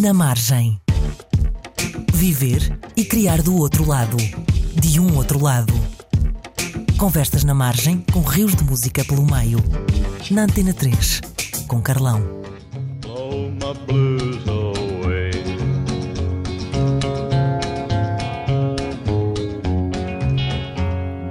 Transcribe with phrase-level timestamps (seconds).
[0.00, 0.80] Na margem.
[2.14, 4.16] Viver e criar do outro lado.
[4.80, 5.74] De um outro lado.
[6.96, 9.58] Conversas na margem com rios de música pelo meio.
[10.30, 11.20] Na Antena 3,
[11.66, 12.22] com Carlão.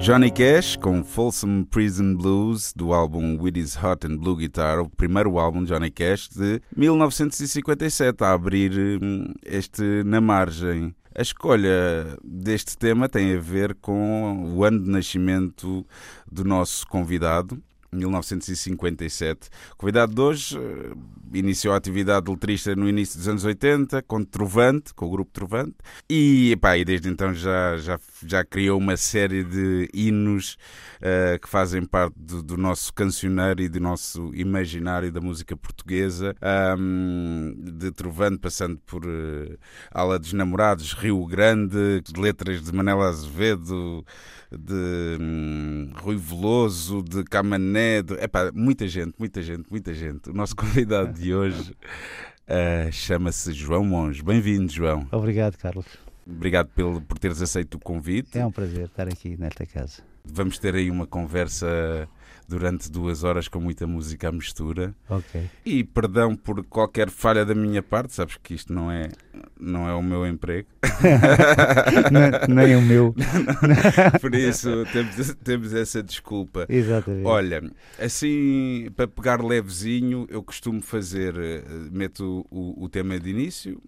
[0.08, 4.88] Johnny Cash com Folsom Prison Blues do álbum With His Hot and Blue Guitar, o
[4.88, 10.94] primeiro álbum de Johnny Cash de 1957, a abrir hum, este Na Margem.
[11.14, 15.84] A escolha deste tema tem a ver com o ano de nascimento
[16.26, 19.48] do nosso convidado, 1957.
[19.72, 20.92] O convidado de hoje eh,
[21.34, 25.30] iniciou a atividade de letrista no início dos anos 80, com Trovante, com o grupo
[25.32, 25.76] Trovante,
[26.08, 30.56] e, epá, e desde então já, já, já criou uma série de hinos
[31.00, 36.34] eh, que fazem parte do, do nosso cancioneiro e do nosso imaginário da música portuguesa,
[36.40, 39.56] Ahm, de Trovante, passando por eh,
[39.90, 44.04] Ala dos Namorados, Rio Grande, letras de Manela Azevedo,
[44.50, 50.30] de hum, Rui Veloso, de Camané, de, epá, muita gente, muita gente, muita gente.
[50.30, 51.76] O nosso convidado de hoje
[52.46, 54.22] eh, chama-se João Monge.
[54.22, 55.06] Bem-vindo, João.
[55.12, 55.86] Obrigado, Carlos.
[56.26, 58.38] Obrigado pelo, por teres aceito o convite.
[58.38, 60.02] É um prazer estar aqui nesta casa.
[60.24, 62.08] Vamos ter aí uma conversa
[62.46, 64.94] durante duas horas com muita música à mistura.
[65.08, 65.48] Ok.
[65.64, 69.10] E perdão por qualquer falha da minha parte, sabes que isto não é,
[69.60, 70.68] não é o meu emprego.
[72.10, 73.14] Nem- Nem o meu.
[74.20, 76.66] Por isso temos, temos essa desculpa.
[76.68, 77.26] Exatamente.
[77.26, 77.62] Olha,
[77.98, 83.80] assim, para pegar levezinho, eu costumo fazer, eh, meto o, o tema de início,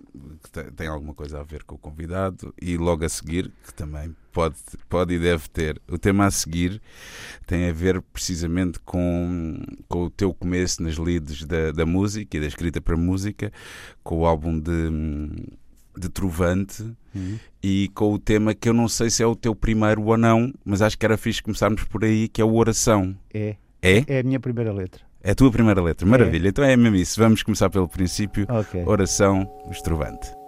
[0.43, 3.75] que te- tem alguma coisa a ver com o convidado, e logo a seguir, que
[3.75, 4.57] também pode,
[4.89, 5.81] pode e deve ter.
[5.89, 6.81] O tema a seguir
[7.47, 12.41] tem a ver precisamente com, com o teu começo nas leads da, da música e
[12.41, 13.53] da escrita para música,
[14.03, 14.71] com o álbum de,
[16.01, 16.83] de Trovante
[17.15, 17.39] Uhum.
[17.63, 20.53] e com o tema que eu não sei se é o teu primeiro ou não,
[20.65, 23.17] mas acho que era fixe começarmos por aí, que é o Oração.
[23.35, 23.57] É.
[23.83, 24.05] É?
[24.07, 25.03] É a minha primeira letra.
[25.23, 26.07] É a tua primeira letra.
[26.07, 26.49] Maravilha.
[26.49, 27.21] Então é mesmo isso.
[27.21, 28.47] Vamos começar pelo princípio.
[28.49, 28.83] Ok.
[28.87, 30.40] Oração, os Trovante.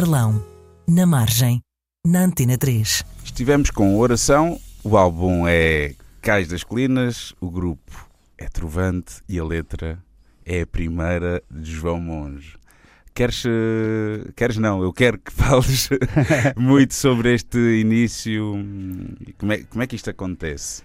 [0.00, 0.42] Carlão.
[0.88, 1.60] Na margem.
[2.06, 3.04] Na Antena 3.
[3.22, 4.58] Estivemos com Oração.
[4.82, 7.34] O álbum é Cais das Colinas.
[7.38, 9.16] O grupo é Trovante.
[9.28, 10.02] E a letra
[10.46, 12.56] é a primeira de João Monge.
[13.12, 15.90] Queres, eh, queres não, eu quero que fales
[16.56, 18.54] muito sobre este início.
[19.36, 20.82] Como é, como é que isto acontece?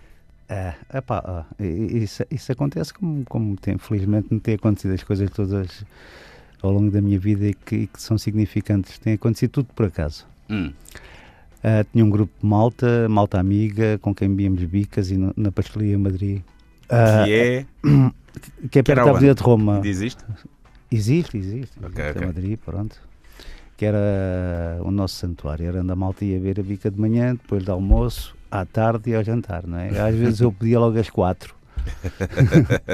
[0.49, 5.29] É, epá, ah, isso, isso acontece como, como tem, felizmente não tem acontecido as coisas
[5.31, 5.85] todas
[6.61, 8.97] ao longo da minha vida e que, e que são significantes.
[8.99, 10.25] Tem acontecido tudo por acaso.
[10.49, 10.71] Hum,
[11.63, 15.51] Ah, tinha um grupo de malta, malta amiga, com quem víamos bicas e no- na
[15.51, 16.41] pastelaria Madrid.
[16.87, 17.65] Ah, que é.
[18.69, 19.09] que é perto da?
[19.11, 19.81] Avenida de Roma.
[19.83, 20.23] Isto?
[20.91, 21.77] Existe, existe.
[21.79, 22.21] Ok, existe ok.
[22.21, 22.95] a Madrid, pronto.
[23.75, 25.65] Que era o nosso santuário.
[25.65, 29.09] Era onde a malta ia ver a bica de manhã, depois do almoço, à tarde
[29.09, 29.89] e ao jantar, não é?
[29.99, 31.55] Às vezes eu pedia logo às quatro.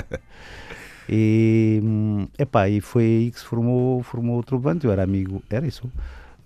[1.12, 4.86] e, hum, epá, e foi aí que se formou, formou o Trovante.
[4.86, 5.92] Eu era amigo, era isso,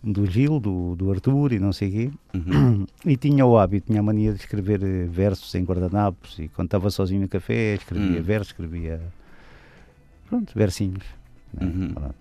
[0.04, 2.12] do Gil, do, do Arthur e não sei o quê.
[2.34, 2.86] Uhum.
[3.06, 6.68] E tinha o hábito, tinha a mania de escrever eh, versos em guardanapos e quando
[6.68, 8.24] estava sozinho no café escrevia Hum.
[8.24, 9.00] versos, escrevia
[10.28, 11.04] pronto, versinhos.
[11.54, 11.68] né?
[11.68, 11.94] Uhum.
[11.94, 12.16] Pronto.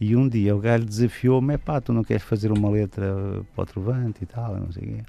[0.00, 3.66] E um dia o gajo desafiou-me, pá, tu não queres fazer uma letra para o
[3.66, 5.02] Trovante e tal, não sei o quê.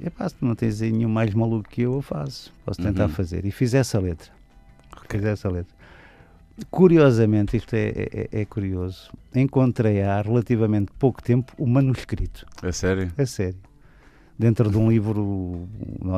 [0.00, 2.50] Epá, se tu não tens nenhum mais maluco que eu, eu faço.
[2.64, 3.08] Posso tentar Uhum.
[3.10, 3.44] fazer.
[3.44, 4.30] E fiz essa letra.
[5.10, 5.74] Fiz essa letra.
[6.70, 12.46] Curiosamente, isto é, é- é curioso, encontrei há relativamente pouco tempo o manuscrito.
[12.62, 13.12] A sério?
[13.16, 13.58] A sério.
[14.38, 15.66] Dentro de um livro,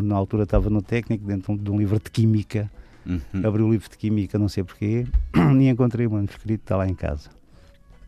[0.03, 2.71] na altura estava no técnico, dentro de um livro de química.
[3.07, 3.21] Uhum.
[3.47, 5.07] Abri o livro de química, não sei porquê,
[5.59, 7.31] e encontrei o manuscrito, está lá em casa.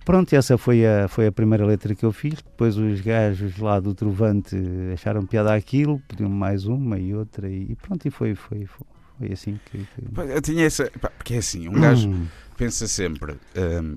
[0.05, 2.35] Pronto, essa foi a, foi a primeira letra que eu fiz.
[2.43, 4.57] Depois os gajos lá do Trovante
[4.93, 8.87] acharam piada aquilo, pediram mais uma e outra, e, e pronto, e foi, foi, foi,
[9.21, 9.79] foi assim que.
[9.79, 10.91] que- Eu tinha essa.
[11.01, 12.11] pá, Porque é assim, um gajo
[12.57, 13.37] pensa sempre.
[13.57, 13.97] hum,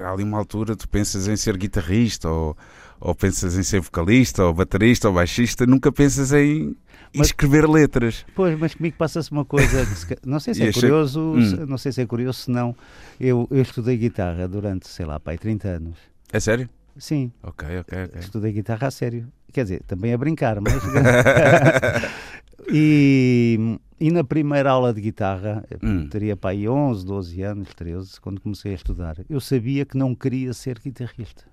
[0.00, 2.56] há ali uma altura tu pensas em ser guitarrista ou,
[3.00, 6.76] ou pensas em ser vocalista ou baterista ou baixista, nunca pensas em
[7.14, 8.24] Mas- escrever letras.
[8.34, 11.66] Pois, mas comigo passa-se uma coisa, se não sei se é curioso, Hum.
[11.66, 12.74] não sei se é curioso, se não,
[13.20, 15.98] eu, eu estudei guitarra durante, sei lá, pai, 30 anos.
[16.32, 16.68] É sério?
[16.96, 18.20] Sim, Ok, ok, ok.
[18.20, 19.26] estudei guitarra a sério.
[19.52, 20.74] Quer dizer, também a brincar, mas.
[22.72, 26.08] e, e na primeira aula de guitarra, Hum.
[26.08, 30.14] teria para aí 11, 12 anos, 13, quando comecei a estudar, eu sabia que não
[30.14, 31.44] queria ser guitarrista.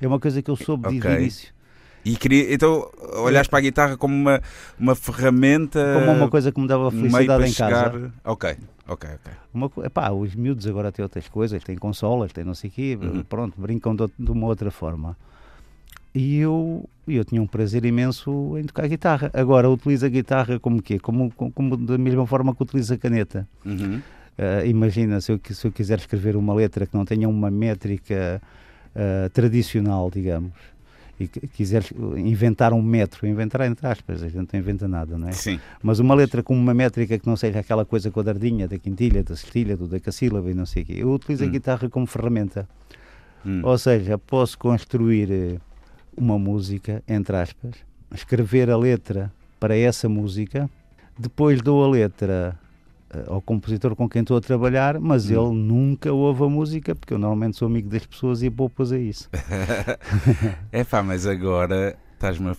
[0.00, 1.20] É uma coisa que eu soube desde o Ok.
[1.20, 1.54] início.
[2.04, 2.90] E queria, então,
[3.24, 4.40] olhaste para a guitarra como uma,
[4.78, 5.80] uma ferramenta.
[5.94, 7.90] Como uma coisa que me dava felicidade em casa.
[7.90, 8.12] chegar.
[8.24, 8.56] Ok,
[8.86, 9.32] ok, ok.
[9.52, 12.98] Uma, epá, os miúdos agora têm outras coisas, têm consolas, têm não sei o quê,
[13.00, 13.24] Uhum.
[13.24, 15.16] pronto, brincam de, de uma outra forma.
[16.14, 19.30] E eu, eu tinha um prazer imenso em tocar guitarra.
[19.34, 20.98] Agora, utilizo a guitarra como quê?
[20.98, 23.48] Como, como, como da mesma forma que utilizo a caneta.
[23.64, 24.00] Uhum.
[24.38, 28.40] Ah, imagina, se eu, se eu quiser escrever uma letra que não tenha uma métrica
[28.94, 30.52] ah, tradicional, digamos,
[31.18, 31.84] e quiser
[32.16, 35.32] inventar um metro, inventar entre aspas, a gente não inventa nada, não é?
[35.32, 35.60] Sim.
[35.82, 39.34] Mas uma letra com uma métrica que não seja aquela coisa quadradinha, da quintilha, da
[39.36, 40.94] cestilha, do decassílaba e não sei o quê.
[40.98, 41.50] Eu utilizo a Hum.
[41.50, 42.68] guitarra como ferramenta.
[43.46, 43.60] Hum.
[43.62, 45.56] Ou seja, posso construir eh,
[46.16, 47.74] uma música, entre aspas,
[48.14, 50.68] escrever a letra para essa música,
[51.18, 52.58] depois dou a letra
[53.10, 55.34] eh, ao compositor com quem estou a trabalhar, mas Hum.
[55.34, 58.98] ele nunca ouve a música, porque eu normalmente sou amigo das pessoas e poupas a
[58.98, 59.28] isso.
[60.72, 62.56] É pá, mas agora estás-me a,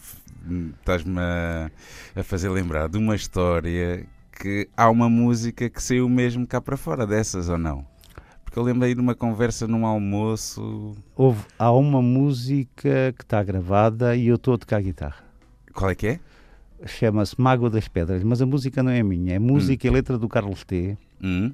[0.79, 1.71] estás-me a,
[2.15, 6.75] a fazer lembrar de uma história que há uma música que saiu mesmo cá para
[6.77, 7.85] fora dessas ou não?
[8.55, 10.95] Porque eu lembrei de uma conversa num almoço.
[11.13, 15.17] Houve, há uma música que está gravada e eu estou a tocar guitarra.
[15.73, 16.19] Qual é que é?
[16.85, 20.29] chama-se Mágoa das Pedras, mas a música não é minha, é música e letra do
[20.29, 20.97] Carlos T.
[21.21, 21.51] Hum?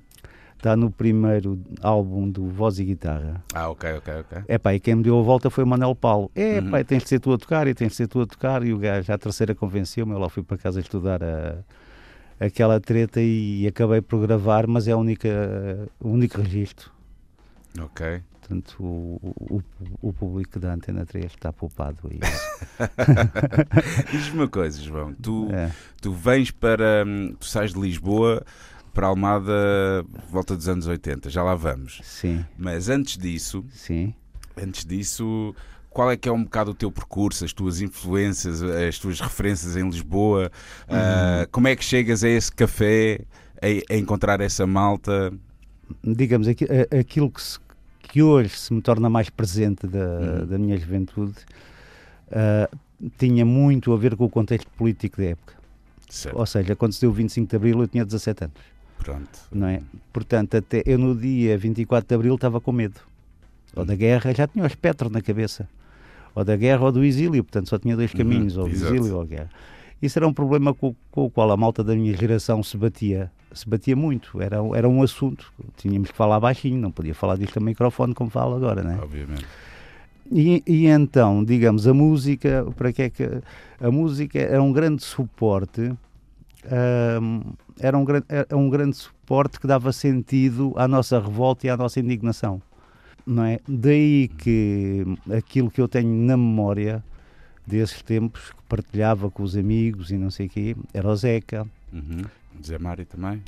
[0.56, 3.44] Está no primeiro álbum do Voz e Guitarra.
[3.51, 4.38] Ah, ok, ok, ok.
[4.48, 6.30] É pá, e quem me deu a volta foi o Manel Paulo.
[6.36, 6.69] É Uhum.
[6.69, 8.63] pá, tens de ser tu a tocar e tens de ser tu a tocar.
[8.63, 10.12] E o gajo, à terceira, convenceu-me.
[10.12, 11.56] Eu lá fui para casa estudar a,
[12.41, 15.29] aquela treta e acabei por gravar, mas é a única,
[15.99, 16.91] o único registro.
[17.79, 18.21] Ok.
[18.41, 19.63] Portanto, o, o,
[20.01, 22.51] o público da Antena 3 está poupado a isso.
[24.11, 25.13] Diz-me uma coisa, João.
[25.13, 25.71] Tu, É.
[26.01, 27.03] tu vens para.
[27.07, 28.43] hum, Tu sais de Lisboa
[28.93, 29.53] para Almada
[30.29, 32.01] volta dos anos 80, já lá vamos.
[32.03, 34.13] Sim, Mas antes disso, sim.
[34.61, 35.55] antes disso,
[35.91, 39.75] qual é que é um bocado o teu percurso, as tuas influências, as tuas referências
[39.77, 40.49] em Lisboa?
[40.89, 43.19] Ah, como é que chegas a esse café,
[43.61, 45.31] a, a encontrar essa malta?
[46.03, 47.59] digamos, aquilo que, se-
[48.01, 50.45] que hoje se me torna mais presente da, Uhum.
[50.47, 51.35] da minha juventude
[52.31, 52.69] ah,
[53.17, 55.53] tinha muito a ver com o contexto político da época.
[56.09, 58.55] Certo, Ou seja, quando se deu o 25 de Abril eu tinha 17 anos,
[58.97, 59.39] pronto.
[59.51, 59.81] não é?
[60.13, 62.99] Portanto, até eu no dia 24 de Abril estava com medo.
[63.75, 65.67] Ou da guerra, já tinha o espectro na cabeça.
[66.35, 68.93] Ou da guerra ou do exílio, portanto só tinha dois Uhum, caminhos, ou o exato.
[68.93, 69.50] exílio ou a guerra.
[70.01, 73.31] Isso era um problema com, com o qual a malta da minha geração se batia,
[73.53, 74.41] se batia muito.
[74.41, 75.51] Era, era um assunto.
[75.77, 78.97] Tínhamos que falar baixinho, não podia falar disto ao microfone como fala agora, não é?
[78.97, 79.45] Obviamente.
[80.31, 83.29] E, e então, digamos, a música, para que é que
[83.79, 85.91] a música era um grande suporte,
[86.65, 87.41] ahm,
[87.79, 92.00] era um, era um grande suporte que dava sentido à nossa revolta e à nossa
[92.00, 92.61] indignação,
[93.25, 93.59] não é?
[93.67, 97.03] Daí que aquilo que eu tenho na memória
[97.65, 101.67] desses tempos que partilhava com os amigos e não sei o quê, era o Zeca,
[101.93, 102.21] Uhum.
[102.65, 103.41] Zé Mário também?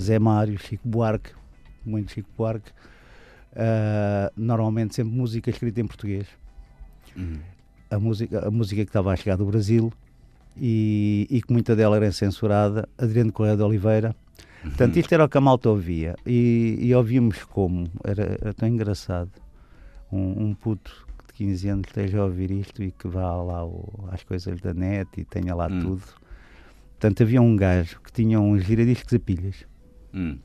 [0.00, 1.30] Zé Mário, Chico Buarque,
[1.84, 2.70] muito Chico Buarque,
[3.56, 6.26] ah, normalmente sempre música escrita em português.
[7.16, 7.38] Uhum.
[7.90, 9.92] a música, a música que estava a chegar do Brasil
[10.56, 14.14] e, e que muita dela era censurada, Adriano Correia de Oliveira.
[14.62, 16.16] Portanto, isto era o que a malta ouvia.
[16.26, 17.86] E, e ouvíamos como?
[18.04, 19.30] Era, era tão engraçado.
[20.12, 20.90] Um, um puto
[21.28, 24.72] de 15 anos esteja a ouvir isto e que vá lá o- às coisas da
[24.74, 25.80] net e tenha lá Hum.
[25.80, 26.02] tudo.
[26.98, 29.64] Portanto, havia um gajo que tinha uns giradiscos a pilhas.
[30.12, 30.38] Hum.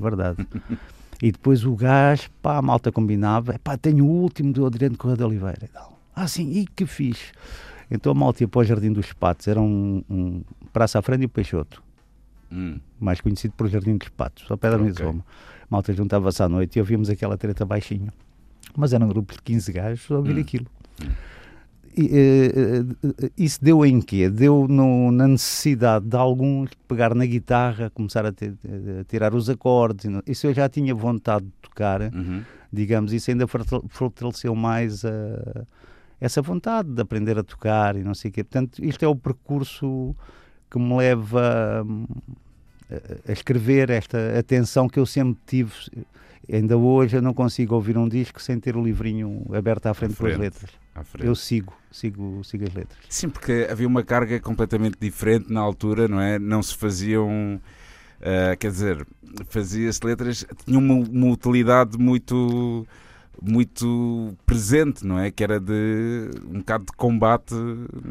[0.00, 0.46] Verdade.
[1.22, 5.16] e depois o gajo, pá, a malta combinava, pá, tenho o último do Adriano Correia
[5.16, 5.64] de Oliveira.
[5.64, 5.98] e tal.
[6.14, 7.32] Ah, sim, e que fixe.
[7.90, 11.22] Então a malta ia para o Jardim dos Patos, era um, um Praça à Frente
[11.22, 11.82] e o Peixoto,
[12.50, 12.78] Hum.
[12.98, 14.86] mais conhecido por Jardim dos Patos, ao pé da Ok.
[14.86, 15.24] Misoma.
[15.68, 18.10] malta juntava-se à noite e ouvíamos aquela treta baixinho.
[18.76, 20.40] Mas era um grupo de 15 gajos a ouvir Hum.
[20.40, 20.66] aquilo.
[21.96, 22.84] E, eh,
[23.24, 24.28] eh, isso deu em quê?
[24.30, 28.54] Deu no- na necessidade de alguns pegar na guitarra, começar a, ter-
[29.00, 30.04] a tirar os acordes.
[30.26, 32.42] e Isso eu já tinha vontade de tocar, Uhum.
[32.72, 35.64] digamos, isso ainda fortal- fortaleceu mais a-
[36.20, 38.44] essa vontade de aprender a tocar e não sei o quê.
[38.44, 40.14] Portanto, isto é o percurso
[40.70, 42.06] que me leva hum,
[42.90, 45.72] a, a escrever esta atenção que eu sempre tive.
[46.50, 50.16] Ainda hoje eu não consigo ouvir um disco sem ter o livrinho aberto à frente,
[50.16, 50.40] pelas frente.
[50.42, 50.70] letras.
[50.94, 51.26] À frente.
[51.26, 52.98] Eu sigo, sigo, sigo as letras.
[53.08, 56.38] Sim, porque havia uma carga completamente diferente na altura, não é?
[56.38, 57.60] Não se faziam.
[58.22, 59.06] ah, quer dizer,
[59.48, 62.86] fazia-se letras, tinham uma, uma utilidade muito
[63.40, 65.30] muito presente, não é?
[65.30, 67.54] Que era de um bocado de combate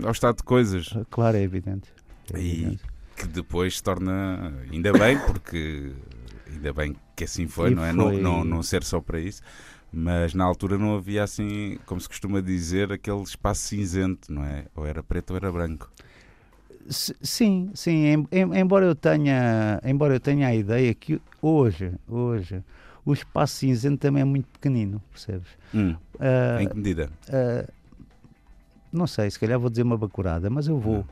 [0.03, 0.93] ao estado de coisas.
[1.09, 1.89] Claro, é evidente.
[2.33, 2.79] É E-.
[3.15, 5.91] Que depois se torna, ainda bem, porque
[6.51, 7.91] ainda bem que assim foi, E não é?
[7.91, 9.41] Não, foi- não, não ser só para isso.
[9.91, 14.65] Mas na altura não havia assim, como se costuma dizer, aquele espaço cinzento, não é?
[14.75, 15.89] Ou era preto ou era branco.
[16.89, 22.63] Sim, sim, em- em- embora eu tenha, embora eu tenha a ideia que hoje, hoje,
[23.05, 25.49] o espaço cinzento também é muito pequenino, percebes?
[25.73, 27.09] Hum, Ah, em que medida?
[27.29, 27.67] ah,
[28.91, 31.05] não sei, se calhar vou dizer uma bacurada, mas eu vou.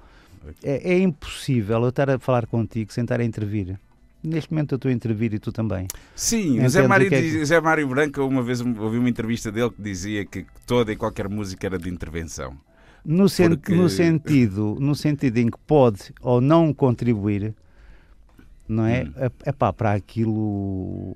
[0.63, 3.79] É, é impossível eu estar a falar contigo sem estar a intervir.
[4.23, 5.87] Neste momento eu estou a intervir e tu também.
[6.15, 9.69] Sim, o Entendes Zé Mário, é Zé Mário Branco, uma vez ouvi uma entrevista dele
[9.69, 12.57] que dizia que toda e qualquer música era de intervenção.
[13.05, 17.53] No, sen- Porque- no sentido, no sentido em que pode ou não contribuir,
[18.67, 19.03] não é?
[19.03, 19.13] Hum.
[19.45, 21.15] É, pá, para aquilo.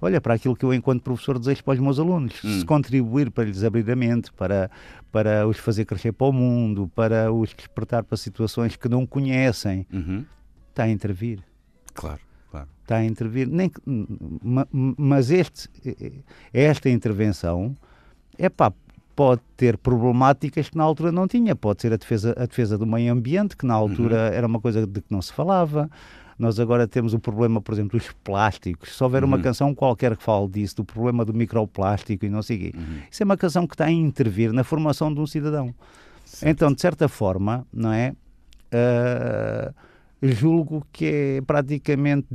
[0.00, 2.34] Olha, para aquilo que eu, enquanto professor, desejo para os meus alunos.
[2.44, 2.60] Hum.
[2.60, 4.70] Se contribuir para lhes abrir a mente, para,
[5.12, 9.86] para os fazer crescer para o mundo, para os despertar para situações que não conhecem,
[9.92, 10.24] Uhum,
[10.70, 11.42] está a intervir.
[11.92, 12.68] Claro, claro.
[12.82, 13.70] está a intervir, nem
[14.42, 15.68] mas este,
[16.52, 17.76] esta intervenção
[18.38, 18.72] é pá,
[19.14, 21.54] pode ter problemáticas que na altura não tinha.
[21.54, 24.86] Pode ser a defesa, a defesa do meio ambiente, que na altura era uma coisa
[24.86, 25.90] de que não se falava.
[26.40, 28.96] Nós agora temos o problema, por exemplo, dos plásticos.
[28.96, 29.42] Se houver uma Uhum.
[29.42, 32.98] canção qualquer que fale disso, do problema do microplástico e não sei o quê, Uhum.
[33.10, 35.74] isso é uma canção que está a intervir na formação de um cidadão.
[36.24, 36.50] Certo.
[36.50, 38.14] Então, de certa forma, não é?
[38.72, 39.72] Ah,
[40.22, 42.26] julgo que é praticamente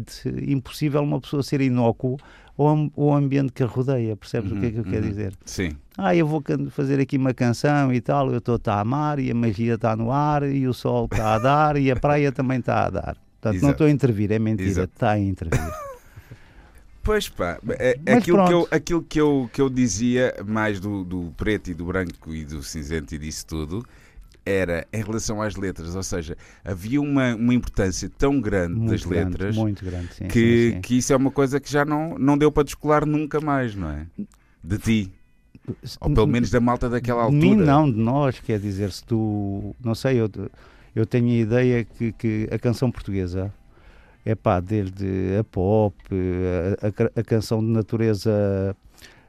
[0.47, 2.17] impossível uma pessoa ser inócuo
[2.57, 4.15] ao, am- ao ambiente que a rodeia.
[4.15, 5.09] Percebes o que é que eu Uhum, quero uhum.
[5.09, 5.33] dizer?
[5.45, 9.31] Sim, Ah, eu vou fazer aqui uma canção e tal, eu estou a amar e
[9.31, 12.59] a magia está no ar e o sol está a dar e a praia também
[12.59, 13.17] está a dar.
[13.45, 13.71] Portanto, não Exato.
[13.73, 14.93] estou a intervir, é mentira, Exato.
[14.93, 15.59] está a intervir.
[17.03, 21.03] Pois pá, é, Mas aquilo, que eu, aquilo que, eu, que eu dizia mais do,
[21.03, 23.85] do preto e do branco e do cinzento e disso tudo
[24.43, 29.05] era em relação às letras, ou seja, havia uma, uma importância tão grande Muito das
[29.05, 30.81] grande, letras muito grande, sim, que, sim, sim.
[30.81, 33.91] que isso é uma coisa que já não, não deu para descolar nunca mais, não
[33.91, 34.07] é?
[34.63, 35.11] De ti,
[36.01, 37.55] ou pelo menos da malta daquela De altura.
[37.55, 40.27] mim não, de nós, quer dizer, se tu, não sei, eu,
[40.95, 43.53] eu tenho a ideia que, que a canção portuguesa
[44.25, 45.95] é pá, desde a pop,
[46.81, 48.75] a, a a canção de natureza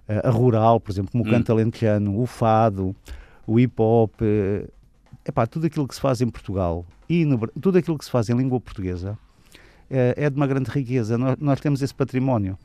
[0.08, 1.30] a, rural, por exemplo, como o Hum.
[1.30, 2.94] canto alentejano, o fado,
[3.46, 4.12] o hip hop,
[5.24, 8.10] é pá, tudo aquilo que se faz em Portugal e no tudo aquilo que se
[8.10, 9.18] faz em língua portuguesa
[9.90, 11.18] é, é de uma grande riqueza.
[11.18, 12.56] Nós, nós temos esse património.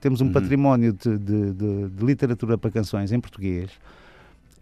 [0.00, 0.32] Temos um Uhum.
[0.32, 3.70] património de, de- de- de literatura para canções em português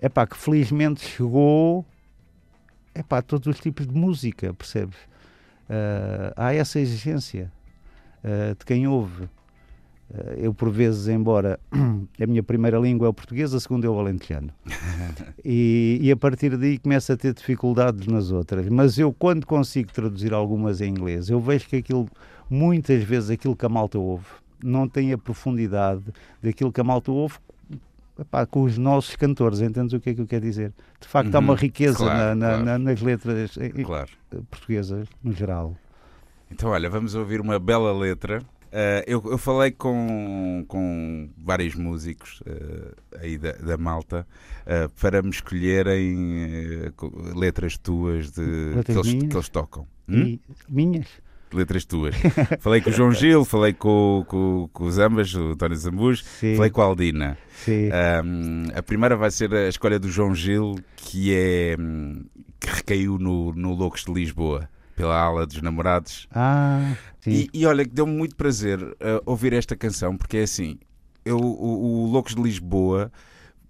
[0.01, 1.85] é pá, que felizmente chegou
[2.95, 4.99] é pá, a todos os tipos de música, percebes?
[5.69, 7.53] Ah, há essa exigência
[8.25, 9.29] ah, de quem ouve.
[10.13, 11.61] Ah, eu, por vezes, embora
[12.21, 14.53] a minha primeira língua é o português, a segunda é o alentejano.
[15.45, 18.69] e, e a partir daí começo a ter dificuldades nas outras.
[18.69, 22.09] Mas eu, quando consigo traduzir algumas em inglês, eu vejo que aquilo,
[22.49, 24.27] muitas vezes, aquilo que a malta ouve,
[24.63, 26.03] não tem a profundidade
[26.43, 27.39] daquilo que a malta ouve
[28.21, 30.73] epá, com os nossos cantores, entendes o que é que eu quero dizer?
[31.01, 32.65] De facto, há Uhum, uma riqueza claro, na- claro.
[32.65, 34.11] na- nas letras eh, Claro.
[34.33, 35.77] eh, portuguesas, no geral.
[36.51, 38.43] Então, olha, vamos ouvir uma bela letra.
[38.73, 44.27] Ah, eu, eu falei com, com vários músicos ah, aí da, da Malta
[44.67, 48.43] ah, para me escolherem co- letras tuas de,
[48.77, 49.87] Letras que, eles, que eles tocam.
[50.09, 50.23] Hum?
[50.23, 51.07] E minhas?
[51.57, 52.15] Letras tuas.
[52.61, 56.57] falei com o João Gil, falei com, com, com os ambas, o António Zambujo, Sim,
[56.57, 57.39] falei com a Aldina.
[57.69, 61.77] Ahm, a primeira vai ser a escolha do João Gil, que é
[62.61, 66.29] que recaiu no, no Loucos de Lisboa, pela ala dos namorados.
[66.31, 66.95] Ah.
[67.27, 70.79] E, e olha, que deu-me muito prazer uh, ouvir esta canção, porque é assim,
[71.25, 73.11] eu, o, o Loucos de Lisboa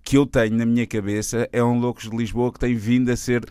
[0.03, 3.17] que eu tenho na minha cabeça é um Loucos de Lisboa que tem vindo a
[3.17, 3.45] ser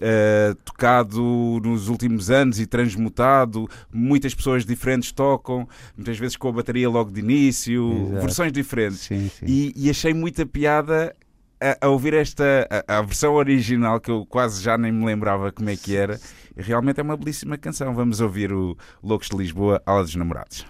[0.00, 3.68] eh, tocado nos últimos anos e transmutado.
[3.92, 8.20] Muitas pessoas diferentes tocam, muitas vezes com a bateria logo de início, Exato.
[8.22, 9.00] versões diferentes.
[9.00, 9.44] Sim, sim.
[9.46, 11.14] E, e achei muita piada
[11.60, 15.52] a, a ouvir esta a, a versão original que eu quase já nem me lembrava
[15.52, 16.18] como é que era.
[16.56, 17.94] Realmente é uma belíssima canção.
[17.94, 20.66] Vamos ouvir o Loucos de Lisboa, Ala dos Namorados.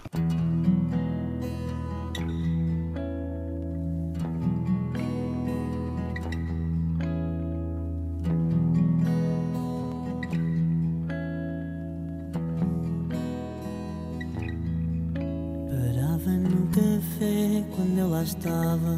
[16.30, 18.96] Parava no café quando eu lá estava.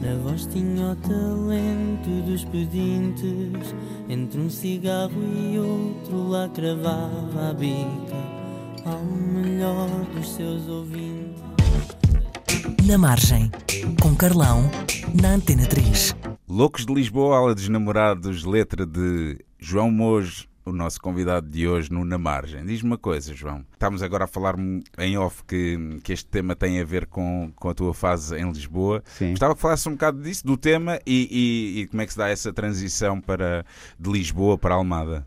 [0.00, 3.74] Na voz tinha o talento dos pedintes.
[4.08, 8.16] Entre um cigarro e outro lá cravava a bica
[8.86, 11.42] ao melhor dos seus ouvintes.
[12.86, 13.50] Na margem,
[14.00, 14.70] com Carlão,
[15.20, 16.16] na Antena 3.
[16.48, 21.92] Loucos de Lisboa, Ala dos Namorados, letra de João Mojo, o nosso convidado de hoje
[21.92, 22.66] no Na Margem.
[22.66, 23.64] Diz-me uma coisa, João.
[23.72, 24.56] Estamos agora a falar
[24.98, 28.50] em off que, que este tema tem a ver com, com a tua fase em
[28.50, 29.00] Lisboa.
[29.06, 29.30] Sim.
[29.30, 31.28] Gostava que falasse um bocado disso, do tema e,
[31.78, 33.64] e- e como é que se dá essa transição para,
[33.98, 35.24] de Lisboa para Almada.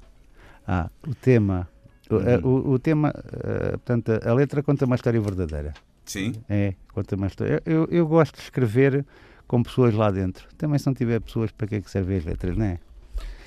[0.68, 1.68] Ah, o tema.
[2.10, 2.22] O, Uhum.
[2.28, 5.74] eh, o- o tema, eh, portanto, a letra conta uma história verdadeira.
[6.04, 6.34] Sim?
[6.50, 7.62] É, conta uma história.
[7.66, 9.06] Eu, eu gosto de escrever
[9.48, 10.48] com pessoas lá dentro.
[10.58, 12.80] Também se não tiver pessoas, para que é que servem as letras, não é?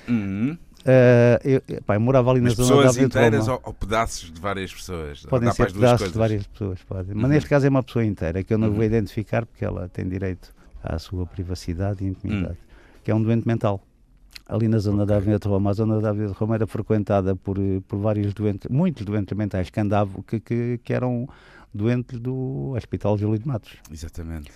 [0.09, 0.57] Uhum.
[0.85, 4.31] Eh, eu, pá, eu morava ali na zona da pessoas de inteiras ou, ou pedaços
[4.31, 5.25] de várias pessoas?
[5.25, 7.13] Podem ser as pedaços de várias pessoas, podem.
[7.15, 7.29] Mas Uhum.
[7.29, 8.73] neste caso é uma pessoa inteira, que eu não Uhum.
[8.75, 12.99] vou identificar porque ela tem direito à sua privacidade e intimidade, Hum.
[13.03, 13.81] que é um doente mental.
[14.45, 17.33] Ali na zona da Avenida de Roma, a zona da Avenida de Roma era frequentada
[17.33, 21.29] por, eh, por vários doentes, muitos doentes mentais que andavam, que, que, que eram
[21.73, 23.77] doentes do Hospital Júlio de Matos.
[23.89, 24.51] Exatamente.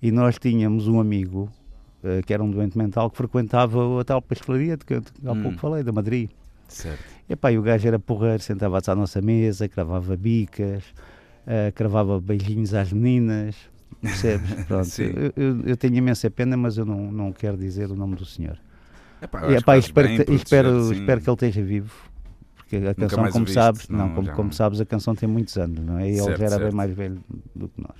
[0.00, 1.50] E nós tínhamos um amigo
[2.04, 5.32] eh, que era um doente mental que frequentava a tal pastelaria de que eu há
[5.32, 5.42] Hum.
[5.42, 6.30] pouco falei, da Madrid.
[6.68, 7.02] Certo.
[7.28, 10.84] Epá, e o gajo era porreiro, sentava-se à nossa mesa, cravava bicas,
[11.46, 13.56] eh, cravava beijinhos às meninas,
[14.00, 14.52] percebes?
[14.68, 18.16] Pronto, eu, eu- eu tenho imensa pena, mas eu não, não quero dizer o nome
[18.16, 18.58] do senhor.
[19.20, 21.00] Epá, E, epá, espero, que, bem, espero, proteger, sim.
[21.00, 21.94] espero que ele esteja vivo.
[22.56, 24.52] Porque a canção, como viste, sabes, não, não, como, como não.
[24.52, 26.06] sabes, a canção tem muitos anos, não é?
[26.06, 26.76] E ele Certo, já era bem certo.
[26.76, 27.18] mais velho
[27.54, 27.96] do que nós.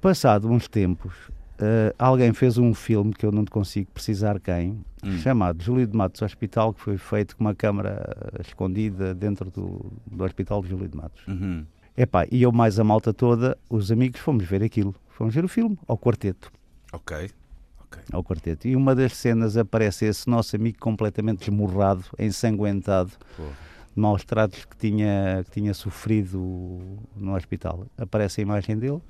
[0.00, 1.14] Passado uns tempos,
[1.58, 5.18] eh, alguém fez um filme que eu não consigo precisar quem, Hum.
[5.18, 10.24] chamado Júlio de Matos Hospital, que foi feito com uma câmara escondida dentro do, do
[10.24, 11.26] Hospital de Júlio de Matos.
[11.28, 11.64] Uhum.
[11.96, 14.94] Epá, e eu mais a malta toda, os amigos, fomos ver aquilo.
[15.08, 16.50] Fomos ver o filme, ao quarteto.
[16.92, 18.00] Ok.
[18.12, 18.68] Ao quarteto.
[18.68, 24.76] E uma das cenas aparece esse nosso amigo completamente esmurrado, ensanguentado, de maus tratos que
[24.76, 26.80] tinha, que tinha sofrido
[27.16, 27.86] no hospital.
[27.96, 29.00] Aparece a imagem dele.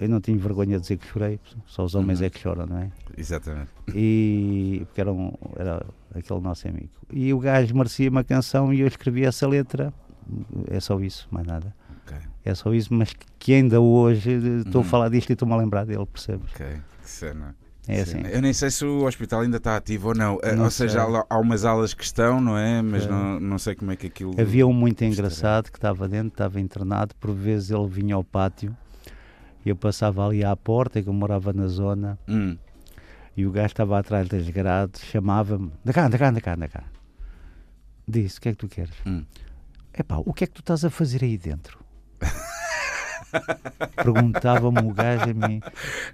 [0.00, 2.26] Eu não tinha vergonha de dizer que chorei, só os homens Uhum.
[2.26, 2.90] é que choram, não é?
[3.16, 3.70] Exatamente.
[3.94, 6.88] e porque era, um, era aquele nosso amigo.
[7.12, 9.92] E o gajo merecia uma canção e eu escrevi essa letra.
[10.68, 11.74] É só isso, mais nada.
[12.06, 12.16] Ok.
[12.44, 14.32] É só isso, mas que ainda hoje
[14.64, 14.86] estou Uhum.
[14.86, 16.50] a falar disto e estou-me a lembrar dele, percebes?
[16.52, 16.66] Ok.
[17.02, 17.54] Que cena.
[17.86, 18.18] É Sim.
[18.20, 18.28] assim.
[18.32, 20.38] Eu nem sei se o hospital ainda está ativo ou não.
[20.56, 21.16] Não ou seja, sei.
[21.16, 22.80] há, há umas alas que estão, não é?
[22.80, 23.08] Mas É.
[23.10, 24.34] não, não sei como é que aquilo.
[24.40, 28.74] Havia um muito engraçado que estava dentro, estava internado, por vezes ele vinha ao pátio
[29.70, 32.56] eu passava ali à porta, que eu morava na zona, Hum.
[33.36, 36.68] e o gajo estava atrás das grades, chamava-me, da cá, da cá, da cá, da
[36.68, 36.84] cá.
[38.06, 38.94] Disse, o que é que tu queres?
[39.06, 39.24] Hum.
[39.96, 41.78] Epá, o que é que tu estás a fazer aí dentro?
[43.96, 45.60] Perguntava-me o gajo a mim.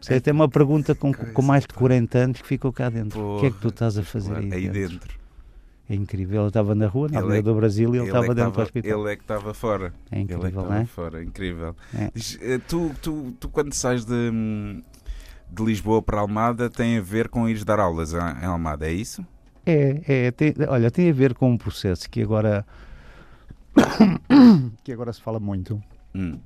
[0.01, 3.37] Isso é até uma pergunta com, com mais de 40 anos que ficou cá dentro.
[3.37, 4.73] o que é que tu Porra, estás a fazer Claro, aí, dentro?
[4.89, 5.20] dentro.
[5.91, 6.43] É incrível.
[6.43, 8.53] Ele estava na rua, na Avenida é- do Brasil, e ele, Ele estava é dentro
[8.53, 9.01] do hospital.
[9.01, 9.93] Ele é que estava fora.
[10.09, 10.87] É Ele é que incrível, não estava é?
[10.87, 11.25] fora.
[11.25, 11.77] Incrível.
[11.93, 12.11] É.
[12.15, 14.31] Diz, eh, tu, tu, tu, quando sais de,
[15.51, 19.27] de Lisboa para Almada, tem a ver com ires dar aulas em Almada, é isso?
[19.67, 22.65] É, é tem- olha, tem a ver com um processo que agora
[24.85, 25.83] que agora se fala muito.
[26.15, 26.39] Hum.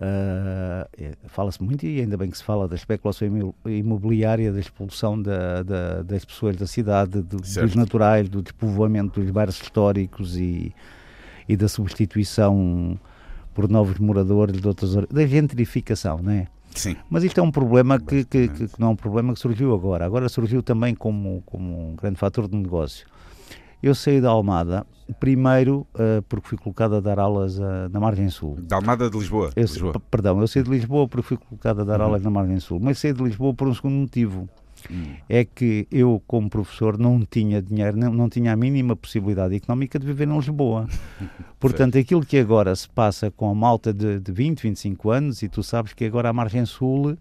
[0.00, 5.20] É, Fala-se muito e ainda bem que se fala da especulação imo- imobiliária, da expulsão
[5.20, 10.72] da- da- das pessoas da cidade, do- dos naturais, do despovoamento dos bairros históricos e,
[11.48, 12.98] e da substituição
[13.54, 16.46] por novos moradores de outras da gentrificação, não é?
[16.74, 16.96] Sim.
[17.10, 20.04] Mas isto é um problema que, que- que não é um problema que surgiu agora.
[20.04, 23.06] Agora surgiu também como, como um grande fator de negócio.
[23.82, 24.86] Eu saí da Almada,
[25.20, 28.56] primeiro ah, porque fui colocado a dar aulas ah, na Margem Sul.
[28.62, 29.50] Da Almada de Lisboa.
[29.54, 30.00] Eu, Lisboa.
[30.10, 32.06] perdão, eu saí de Lisboa porque fui colocado a dar Uhum.
[32.06, 34.48] aulas na Margem Sul, mas saí de Lisboa por um segundo motivo.
[34.88, 35.14] Hum.
[35.28, 39.98] É que eu, como professor, não tinha dinheiro, não, não tinha a mínima possibilidade económica
[39.98, 40.86] de viver em Lisboa.
[41.58, 45.48] Portanto, aquilo que agora se passa com a malta de, de 20, 25 anos, e
[45.48, 47.18] tu sabes que agora a Margem Sul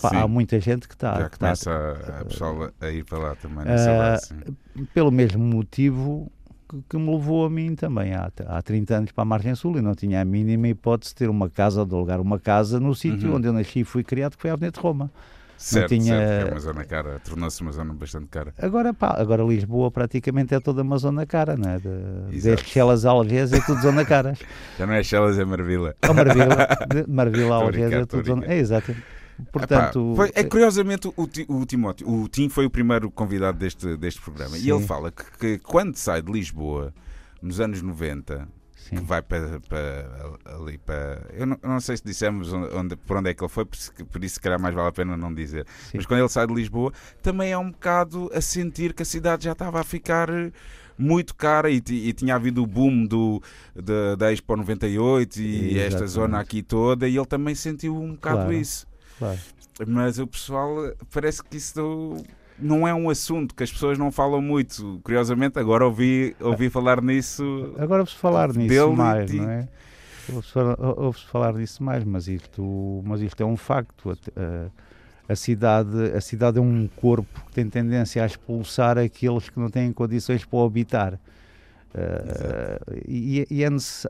[0.00, 1.18] Pá, há muita gente que está.
[1.18, 4.26] Já que tá- começa a, a pessoa a ir para lá também nessa base.
[4.28, 4.84] sim.
[4.94, 6.30] pelo mesmo motivo
[6.68, 9.78] que, que me levou a mim também há, há 30 anos para a Margem Sul
[9.78, 12.94] e não tinha a mínima hipótese de ter uma casa de alugar uma casa no
[12.94, 13.36] sítio Uhum.
[13.36, 15.10] onde eu nasci e fui criado, que foi a Avenida de Roma.
[15.56, 18.54] Certo, tinha- certo, é uma zona cara, tornou-se uma zona bastante cara.
[18.62, 21.78] Agora, pá, agora Lisboa praticamente é toda uma zona cara, não é?
[21.80, 24.38] De, desde Chelas a Algés é tudo zona caras.
[24.78, 25.96] Já não é Chelas, é Marvila.
[26.02, 26.56] A Marvila,
[26.88, 28.46] de Marvila a Algés é tudo zona.
[28.46, 28.94] É, exato.
[29.52, 31.14] Portanto, Epá, foi- é curiosamente o,
[31.48, 34.72] o Timóteo, o Tim foi o primeiro convidado deste, deste programa e Sim.
[34.72, 36.92] ele fala que, que quando sai de Lisboa,
[37.40, 38.96] nos anos 90, sim.
[38.96, 41.24] que vai para, para ali para.
[41.32, 43.76] Eu não, eu não sei se dissemos onde, por onde é que ele foi, por
[43.76, 45.66] isso, por isso se calhar mais vale a pena não dizer.
[45.84, 45.98] Sim.
[45.98, 49.44] Mas quando ele sai de Lisboa, também é um bocado a sentir que a cidade
[49.44, 50.50] já estava a ficar eh,
[50.98, 53.40] muito cara e, e tinha havido o boom do,
[53.72, 56.10] da, da Expo 98 e esta Exatamente.
[56.10, 58.52] zona aqui toda, e ele também sentiu um bocado Claro.
[58.52, 58.84] isso.
[59.18, 59.38] Claro.
[59.86, 62.16] Mas o pessoal parece que isso
[62.58, 65.00] não é um assunto que as pessoas não falam muito.
[65.04, 67.74] Curiosamente, agora ouvi, ouvi falar nisso.
[67.78, 69.68] Agora ouve-se falar nisso e mais, não é?
[70.96, 74.10] Ouve-se falar, nisso mais, mas isto, mas isto é um facto.
[74.10, 79.58] A, a- cidade, a cidade é um corpo que tem tendência a expulsar aqueles que
[79.58, 81.14] não têm condições para o habitar.
[81.94, 83.68] Uh, e, e é,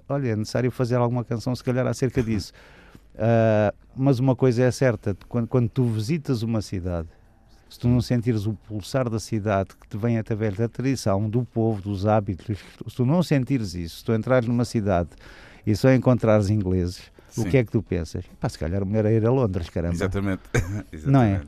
[0.08, 2.52] olha, é necessário fazer alguma canção, se calhar, acerca disso.
[3.18, 7.08] Uh, mas uma coisa é certa: quando, quando tu visitas uma cidade,
[7.68, 11.44] se tu não sentires o pulsar da cidade que te vem através da tradição, do
[11.44, 15.10] povo, dos hábitos, se tu não sentires isso, se tu entrares numa cidade
[15.66, 17.42] e só encontrares ingleses, Sim.
[17.42, 18.24] o que é que tu pensas?
[18.40, 19.94] Pá, se calhar melhor é ir a Londres, caramba.
[19.94, 20.42] Exatamente.
[21.04, 21.42] Não é?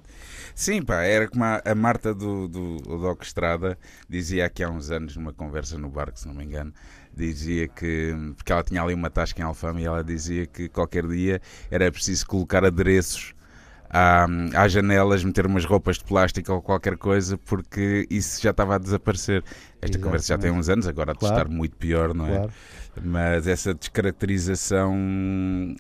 [0.61, 0.81] Exatamente.
[0.81, 4.71] Sim, pá, era como a, a Marta do, do, do Doc Estrada dizia aqui há
[4.71, 6.73] uns anos, numa conversa no bar, que se não me engano,
[7.15, 11.07] dizia que, porque ela tinha ali uma tasca em Alfama e ela dizia que qualquer
[11.07, 13.35] dia era preciso colocar adereços
[13.89, 18.77] à, às janelas, meter umas roupas de plástico ou qualquer coisa, porque isso já estava
[18.77, 19.43] a desaparecer.
[19.81, 20.61] Esta conversa já tem Exatamente.
[20.61, 21.37] uns anos, agora há de Claro.
[21.37, 22.37] estar muito pior, não é?
[22.37, 22.53] Claro.
[23.03, 24.95] Mas essa descaracterização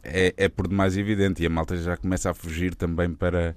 [0.02, 3.56] é, é por demais evidente e a malta já começa a fugir também para,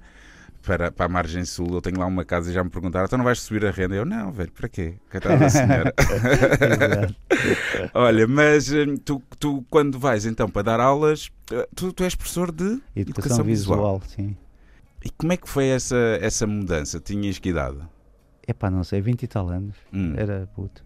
[0.65, 1.67] para, para a margem sul.
[1.71, 3.95] Eu tenho lá uma casa e já me perguntaram: então não vais subir a renda?
[3.95, 4.95] Eu, não, velho, para quê?
[5.11, 5.93] Coitada da senhora.
[7.93, 12.15] Olha, mas hum, tu, tu quando vais então para dar aulas, eh, tu, tu és
[12.15, 14.35] professor de Educação, visual, sim.
[15.03, 16.99] E como é que foi essa, essa mudança?
[16.99, 17.77] Tinhas que idade?
[18.47, 19.75] Epá, não sei, 20 e tal anos.
[19.91, 20.13] Hum.
[20.15, 20.83] Era puto.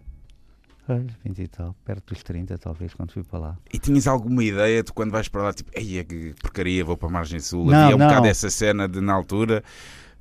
[0.88, 3.58] Pois, 20 e tal, perto dos 30 talvez, quando fui para lá.
[3.74, 7.10] E tinhas alguma ideia de quando vais para lá, tipo, ei, que porcaria, vou para
[7.10, 7.66] a margem sul?
[7.66, 8.08] Não, Havia um não.
[8.08, 9.62] bocado essa cena de na altura,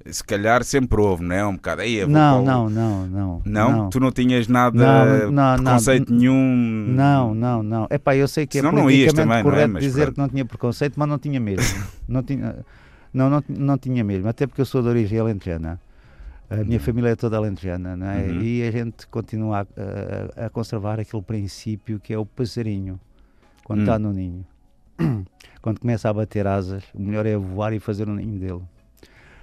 [0.05, 1.47] se calhar sempre houve, não é?
[1.47, 3.43] Um bocado, ei, vou Não, para o- não, não, não.
[3.45, 3.91] Não?
[3.91, 5.63] Tu não tinhas nada, Não, não, não.
[5.65, 6.87] preconceito nenhum?
[6.89, 7.87] Não, não, não.
[7.89, 9.55] Epá, eu sei que Senão é não ias politicamente também, não é?
[9.55, 10.15] correto Mas dizer pronto.
[10.15, 11.85] que não tinha preconceito, mas não tinha mesmo.
[12.09, 12.57] não, tinha,
[13.15, 14.29] não, não, não tinha mesmo.
[14.29, 15.81] Até porque eu sou de origem alentejana.
[16.49, 16.85] A minha Uhum.
[16.85, 18.29] família é toda alentejana, não é?
[18.31, 18.41] Uhum.
[18.41, 23.01] E a gente continua a, a- a conservar aquele princípio que é o passarinho,
[23.65, 23.83] quando Hum.
[23.83, 24.45] está no ninho.
[25.61, 28.63] Quando começa a bater asas, o melhor é voar e fazer o ninho dele.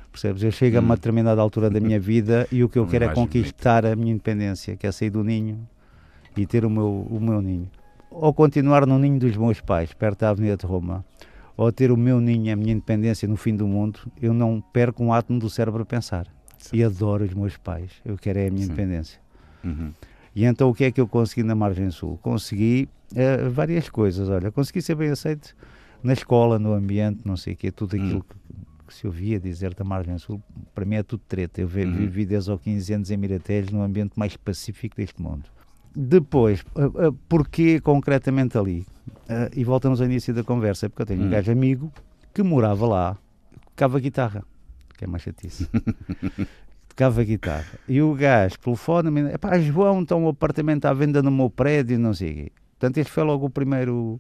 [0.10, 0.42] Percebes?
[0.42, 0.96] Eu chego a uma Hum.
[0.96, 4.12] determinada altura da minha vida e o que eu Uma quero é conquistar a minha
[4.14, 5.68] independência, que é sair do ninho
[6.38, 7.70] e ter o meu, o meu ninho.
[8.10, 11.04] Ou continuar no ninho dos meus pais, perto da Avenida de Roma,
[11.58, 15.04] ou ter o meu ninho, a minha independência no fim do mundo, eu não perco
[15.04, 16.28] um átomo do cérebro a pensar.
[16.72, 17.92] E adoro os meus pais.
[18.06, 18.72] Eu quero é a minha Sim.
[18.72, 19.20] independência.
[19.64, 19.92] Uhum.
[20.36, 22.18] E então o que é que eu consegui na Margem Sul?
[22.22, 24.30] Consegui eh, várias coisas.
[24.30, 25.56] Olha, consegui ser bem aceito
[26.04, 28.22] na escola, no ambiente, não sei o quê, tudo aquilo Hum.
[28.22, 28.36] que,
[28.88, 30.42] que se ouvia dizer da Margem Sul,
[30.76, 31.62] para mim é tudo treta.
[31.62, 31.92] Eu Uhum.
[31.94, 35.44] vivi 10 ou 15 anos em Miratejo, no ambiente mais pacífico deste mundo.
[35.96, 38.86] Depois, eh, eh, porquê concretamente ali?
[39.56, 41.30] E voltamos ao início da conversa, porque eu tenho um Hum.
[41.30, 41.92] gajo amigo
[42.34, 43.18] que morava lá,
[43.70, 44.44] tocava guitarra,
[45.04, 45.70] que é mais chatice.
[46.88, 47.66] tocava guitarra.
[47.88, 52.14] E o gajo telefona-me, pá, João, então o apartamento à venda no meu prédio, não
[52.14, 52.52] sei.
[52.80, 54.20] Portanto, este foi logo o primeiro,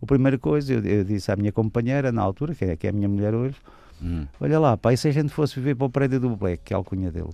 [0.00, 0.72] o primeiro coisa.
[0.72, 3.34] Eu, eu disse à minha companheira, na altura, que é, que é a minha mulher
[3.34, 3.56] hoje,
[4.00, 4.26] Uhum.
[4.40, 6.72] olha lá, pá, e se a gente fosse viver para o prédio do Black, que
[6.72, 7.30] é a alcunha dele?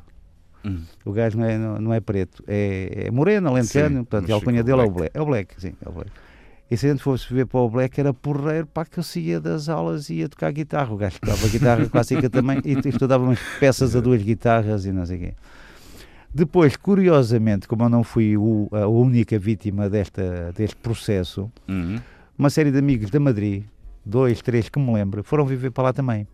[0.63, 0.83] Uhum.
[1.03, 4.35] O gajo não é, não, não é preto, é, é moreno, alentejano, Sim, portanto, a
[4.35, 4.91] alcunha dele é o.
[4.91, 5.11] Black.
[5.15, 6.11] É o Black, sim, é o Black.
[6.71, 9.41] E se a gente fosse viver para o Black, era porreiro, pá, que eu saía
[9.41, 10.93] das aulas e ia tocar guitarra.
[10.93, 15.07] O gajo tocava guitarra clássica também e estudava umas peças a duas guitarras e não
[15.07, 15.35] sei o quê.
[16.33, 21.99] Depois, curiosamente, como eu não fui o- a única vítima desta, deste processo, Uhum.
[22.39, 23.65] uma série de amigos da Madrid,
[24.05, 26.27] dois, três que me lembro, foram viver para lá também.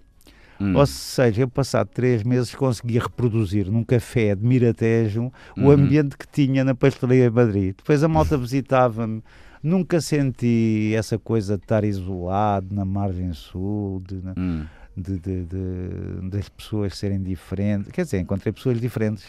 [0.60, 0.76] Uhum.
[0.76, 5.70] Ou seja, eu passado três meses consegui reproduzir num café de Miratejo o Uhum.
[5.70, 7.74] ambiente que tinha na pastelaria de Madrid.
[7.76, 9.22] Depois a malta visitava-me,
[9.64, 14.64] nunca senti essa coisa de estar isolado na margem sul, de, Uhum.
[14.96, 17.90] de, de- de- das pessoas serem diferentes.
[17.90, 19.24] Quer dizer, encontrei pessoas diferentes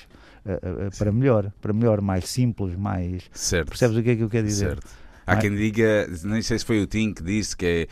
[0.46, 3.24] eh, eh, para melhor, para melhor, mais simples, mais.
[3.32, 3.70] Certo.
[3.70, 4.68] Percebes o que é que eu quero dizer?
[4.68, 4.88] Certo.
[5.28, 7.88] Há quem diga, nem sei se foi o Tim que disse que, é,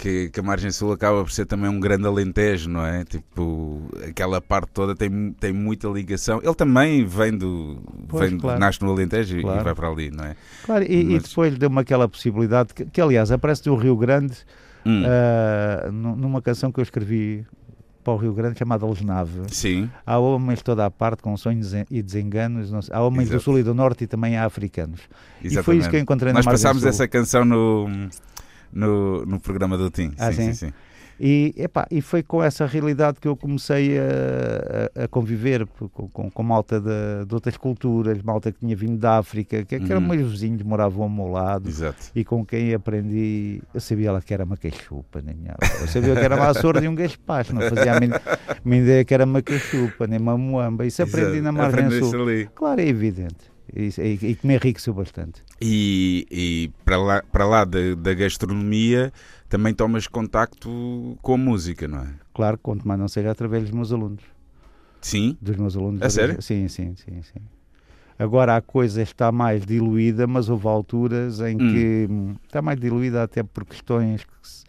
[0.00, 3.04] que, que a Margem Sul acaba por ser também um grande alentejo, não é?
[3.04, 6.40] Tipo, aquela parte toda tem, tem muita ligação.
[6.42, 7.78] Ele também vem do.
[8.08, 8.58] Pois, vem claro.
[8.58, 9.60] nasce no Alentejo e- Claro.
[9.60, 10.34] e vai para ali, não é?
[10.64, 14.36] Claro, e, e Mas- depois deu-me aquela possibilidade, que, que, aliás aparece do Rio Grande,
[14.84, 15.04] Hum,
[15.92, 17.46] nu- numa canção que eu escrevi
[18.02, 19.42] para o Rio Grande chamada Lesnave.
[19.48, 23.34] Sim, Há homens de toda a parte com sonhos e desenganos, sei- há homens do
[23.36, 23.44] Exato.
[23.44, 25.00] Sul e do Norte e também há africanos.
[25.42, 25.60] exatamente.
[25.60, 27.88] E foi isso que eu encontrei Nós na Margem passámos essa canção no,
[28.72, 30.12] no, no programa do Tim.
[30.18, 30.54] Ah, sim, sim?
[30.54, 30.72] sim, sim.
[31.24, 34.02] E, epá, e foi com essa realidade que eu comecei a,
[35.00, 38.96] a- a conviver com, com, com malta de, de outras culturas, malta que tinha vindo
[38.98, 40.08] da África, que, que eram Uhum.
[40.08, 41.68] meus vizinhos, moravam ao meu lado.
[41.68, 42.10] Exato.
[42.12, 46.12] e com quem aprendi, eu sabia lá que era uma cachupa, nem minha eu sabia
[46.14, 48.00] que era uma açorda e um gaspacho, não fazia a
[48.64, 51.42] minha ideia que era uma cachupa, nem uma moamba, isso aprendi Exato.
[51.42, 52.22] na margem sul.
[52.22, 52.48] ali.
[52.52, 53.36] Claro, é evidente,
[53.72, 53.90] e,
[54.22, 55.40] e que me enriqueceu bastante.
[55.60, 59.12] E, e para lá, para lá da, da gastronomia
[59.52, 62.08] também tomas contacto com a música, não é?
[62.32, 64.22] Claro, quanto mais não seja através dos meus alunos,
[65.02, 66.00] Sim, dos meus alunos.
[66.00, 66.40] A sério?
[66.40, 67.40] Sim, sim, sim, sim.
[68.18, 71.58] Agora a coisa está mais diluída, mas houve alturas em Hum.
[71.58, 74.64] que hum, está mais diluída até por questões que se,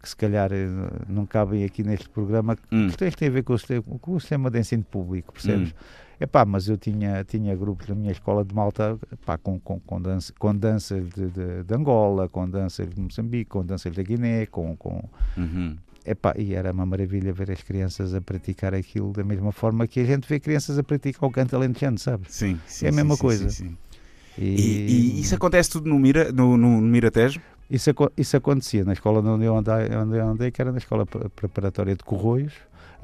[0.00, 0.66] que se calhar eh,
[1.06, 2.86] não cabem aqui neste programa, Hum.
[2.86, 5.74] questões que têm a ver com o, com o sistema de ensino público, percebes?
[6.18, 10.00] Epá, mas eu tinha, tinha grupos na minha escola de malta epá, com, com, com,
[10.00, 14.46] dança, com danças de, de, de Angola, com danças de Moçambique, com danças da Guiné,
[14.46, 15.02] com, com,
[15.36, 15.76] Uhum.
[16.06, 20.00] Epá, e era uma maravilha ver as crianças a praticar aquilo da mesma forma que
[20.00, 22.32] a gente vê crianças a praticar o canto alentejano, sabes?
[22.32, 23.50] Sim, sim, É a mesma sim, coisa.
[23.50, 23.76] sim, sim.
[24.38, 27.40] E, E, e isso acontece tudo no, Mira, no, no, no Miratejo?
[27.68, 31.04] isso, isso acontecia na escola onde eu andei, onde eu andei, que era na escola
[31.04, 32.54] pre- preparatória de Corroios.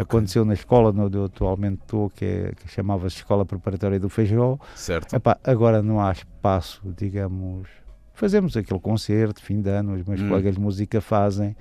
[0.02, 4.58] Aconteceu na escola onde eu atualmente estou, que, é, que chamava-se Escola Preparatória do Feijó.
[4.74, 5.14] Certo.
[5.14, 7.68] Epá, agora não há espaço, digamos.
[8.14, 10.28] Fazemos aquele concerto, fim de ano, os meus Hum.
[10.28, 11.56] colegas de música fazem,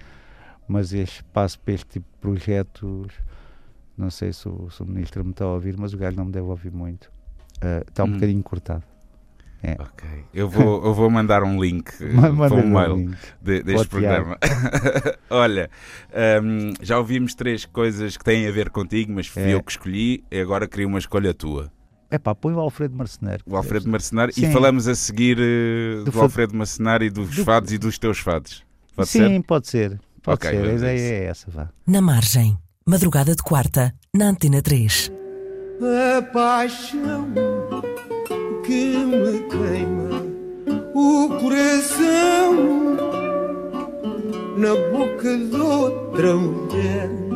[0.67, 3.07] mas este espaço para este tipo de projetos,
[3.97, 6.25] não sei se o, se o ministro me está a ouvir, mas o gajo não
[6.25, 7.11] me deve ouvir muito.
[7.61, 8.13] Ah, está um Hum.
[8.13, 8.83] bocadinho cortado.
[9.79, 10.09] Ok.
[10.33, 13.17] Eu vou, eu vou mandar um link eh, para um um mail link.
[13.41, 13.89] de- deste Tiago.
[13.89, 14.37] programa.
[15.29, 15.69] Olha,
[16.43, 19.53] hum, já ouvimos três coisas que têm a ver contigo, mas fui É.
[19.53, 21.71] eu que escolhi e agora queria uma escolha tua.
[22.09, 23.43] Epá, põe o Alfredo Marceneiro.
[23.45, 24.33] O Alfredo Marcenário.
[24.35, 27.97] E falamos a seguir eh, do, Do Alfredo Marcenário e dos Do- fados e dos
[27.97, 28.63] teus fados.
[28.95, 29.43] Pode Sim, ser?
[29.43, 29.99] pode ser.
[30.21, 30.65] Pode Ok, ser.
[30.69, 31.69] A ideia é essa, vá.
[31.87, 35.11] Na margem, madrugada de quarta, na Antena 3.
[36.17, 37.27] a paixão
[38.71, 40.23] que me queima
[40.95, 42.55] o coração
[44.55, 47.30] na boca de outra mulher.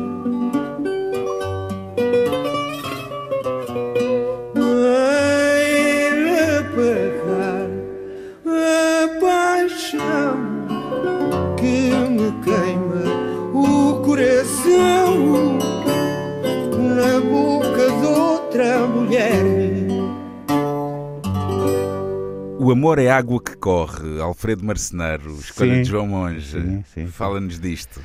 [22.66, 24.20] O amor é água que corre.
[24.20, 25.82] Alfredo Marcenário, escolha Sim.
[25.82, 26.82] de João Monge.
[27.12, 28.00] Fala-nos disto.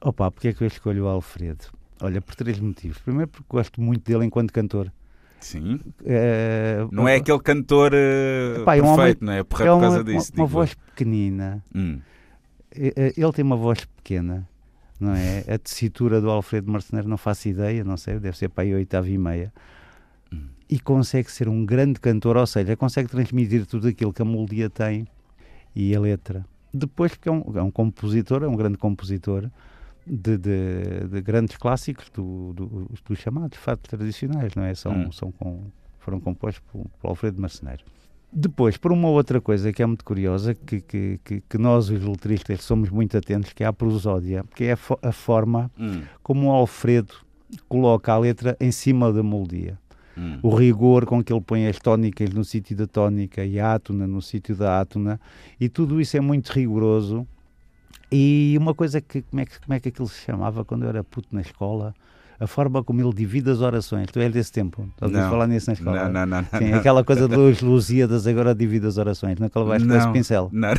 [0.00, 1.66] Opa, porque é que eu escolho o Alfredo?
[2.00, 2.98] Olha, por três motivos.
[2.98, 4.92] Primeiro, porque gosto muito dele enquanto cantor.
[5.38, 5.78] Sim.
[6.04, 9.44] Eh, Não é aquele cantor eh, Epá, é perfeito, homem- não é?
[9.44, 10.32] Porra é por uma, causa uma- disso.
[10.34, 11.64] uma digo voz pequenina.
[11.72, 12.00] Hum.
[12.74, 14.48] Eh, Ele tem uma voz pequena,
[14.98, 15.44] não é?
[15.48, 19.08] A tessitura do Alfredo Marceneiro não faço ideia, não sei, deve ser para aí oitava
[19.08, 19.52] e meia.
[20.68, 24.68] E consegue ser um grande cantor, ou seja, consegue transmitir tudo aquilo que a melodia
[24.68, 25.06] tem
[25.74, 26.44] e a letra.
[26.74, 29.48] Depois, porque é um, é um compositor, é um grande compositor
[30.06, 34.74] de, de- de grandes clássicos do, do- dos chamados fados tradicionais, não é?
[34.74, 35.12] São, Hum.
[35.12, 35.64] são com-
[36.00, 37.84] foram compostos por, por Alfredo Marceneiro.
[38.32, 42.02] Depois, por uma outra coisa que é muito curiosa, que, que, que, que nós, os
[42.04, 46.02] letristas, somos muito atentos, que é a prosódia, que é a, fo- a forma Hum.
[46.22, 47.14] como o Alfredo
[47.68, 49.78] coloca a letra em cima da melodia.
[50.18, 50.38] Hum.
[50.42, 54.06] O rigor com que ele põe as tónicas no sítio da tónica e a átona
[54.06, 55.20] no sítio da átona,
[55.60, 57.26] e tudo isso é muito rigoroso.
[58.10, 60.88] E uma coisa que, como é que, como é que aquilo se chamava quando eu
[60.88, 61.94] era puto na escola?
[62.38, 64.08] A forma como ele divide as orações.
[64.12, 64.86] Tu és desse tempo?
[64.92, 65.30] Estás a Não.
[65.30, 66.04] falar nisso na escola?
[66.04, 66.46] Não, não, não.
[66.52, 66.78] não, Sim, não.
[66.78, 70.06] aquela coisa dos Lusíadas agora divide as orações, não é que ele vai com esse
[70.06, 70.12] Não.
[70.12, 70.50] pincel.
[70.52, 70.74] Não,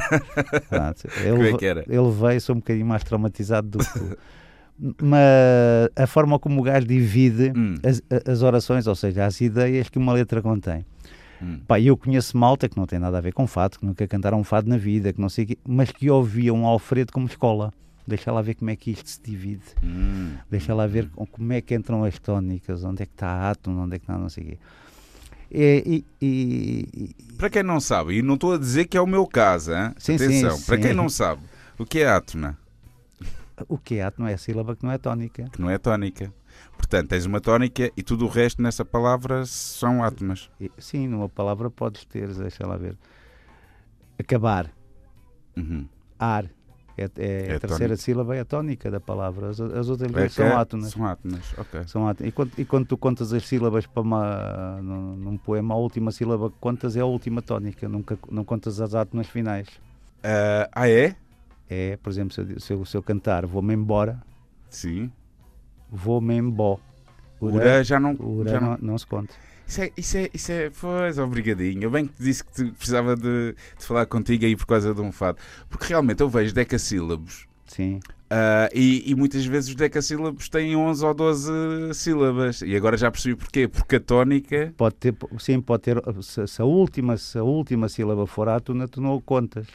[0.69, 1.84] Pronto, Como é ele, que era?
[1.88, 4.17] ele veio, sou um bocadinho mais traumatizado do que tu.
[5.01, 7.75] Mas a forma como o gajo divide Hum.
[7.83, 10.85] as, as orações, ou seja, as ideias que uma letra contém.
[11.41, 11.59] Hum.
[11.67, 14.39] Pá, eu conheço malta que não tem nada a ver com fado, que nunca cantaram
[14.39, 17.71] um fado na vida, que não sei quê, mas que ouviam Alfredo como escola.
[18.07, 20.35] deixa lá ver como é que isto se divide, Hum.
[20.49, 23.49] deixa lá ver com- como é que entram as tónicas, onde é que está a
[23.51, 24.57] átono, onde é que está não sei o quê.
[25.51, 29.05] E, e- e- Para quem não sabe, e não estou a dizer que é o
[29.07, 29.91] meu caso, hein?
[29.97, 31.41] Sim, atenção, sim, para quem não sabe,
[31.77, 32.57] o que é átona?
[33.67, 35.45] O que é átono é a sílaba que não é tónica.
[35.51, 36.33] Que não é tónica.
[36.77, 40.49] Portanto, tens uma tónica e tudo o resto nessa palavra são átonas.
[40.59, 42.97] E- Sim, numa palavra podes ter, deixa lá ver.
[44.19, 44.71] Acabar,
[45.55, 45.87] Uhum.
[46.19, 46.45] ar.
[46.99, 47.97] É, é É a terceira tónica.
[47.97, 49.49] sílaba é a tónica da palavra.
[49.49, 50.89] As, as outras É é- são átonas.
[50.93, 51.83] São átonas, ok.
[51.87, 52.29] São átonas.
[52.29, 56.11] E, quando, e quando tu contas as sílabas para uma, num, num poema, a última
[56.11, 59.67] sílaba que contas é a última tónica, nunca, não contas as átonas finais.
[60.23, 61.15] Ah, ah, é?
[61.69, 64.21] É, por exemplo, se eu, se eu, se eu cantar vou-me embora,
[64.69, 65.12] Sim.
[65.91, 66.80] vou-me embó.
[67.39, 68.17] Ura já não.
[68.45, 68.77] já não, não...
[68.82, 69.34] não se conta.
[69.67, 71.84] Isso é, isso é, isso é, pois, obrigadinho.
[71.84, 74.93] Eu bem que te disse que te- precisava de, de falar contigo aí por causa
[74.95, 75.38] de um fado.
[75.69, 77.99] Porque realmente eu vejo decassílabos Sim.
[78.30, 81.51] ah, e, e muitas vezes os decassílabos têm 11 ou 12
[81.93, 82.62] sílabas.
[82.62, 83.67] E agora já percebi porquê.
[83.67, 84.73] Porque a tónica.
[84.77, 86.01] Pode ter, sim, pode ter.
[86.21, 89.67] Se, se a última, se a última sílaba for átona, tu não o contas.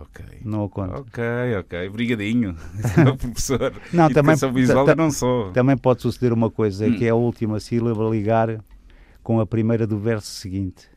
[0.00, 0.24] Ok.
[0.44, 1.00] Não o contas.
[1.00, 1.22] Ok,
[1.58, 1.88] ok.
[1.88, 2.56] Obrigadinho.
[3.18, 3.72] professor.
[3.92, 5.52] Não, também, visual eu não sou.
[5.52, 6.96] também pode suceder uma coisa, Hum.
[6.96, 8.64] que é a última sílaba ligar
[9.22, 10.88] com a primeira do verso seguinte.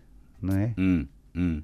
[0.42, 0.74] Não é?
[0.78, 1.62] Hum, hum.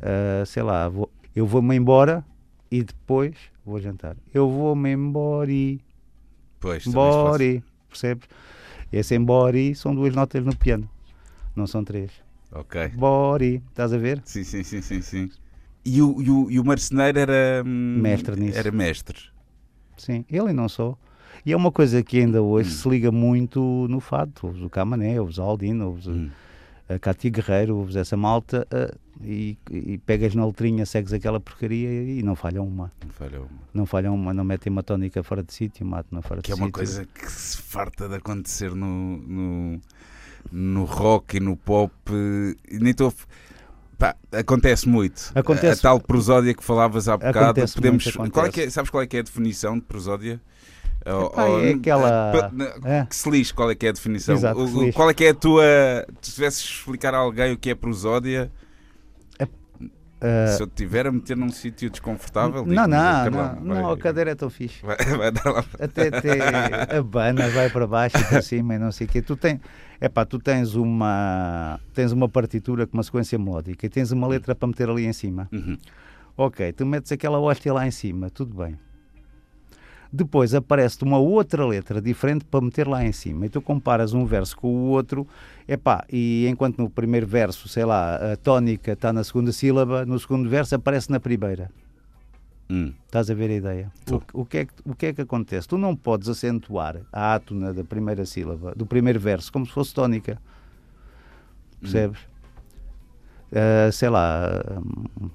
[0.00, 2.24] Ah, sei lá, vou- eu vou-me embora
[2.70, 4.16] e depois vou jantar.
[4.34, 5.80] Eu vou-me embora e.
[6.60, 7.62] Pois, se Embora.
[7.88, 8.28] Percebes?
[8.92, 10.88] Esse embora são duas notas no piano.
[11.54, 12.10] Não são três.
[12.52, 12.88] Ok.
[12.88, 14.20] Bori, estás a ver?
[14.24, 15.30] Sim, sim, sim, sim, sim.
[15.90, 17.62] E o, e o, e o marceneiro era.
[17.66, 18.58] hum, Mestre nisso.
[18.58, 19.18] Era mestre.
[19.96, 20.96] Sim, ele não só.
[21.46, 22.72] E é uma coisa que ainda hoje Hum.
[22.74, 24.32] se liga muito no fado.
[24.42, 26.28] Ouves o Camané, ouves o Aldino, ouves Hum.
[26.88, 31.88] a Cátia Guerreiro, ouves essa malta ah, e, e pegas na letrinha, segues aquela porcaria
[31.90, 32.90] e não falham uma.
[33.04, 33.48] Não falha uma.
[33.74, 36.54] Não falham uma, não metem uma tónica fora de sítio, matam fora Que de é
[36.54, 36.72] uma sítio.
[36.72, 39.80] coisa que se farta de acontecer no, no,
[40.52, 41.92] no rock e no pop.
[42.70, 43.08] E nem estou.
[43.08, 43.26] a f-
[43.98, 45.32] Pá, acontece muito.
[45.34, 47.38] Acontece- A, tal prosódia que falavas há bocado.
[47.38, 50.40] Acontece Podemos, muito, qual é é- sabes qual é que é a definição de prosódia?
[51.00, 53.06] Epá, ou- é aquela- na- é.
[53.06, 54.34] Que se lixe, qual é que é a definição?
[54.36, 54.60] Exato,
[54.94, 55.64] qual é que é a tua.
[56.20, 58.52] Se tivesses explicar a alguém o que é prosódia,
[60.20, 62.66] Ah, se eu te tiver a meter num sítio desconfortável.
[62.66, 64.84] não, não, não, não, a cadeira é tão fixe.
[64.84, 65.64] Vai, vai dar lá.
[65.80, 69.22] até, até a bana vai para baixo e para cima e não sei o quê.
[69.22, 69.60] Tu, tem,
[70.00, 74.54] epá, tu tens, uma, tens uma partitura com uma sequência melódica e tens uma letra
[74.54, 75.48] para meter ali em cima.
[75.52, 75.78] Uhum.
[76.36, 78.76] Ok, tu metes aquela hóstia lá em cima, tudo bem.
[80.10, 84.24] Depois aparece-te uma outra letra diferente para meter lá em cima e tu comparas um
[84.24, 85.26] verso com o outro,
[85.66, 90.18] epá, e enquanto no primeiro verso, sei lá, a tónica está na segunda sílaba, no
[90.18, 91.70] segundo verso aparece na primeira.
[92.70, 92.92] Hum.
[93.06, 93.92] Estás a ver a ideia?
[94.10, 95.68] O, o que é que, o que é que acontece?
[95.68, 99.94] Tu não podes acentuar a átona da primeira sílaba, do primeiro verso, como se fosse
[99.94, 100.40] tónica.
[101.80, 102.20] Percebes?
[103.52, 104.62] Ah, sei lá.
[105.20, 105.30] hum,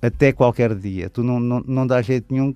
[0.00, 1.08] até qualquer dia.
[1.08, 2.54] Tu não, não, não dá jeito nenhum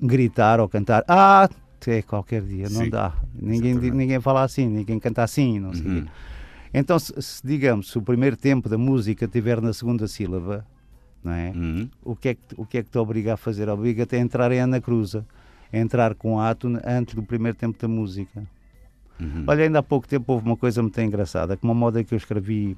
[0.00, 1.04] gritar ou cantar.
[1.06, 1.48] Ah,
[1.80, 2.68] até qualquer dia.
[2.70, 3.12] Não Sim, dá.
[3.34, 3.96] Ninguém, exatamente.
[3.96, 5.58] ninguém fala assim, ninguém canta assim.
[5.58, 6.06] Não sei Uhum.
[6.72, 10.64] Então, se, se, digamos, se o primeiro tempo da música estiver na segunda sílaba,
[11.22, 11.50] não é?
[11.50, 11.88] Uhum.
[12.04, 13.68] o que é que, o que, é que te obriga a fazer?
[13.68, 15.26] Obriga-te a entrar em Ana Cruza,
[15.72, 18.44] a entrar com a átono antes do primeiro tempo da música.
[19.18, 19.44] Uhum.
[19.48, 22.16] Olha, ainda há pouco tempo houve uma coisa muito engraçada, que uma moda que eu
[22.16, 22.76] escrevi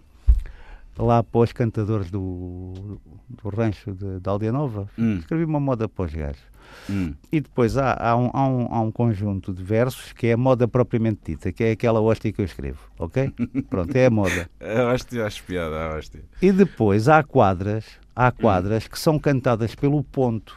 [0.98, 4.88] lá para os cantadores do, do rancho de, de Aldeia Nova.
[4.98, 6.42] Hum, Escrevi uma moda para os gajos.
[6.88, 7.14] Hum.
[7.30, 10.36] E depois há, há, um, há, um, há um conjunto de versos que é a
[10.36, 13.32] moda propriamente dita, que é aquela hóstia que eu escrevo, ok?
[13.70, 14.48] Pronto, é a moda.
[14.60, 16.22] A hóstia, acho piada, a hóstia.
[16.40, 20.56] E depois há quadras, há quadras que são cantadas pelo ponto.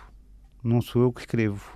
[0.63, 1.75] Não sou eu que escrevo.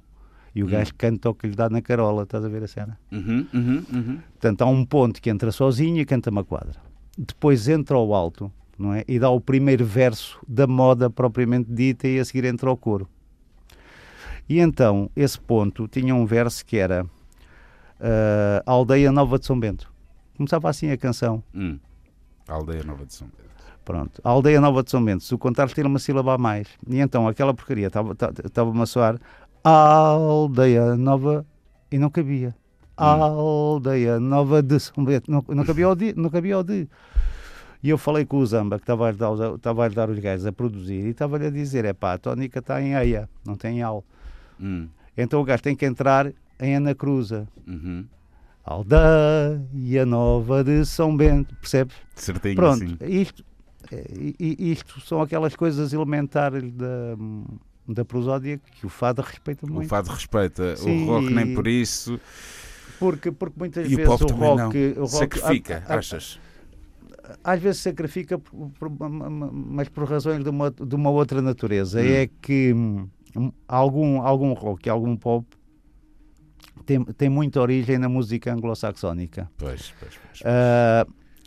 [0.55, 0.69] E o Hum.
[0.71, 2.99] gajo canta o que lhe dá na carola, estás a ver a cena?
[3.11, 4.19] Uhum, uhum, uhum.
[4.31, 6.75] Portanto, há um ponto que entra sozinho e canta uma quadra.
[7.15, 9.03] Depois entra ao alto, não é?
[9.07, 13.07] E dá o primeiro verso da moda propriamente dita e a seguir entra ao coro.
[14.49, 17.05] E então, esse ponto tinha um verso que era
[18.01, 19.91] ah, Aldeia Nova de São Bento.
[20.35, 21.43] Começava assim a canção.
[21.53, 21.77] Hum.
[22.47, 23.49] Aldeia nova de São Pedro.
[23.85, 26.67] Pronto, a aldeia Nova de São Bento, se o contares tira uma sílaba a mais.
[26.87, 29.19] E então aquela porcaria estava-me a soar
[29.63, 31.45] aldeia nova
[31.91, 32.55] e não cabia.
[32.97, 36.87] Aldeia nova de São Bento, não, não, cabia, o de, não cabia o de.
[37.81, 40.19] E eu falei com o Zamba, que estava a ajudar, os- estava a ajudar os
[40.19, 43.55] gajos a produzir, e estava-lhe a dizer: é pá, a tónica está em eia, não
[43.55, 44.03] tem al.
[44.59, 44.87] Hum.
[45.17, 47.47] Então o gajo tem que entrar em Ana Cruza.
[47.67, 48.05] Uhum.
[48.63, 51.95] Aldeia Nova de São Bento, percebes?
[52.15, 52.97] Certinho Pronto, assim.
[53.01, 53.43] isto,
[53.91, 57.15] eh, i- i- isto são aquelas coisas elementares da,
[57.87, 59.89] da prosódia que o fado respeita O muito.
[59.89, 62.19] fado respeita, Sim, o rock nem por isso.
[62.99, 66.39] Porque, porque muitas E o vezes o também rock, o rock Sacrifica, a- a- achas?
[67.43, 68.91] às vezes sacrifica, por- por-
[69.51, 71.99] mas por razões de uma, de uma outra natureza.
[72.01, 72.05] Hum.
[72.05, 73.07] É que hum,
[73.67, 75.45] algum, algum rock, algum pop
[76.85, 79.49] tem, tem muita origem na música anglo-saxónica.
[79.57, 80.41] Pois, pois, pois.
[80.43, 81.05] Ah,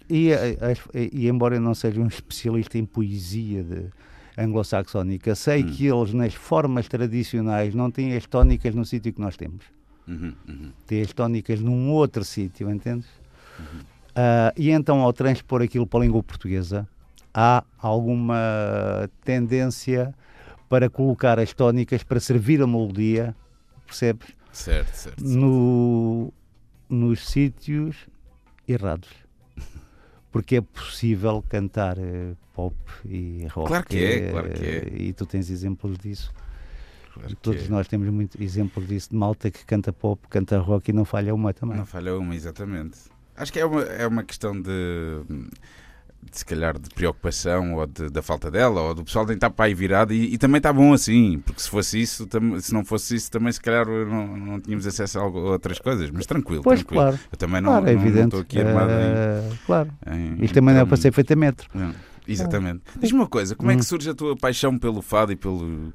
[0.09, 3.91] e, as- e embora eu não seja um especialista em poesia
[4.39, 5.67] anglo-saxónica, sei Hum.
[5.67, 9.65] que eles nas formas tradicionais não têm as tónicas no sítio que nós temos.
[10.07, 10.73] Uhum, uhum.
[10.87, 13.07] Têm as tónicas num outro sítio, entendes?
[14.15, 16.87] Ah, e então ao transpor aquilo para a língua portuguesa
[17.33, 20.15] há alguma tendência
[20.73, 23.37] para colocar as tónicas para servir a melodia,
[23.85, 24.29] percebes?
[24.51, 25.23] Certo, certo.
[25.23, 26.33] no,
[26.89, 28.09] nos sítios
[28.67, 29.11] errados.
[30.31, 33.69] Porque é possível cantar eh, pop e rock.
[33.69, 34.93] Claro que é, eh, claro que é.
[34.95, 36.33] E tu tens exemplos disso.
[37.13, 37.69] Claro Todos é.
[37.69, 41.35] nós temos muito exemplo disso de malta que canta pop, canta rock e não falha
[41.35, 41.77] uma também.
[41.77, 42.99] Não falha uma, exatamente.
[43.37, 45.23] Acho que é uma, é uma questão de
[46.31, 49.75] se calhar de preocupação ou de- da falta dela, ou do pessoal estar para aí
[49.75, 53.17] virado e, e também está bom assim, porque se fosse isso, tam- se não fosse
[53.17, 56.63] isso, também se calhar não, não tínhamos acesso a algo- a outras coisas, mas tranquilo,
[56.63, 57.03] pois, tranquilo.
[57.03, 57.19] claro.
[57.31, 59.91] Eu também não, claro, é não- não estou aqui armado em- Eh, claro.
[60.07, 61.69] em, Isto também não é para ser feito a metro.
[61.75, 61.93] Não,
[62.27, 62.81] exatamente.
[62.99, 63.79] Diz-me uma coisa, como é Hum.
[63.79, 65.93] que surge a tua paixão pelo fado e pelo.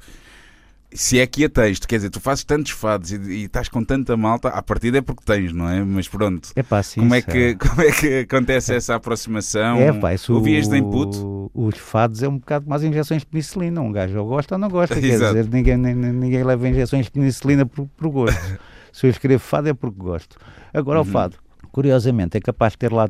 [0.93, 3.83] Se é que a tens, quer dizer, tu fazes tantos fados e, e estás com
[3.83, 5.83] tanta malta, à partida é porque tens, não é?
[5.83, 7.01] Mas pronto, É pá, sim.
[7.01, 9.77] como, é que, como é que acontece essa aproximação?
[9.77, 11.17] É pá, isso Ouvias de input?
[11.53, 13.81] Os fados é um bocado as injeções de penicilina.
[13.81, 14.95] Um gajo ou gosta ou não gosta.
[14.95, 15.35] Quer Exato.
[15.35, 18.39] dizer, ninguém, ninguém leva injeções de penicilina por, por gosto.
[18.93, 20.37] Se eu escrevo fado é porque gosto.
[20.73, 21.07] Agora, Uhum.
[21.07, 21.35] o fado,
[21.71, 23.09] curiosamente, é capaz de ter lá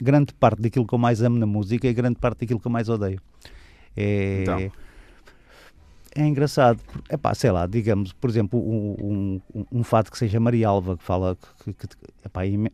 [0.00, 2.72] grande parte daquilo que eu mais amo na música e grande parte daquilo que eu
[2.72, 3.20] mais odeio.
[3.96, 4.72] É, Então.
[6.16, 6.80] É engraçado.
[7.08, 11.02] É pá, sei lá, digamos, por exemplo, um, um, um fado que seja Marialva, que
[11.04, 11.36] fala.
[11.64, 12.70] Que, que, que- epá, ime-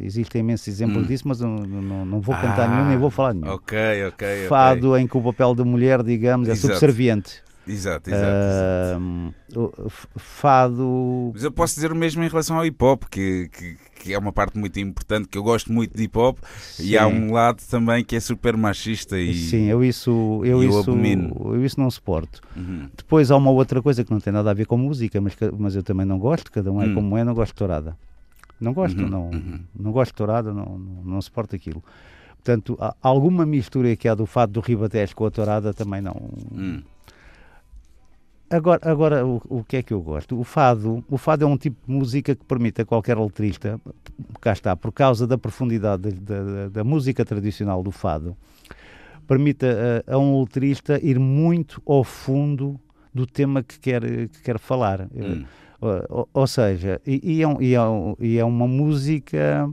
[0.00, 1.06] existem imensos exemplos Hum.
[1.06, 3.52] disso, mas não, não, não vou cantar Ah, nenhum, nem vou falar nenhum.
[3.54, 3.76] Ok,
[4.08, 4.46] ok.
[4.48, 6.72] Fado em que o papel da mulher, digamos, é Exato.
[6.74, 7.42] subserviente.
[7.68, 8.26] Exato, exato.
[8.26, 8.96] exato.
[8.96, 11.30] Ahm, o- f- fado.
[11.34, 14.18] Mas eu posso dizer o mesmo em relação ao hip hop, que, que, que é
[14.18, 16.38] uma parte muito importante, que eu gosto muito de hip hop,
[16.78, 19.34] e há um lado também que é super machista e.
[19.34, 20.10] Sim, eu isso,
[20.44, 21.34] eu, eu isso, abomino.
[21.54, 22.40] eu isso não suporto.
[22.56, 22.88] Uhum.
[22.96, 25.74] Depois há uma outra coisa que não tem nada a ver com música, mas, mas
[25.74, 26.94] eu também não gosto, cada um é Hum.
[26.94, 27.96] como é, não gosto de tourada.
[28.60, 29.60] Não gosto, Uhum, não, uhum.
[29.78, 31.82] não gosto de tourada, não, não, não suporto aquilo.
[32.36, 36.30] Portanto, alguma mistura que há do fado do Ribatejo com a tourada também não.
[38.48, 40.38] Agora, agora o, o que é que eu gosto?
[40.38, 43.80] O fado, o fado é um tipo de música que permite a qualquer letrista,
[44.40, 48.36] cá está, por causa da profundidade da, da- da música tradicional do fado,
[49.26, 52.78] permite a, a um letrista ir muito ao fundo
[53.12, 55.08] do tema que quer, que quer falar.
[55.12, 55.44] Hum.
[56.08, 59.68] Ou, ou seja, e, e é, um- e é um- e é uma música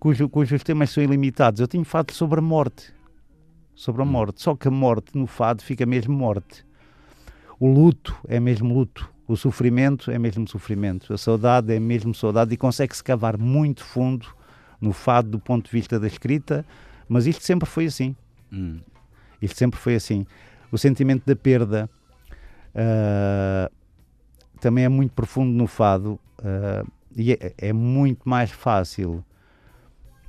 [0.00, 1.60] cujo, cujos temas são ilimitados.
[1.60, 2.90] Eu tenho fado sobre a morte.
[3.74, 4.08] Sobre a Hum.
[4.08, 4.40] morte.
[4.40, 6.64] Só que a morte no fado fica mesmo morte.
[7.58, 9.10] O luto é mesmo luto.
[9.26, 11.12] O sofrimento é mesmo sofrimento.
[11.12, 14.26] A saudade é mesmo saudade e consegue-se cavar muito fundo
[14.80, 16.64] no fado do ponto de vista da escrita,
[17.08, 18.14] mas isto sempre foi assim.
[18.52, 18.78] Hum.
[19.42, 20.26] Isto sempre foi assim.
[20.70, 21.90] O sentimento da perda
[22.74, 23.70] ah,
[24.60, 26.84] também é muito profundo no fado ah,
[27.16, 29.24] e é, é muito mais fácil,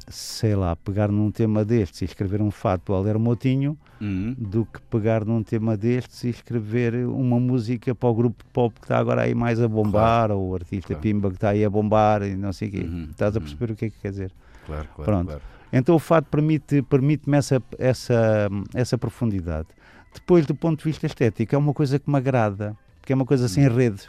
[0.10, 4.34] sei lá, pegar num tema destes e escrever um fado do Alder Motinho Hum.
[4.38, 8.86] do que pegar num tema destes e escrever uma música para o grupo pop que
[8.86, 11.02] está agora aí mais a bombar ou o artista Claro.
[11.02, 12.80] Pimba que está aí a bombar e não sei o quê.
[12.80, 13.46] Uhum, Estás a uhum.
[13.46, 14.32] perceber o que é que quer dizer?
[14.66, 15.12] Claro, claro.
[15.12, 15.28] Pronto.
[15.28, 15.42] claro.
[15.72, 19.68] Então o permite, permite-me essa, essa, essa profundidade.
[20.14, 23.26] Depois, do ponto de vista estético, é uma coisa que me agrada, que é uma
[23.26, 24.08] coisa sem rede.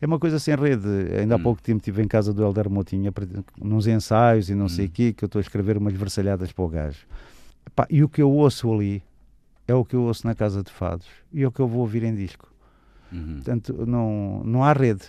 [0.00, 0.86] É uma coisa sem rede.
[1.18, 1.42] Ainda há Hum.
[1.42, 3.12] pouco tempo estive em casa do Helder Motinha,
[3.60, 4.88] nos ensaios e não sei Hum.
[4.88, 7.06] o quê, que eu estou a escrever umas versalhadas para o gajo.
[7.66, 9.02] Epá, e o que eu ouço ali
[9.66, 11.80] é o que eu ouço na casa de fados e é o que eu vou
[11.80, 12.52] ouvir em disco.
[13.12, 13.34] Uhum.
[13.36, 15.04] Portanto, não, não há rede.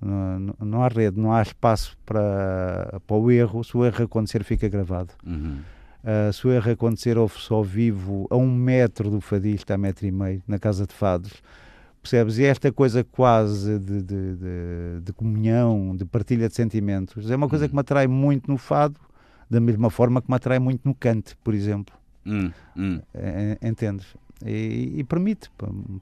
[0.00, 3.62] Não, não- há rede, não há espaço para, para o erro.
[3.62, 5.12] Se o erro acontecer, fica gravado.
[5.24, 5.58] Uhum.
[6.02, 10.04] Uh, se o erro acontecer ouve-se ao vivo a um metro do fadista, a metro
[10.04, 11.32] e meio, na casa de fados,
[12.02, 12.38] percebes?
[12.38, 17.48] E esta coisa quase de, de, de- de comunhão, de partilha de sentimentos, é uma
[17.48, 19.00] coisa que me atrai muito no fado,
[19.50, 21.94] da mesma forma que me atrai muito no cante, por exemplo.
[22.26, 23.00] Hum, hum.
[23.14, 24.06] Eh, Entendes?
[24.44, 25.50] E, e permite,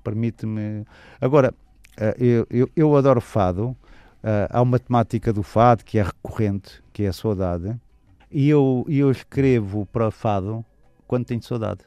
[0.03, 0.85] permite-me.
[1.21, 1.53] Agora,
[1.97, 3.77] eh, eu, eu, eu adoro fado.
[4.23, 7.75] eh, há uma temática do fado que é recorrente, que é a saudade.
[8.31, 10.65] E eu, e eu escrevo para fado
[11.07, 11.81] quando tenho saudade.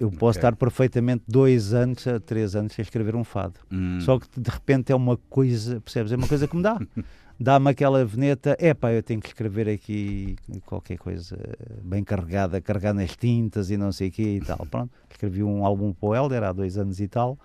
[0.00, 0.48] Eu posso Ok.
[0.48, 3.60] estar perfeitamente dois anos a três anos a escrever um fado.
[3.70, 4.00] Hum.
[4.00, 6.10] Só que de repente é uma coisa, percebes?
[6.10, 6.78] É uma coisa que me dá.
[7.42, 10.36] Dá-me aquela veneta, é pá, eu tenho que escrever aqui
[10.66, 11.38] qualquer coisa
[11.82, 14.58] bem carregada, carregar nas tintas e não sei o quê e tal.
[14.70, 17.38] Pronto, escrevi um álbum para o Helder há dois anos e tal.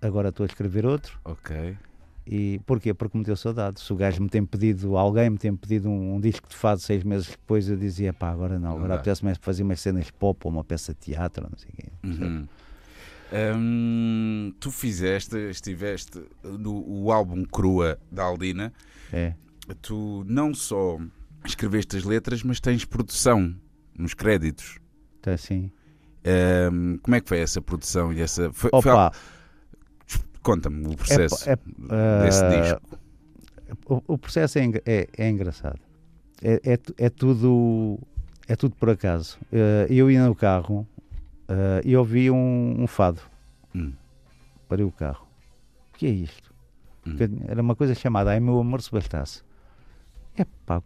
[0.00, 1.18] Agora estou a escrever outro.
[1.24, 1.76] Ok.
[2.26, 2.92] E porquê?
[2.92, 3.80] Porque me deu saudade.
[3.80, 6.80] Se o gajo me tem pedido, alguém me tem pedido um, um disco de fado
[6.80, 8.94] seis meses depois, eu dizia, pá, agora não, agora dá.
[8.96, 11.88] apetece-me fazer umas cenas pop ou uma peça de teatro, não sei o quê.
[12.04, 12.46] Uhum.
[13.32, 18.72] Hum, tu fizeste, estiveste no o álbum Crua da Aldina.
[19.12, 19.34] É.
[19.82, 20.98] Tu não só
[21.44, 23.54] escreveste as letras, mas tens produção
[23.96, 24.78] nos créditos.
[25.20, 25.70] Então, assim.
[26.72, 28.52] Hum, como é que foi essa produção e essa?
[28.52, 29.12] Foi, foi Opa,
[30.46, 32.98] Conta-me o processo é, é, desse ah, disco.
[33.84, 35.80] O, o processo é, é, é engraçado.
[36.40, 37.98] É, é, é tudo
[38.46, 39.38] é tudo por acaso.
[39.50, 40.86] Eh, eu ia no carro
[41.48, 43.20] eh, e ouvi um, um fado.
[43.74, 43.92] Hum.
[44.68, 45.26] Parei o carro.
[45.92, 46.54] O que é isto?
[47.04, 47.16] Hum.
[47.48, 49.42] Era uma coisa chamada Ai meu amor se bastasse.
[50.38, 50.80] Epá,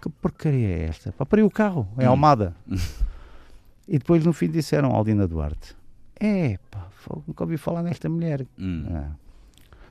[0.00, 1.12] que porcaria é esta?
[1.12, 2.12] Pá, parei o carro, em Hum.
[2.12, 2.56] Almada.
[3.86, 5.76] e depois no fim disseram Aldina Duarte.
[6.20, 8.46] Epá, fogo, nunca ouvi falar nesta mulher.
[8.58, 8.86] Hum.
[8.90, 9.10] Ah.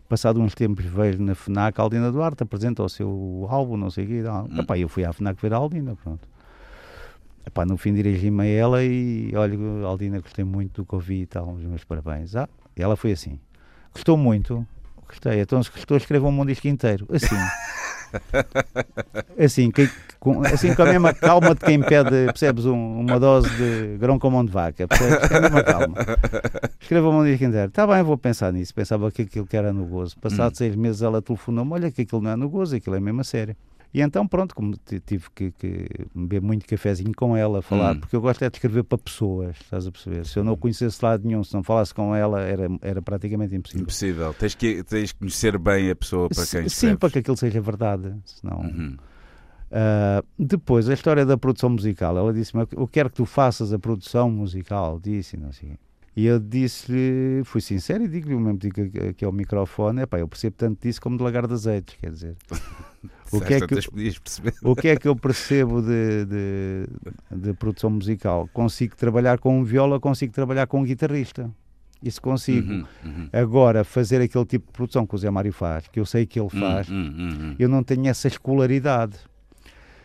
[0.08, 4.06] Passado uns tempos vejo na FNAC a Aldina Duarte, apresenta o seu álbum, não sei
[4.06, 4.24] o quê.
[4.28, 4.60] Hum.
[4.60, 6.28] Epá, eu fui à FNAC ver a Aldina, pronto.
[7.46, 11.26] Epá, no fim dirigi-me a ela e olha, Aldina, gostei muito do que ouvi e
[11.26, 12.36] tal, os meus parabéns.
[12.36, 13.40] Ah, e ela foi assim.
[13.94, 14.66] Gostou muito?
[15.08, 17.08] Gostei, então se gostou, escrevam-me um disco inteiro.
[17.12, 17.36] Assim.
[19.38, 19.90] assim, que-
[20.20, 24.18] com, assim, com a mesma calma de quem pede, percebes, um- uma dose de grão
[24.18, 24.88] com mão de vaca.
[24.88, 25.28] Percebes?
[25.28, 25.96] Com a mesma calma.
[26.80, 27.68] Escreva-me um disco inteiro.
[27.68, 28.74] Está bem, vou pensar nisso.
[28.74, 30.16] Pensava que aquilo que era no gozo.
[30.20, 30.56] Passado Hum.
[30.56, 33.24] seis meses ela telefonou-me: olha que aquilo não é no gozo, aquilo é mesmo a
[33.24, 33.56] sério.
[33.98, 38.00] E então, pronto, como ti- tive que, que beber muito cafezinho com ela, falar, Hum.
[38.02, 40.26] porque eu gosto é de escrever para pessoas, estás a perceber?
[40.26, 43.56] Se eu não o conhecesse lado nenhum, se não falasse com ela, era, era praticamente
[43.56, 43.84] impossível.
[43.84, 44.34] Impossível.
[44.34, 46.98] Tens que, tens que conhecer bem a pessoa para quem Sim, escreves.
[47.00, 48.14] para que aquilo seja verdade.
[48.26, 48.98] Senão, Uhum.
[49.72, 52.18] ah, depois, a história da produção musical.
[52.18, 55.00] Ela disse-me: Eu quero que tu faças a produção musical.
[55.02, 55.70] Disse, e não sei.
[55.70, 55.78] o.
[56.18, 60.18] E eu disse-lhe, fui sincero e digo-lhe o mesmo digo aqui- aqui ao microfone: Epá,
[60.20, 61.96] eu percebo tanto disso como de lagar de azeites.
[62.00, 62.36] Quer dizer,
[63.38, 63.76] o que, é que,
[64.64, 66.88] o que é que eu percebo de, de,
[67.32, 68.50] de produção musical?
[68.54, 71.50] Consigo trabalhar com um viola, consigo trabalhar com um guitarrista.
[72.04, 72.72] Isso consigo.
[72.72, 73.30] Uhum, uhum.
[73.34, 76.40] Agora, fazer aquele tipo de produção que o Zé Mário faz, que eu sei que
[76.40, 79.18] ele faz, Uhum, eu não tenho essa escolaridade.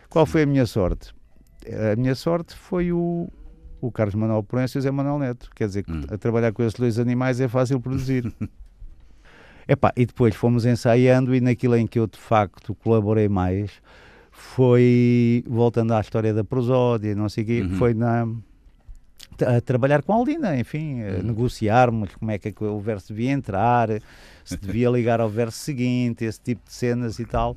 [0.09, 1.13] Qual foi a minha sorte?
[1.91, 3.29] A minha sorte foi o,
[3.79, 5.49] o Carlos Manuel Proença e o Zé Manuel Neto.
[5.55, 6.01] Quer dizer, que Hum.
[6.09, 8.31] a trabalhar com esses dois animais é fácil produzir.
[9.71, 13.71] Epá, e depois fomos ensaiando e naquilo em que eu de facto colaborei mais
[14.29, 17.77] foi, voltando à história da prosódia, não sei o quê, Uhum.
[17.77, 18.27] foi na
[19.47, 21.23] a trabalhar com a Aldina, enfim, a Uhum.
[21.23, 23.87] negociarmos como é que o verso devia entrar,
[24.43, 27.55] se devia ligar ao verso seguinte, esse tipo de cenas e tal.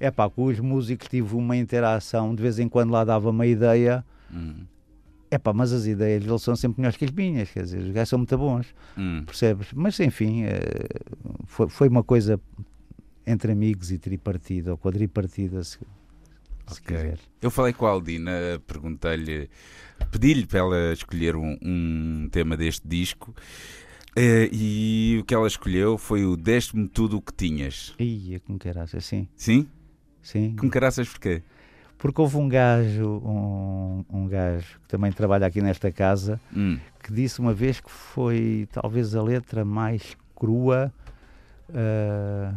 [0.00, 3.46] É pá, com os músicos tive uma interação, de vez em quando lá dava uma
[3.46, 4.02] ideia,
[4.32, 4.64] Uhum.
[5.30, 7.90] É pá, mas as ideias deles são sempre melhores que as minhas, quer dizer, os
[7.90, 8.66] gajos são muito bons,
[8.96, 9.22] Uhum.
[9.24, 9.68] percebes?
[9.72, 10.88] Mas enfim, eh,
[11.46, 12.40] foi, foi uma coisa
[13.26, 15.78] entre amigos e tripartida, ou quadripartida, se,
[16.66, 17.18] se quiser.
[17.40, 18.32] Eu falei com a Aldina,
[18.66, 19.48] perguntei-lhe,
[20.10, 23.34] pedi-lhe para ela escolher um, um tema deste disco
[24.16, 27.94] eh, e o que ela escolheu foi o Deste-me Tudo o que Tinhas.
[28.00, 29.68] Ia, como caraças, sim, Sim?
[30.22, 30.56] sim.
[30.58, 31.42] Com caraças porquê?
[32.00, 36.78] Porque houve um gajo, um, um gajo que também trabalha aqui nesta casa, Hum.
[37.02, 40.92] que disse uma vez que foi talvez a letra mais crua,
[41.74, 42.54] ah,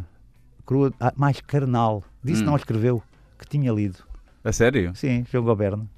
[0.64, 2.02] crua ah, mais carnal.
[2.22, 2.46] Disse Hum.
[2.46, 3.02] não escreveu,
[3.38, 3.98] que tinha lido.
[4.42, 4.92] A sério?
[4.94, 5.88] Sim, João Goberno.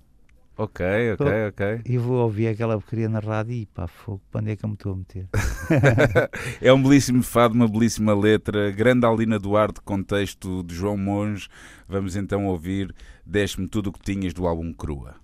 [0.59, 1.81] Ok, ok, ok.
[1.85, 4.75] E vou ouvir aquela porcaria na rádio e pá, fogo, onde é que eu me
[4.75, 5.29] estou a meter?
[6.63, 8.71] É um belíssimo fado, uma belíssima letra.
[8.71, 11.47] Grande Aldina Duarte, contexto de João Monge.
[11.87, 12.95] Vamos então ouvir
[13.29, 15.17] Deste-me Tudo o que Tinhas do álbum Crua.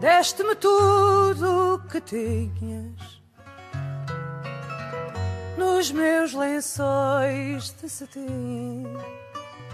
[0.00, 3.13] Deste-me tudo o que tinhas
[5.84, 8.84] nos meus lençóis de cetim.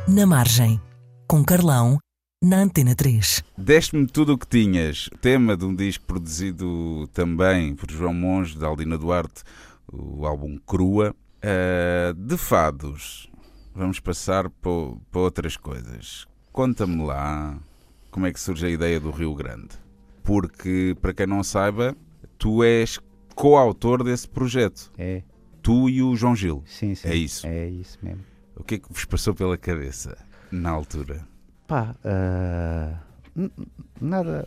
[0.08, 0.80] Na margem,
[1.28, 2.00] com Carlão,
[2.42, 3.44] na Antena 3.
[3.56, 8.66] Deste-me tudo o que tinhas, tema de um disco produzido também por João Monge, da
[8.66, 9.44] Aldina Duarte,
[9.86, 11.14] o álbum Crua.
[11.42, 13.30] Ah, de fados,
[13.72, 16.26] vamos passar para, para outras coisas.
[16.50, 17.56] Conta-me lá
[18.10, 19.78] como é que surge a ideia do Rio Grande.
[20.24, 21.96] Porque, para quem não saiba,
[22.36, 22.98] tu és
[23.36, 24.90] coautor desse projeto.
[24.98, 25.22] É,
[25.62, 26.62] Tu e o João Gil.
[26.66, 27.08] sim, sim.
[27.08, 27.46] É isso.
[27.46, 28.22] É isso mesmo.
[28.56, 30.16] O que é que vos passou pela cabeça
[30.50, 31.26] na altura?
[31.66, 31.94] Pá,
[33.36, 33.50] n-
[34.00, 34.46] nada.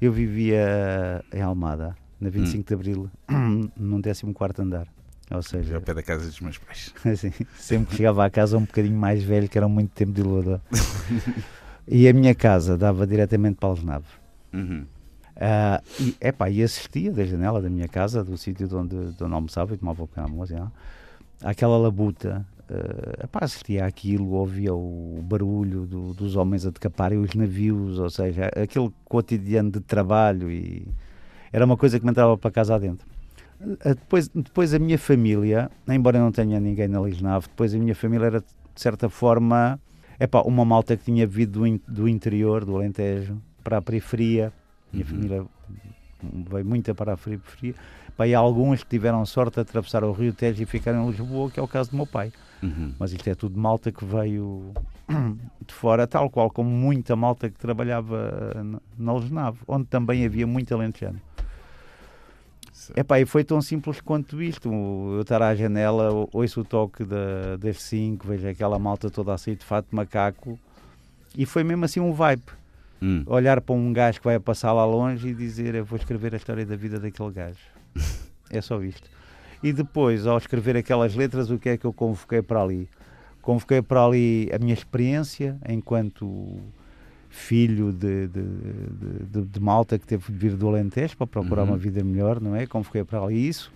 [0.00, 3.10] Eu vivia em Almada, na 25 de Abril,
[3.76, 4.24] num 14
[4.62, 4.86] andar.
[5.30, 6.92] Ou Já ao seja, pé da casa dos meus pais.
[7.04, 10.20] assim, sempre que chegava à casa um bocadinho mais velho, que era muito tempo de
[10.22, 10.60] elevador.
[11.86, 14.06] e a minha casa dava diretamente para Algenave.
[14.52, 14.84] Uhum.
[15.40, 16.14] Ah, e,
[16.52, 19.78] e assistia da janela da minha casa, do sítio de onde, de onde almoçava e
[19.78, 20.70] tomava o pequeno almoço, já,
[21.42, 22.46] àquela labuta.
[22.70, 28.10] ah, epá, assistia àquilo, ouvia o barulho do- dos homens a decaparem os navios, ou
[28.10, 30.86] seja, aquele cotidiano de trabalho e
[31.52, 33.06] era uma coisa que me entrava para casa adentro.
[33.84, 37.78] Ah, Depois, depois a minha família, embora eu não tenha ninguém na Lisnave, depois a
[37.78, 38.46] minha família era de
[38.80, 39.80] certa forma
[40.18, 44.52] epá, uma malta que tinha vindo do, in- do interior, do Alentejo, para a periferia.
[44.92, 45.10] Minha Uhum.
[45.10, 45.44] família
[46.50, 47.74] veio muito para a periferia.
[48.16, 51.10] Pá, e há alguns que tiveram sorte de atravessar o Rio Tejo e ficaram em
[51.10, 52.32] Lisboa, que é o caso do meu pai.
[52.62, 52.92] Uhum.
[52.98, 54.72] Mas isto é tudo malta que veio
[55.66, 60.46] de fora, tal qual como muita malta que trabalhava na- na Lesnave, onde também havia
[60.46, 61.20] muito alentejano.
[62.96, 64.68] Epá, e foi tão simples quanto isto.
[64.72, 69.32] Eu estar à janela, ou- ouço o toque da- das 5, vejo aquela malta toda
[69.34, 70.58] a sair de fato macaco,
[71.36, 72.42] e foi mesmo assim um vibe.
[73.02, 73.22] Hum.
[73.26, 76.36] Olhar para um gajo que vai passar lá longe e dizer: Eu vou escrever a
[76.36, 77.58] história da vida daquele gajo.
[78.50, 79.08] é só isto.
[79.62, 82.88] E depois, ao escrever aquelas letras, o que é que eu convoquei para ali?
[83.42, 86.58] Convoquei para ali a minha experiência enquanto
[87.28, 88.42] filho de, de,
[89.30, 91.68] de- de- malta que teve de vir do Alentejo para procurar Uhum.
[91.70, 92.66] uma vida melhor, não é?
[92.66, 93.72] Convoquei para ali isso.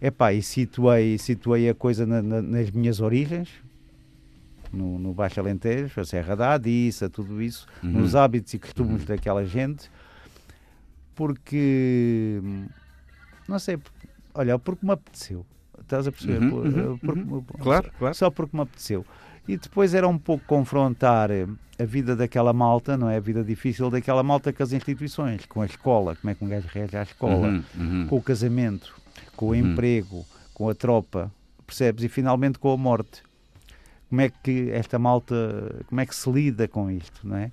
[0.00, 3.48] Epá, e situei, situei a coisa na- na- nas minhas origens,
[4.72, 7.90] no, no Baixo Alentejo, a Serra da Adiça, tudo isso, Uhum.
[7.92, 9.90] nos hábitos e costumes daquela gente,
[11.14, 12.40] porque,
[13.48, 13.78] não sei,
[14.34, 15.44] olha, porque me apeteceu.
[15.80, 16.42] Estás a perceber?
[16.42, 16.50] Uhum,
[16.90, 17.36] uhum, porque uhum.
[17.36, 18.14] me- Claro, claro.
[18.14, 19.06] Só porque me apeteceu.
[19.46, 21.46] E depois era um pouco confrontar eh,
[21.78, 23.16] a vida daquela malta, não é?
[23.16, 26.48] A vida difícil daquela malta com as instituições, com a escola, como é que um
[26.48, 28.06] gajo rege à escola, Uhum, uhum.
[28.08, 28.94] com o casamento,
[29.34, 29.54] com o Uhum.
[29.72, 31.32] emprego, com a tropa,
[31.66, 32.04] percebes?
[32.04, 33.22] E finalmente com a morte.
[34.08, 37.50] Como é que esta malta, como é que se lida com isto, não é?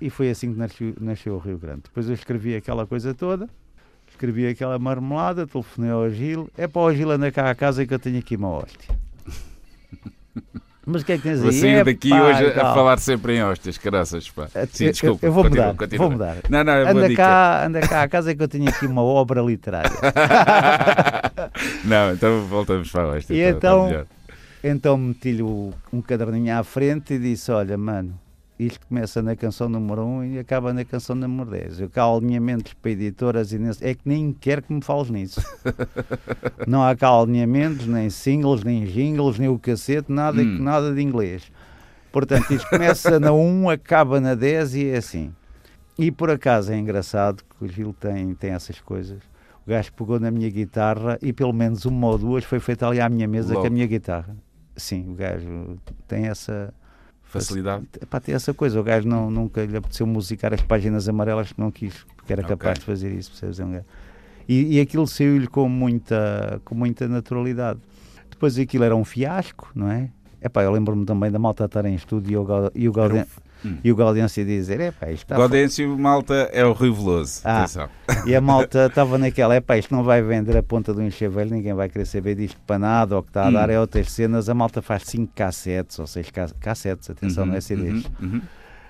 [0.00, 1.82] E- foi assim que nasceu, nasceu o Rio Grande.
[1.84, 3.48] Depois eu escrevi aquela coisa toda,
[4.10, 7.94] escrevi aquela marmelada, telefonei ao Gil, é para o Gil andar cá à casa que
[7.94, 8.94] eu tenho aqui uma hóstia.
[10.84, 11.42] Mas o que é que tens aí?
[11.42, 14.48] Vou sair daqui Epá, hoje a- falar sempre em hostas, caraças, pá.
[14.72, 15.24] Sim, eu- desculpa.
[15.26, 16.02] eu vou continua, mudar, continua.
[16.06, 16.36] vou mudar.
[16.48, 19.40] Não, não, é Anda cá, anda cá à casa que eu tenho aqui uma obra
[19.40, 19.90] literária.
[21.84, 23.32] Não, então voltamos para a hosta.
[23.34, 24.06] E tá- tá então- melhor.
[24.62, 25.72] Então meti-lhe um
[26.06, 28.18] caderninho à frente e disse: Olha, mano,
[28.58, 31.80] isto começa na canção número 1 e acaba na canção número 10.
[31.80, 35.40] Eu cá alinhamentos para editoras e nesse- é que nem quero que me fales nisso.
[36.68, 40.58] Não há cá alinhamentos, nem singles, nem jingles, nem o cacete, nada, Hum.
[40.60, 41.50] nada de inglês.
[42.12, 45.32] Portanto, isto começa na 1, acaba na 10 e é assim.
[45.98, 49.18] E por acaso é engraçado que o Gil tem, tem essas coisas.
[49.66, 53.00] O gajo pegou na minha guitarra e pelo menos uma ou duas foi feita ali
[53.00, 53.60] à minha mesa Logo.
[53.60, 54.34] com a minha guitarra.
[54.80, 55.78] Sim, o gajo
[56.08, 56.72] tem essa.
[57.22, 57.86] Facilidade.
[58.08, 58.80] Pá, tem essa coisa.
[58.80, 62.42] O gajo não, nunca lhe apeteceu musicar as páginas amarelas que não quis, porque era
[62.42, 62.56] Ok.
[62.56, 63.30] capaz de fazer isso.
[63.30, 63.60] percebes?
[63.60, 63.84] É um gajo-
[64.48, 67.78] E, e aquilo saiu-lhe com muita, com muita naturalidade.
[68.28, 70.10] Depois aquilo era um fiasco, não é?
[70.42, 72.92] Epá, eu lembro-me também da malta estar em estúdio e o, e o,
[73.64, 73.76] Hum.
[73.84, 77.40] e o Gaudêncio dizer: Epá, isto está Gaudêncio, malta, é o Rui Veloso.
[77.44, 77.66] Ah.
[78.26, 81.50] E a malta estava naquela, é pá, isto não vai vender a ponta do enxavelho,
[81.50, 83.52] ninguém vai querer saber disto para nada, ou que está a Hum.
[83.52, 84.48] dar é outras cenas.
[84.48, 86.30] A malta faz 5 cassetes, ou 6
[86.60, 88.04] cassetes, atenção, não é Uhum, CDs.
[88.20, 88.40] uhum, uhum.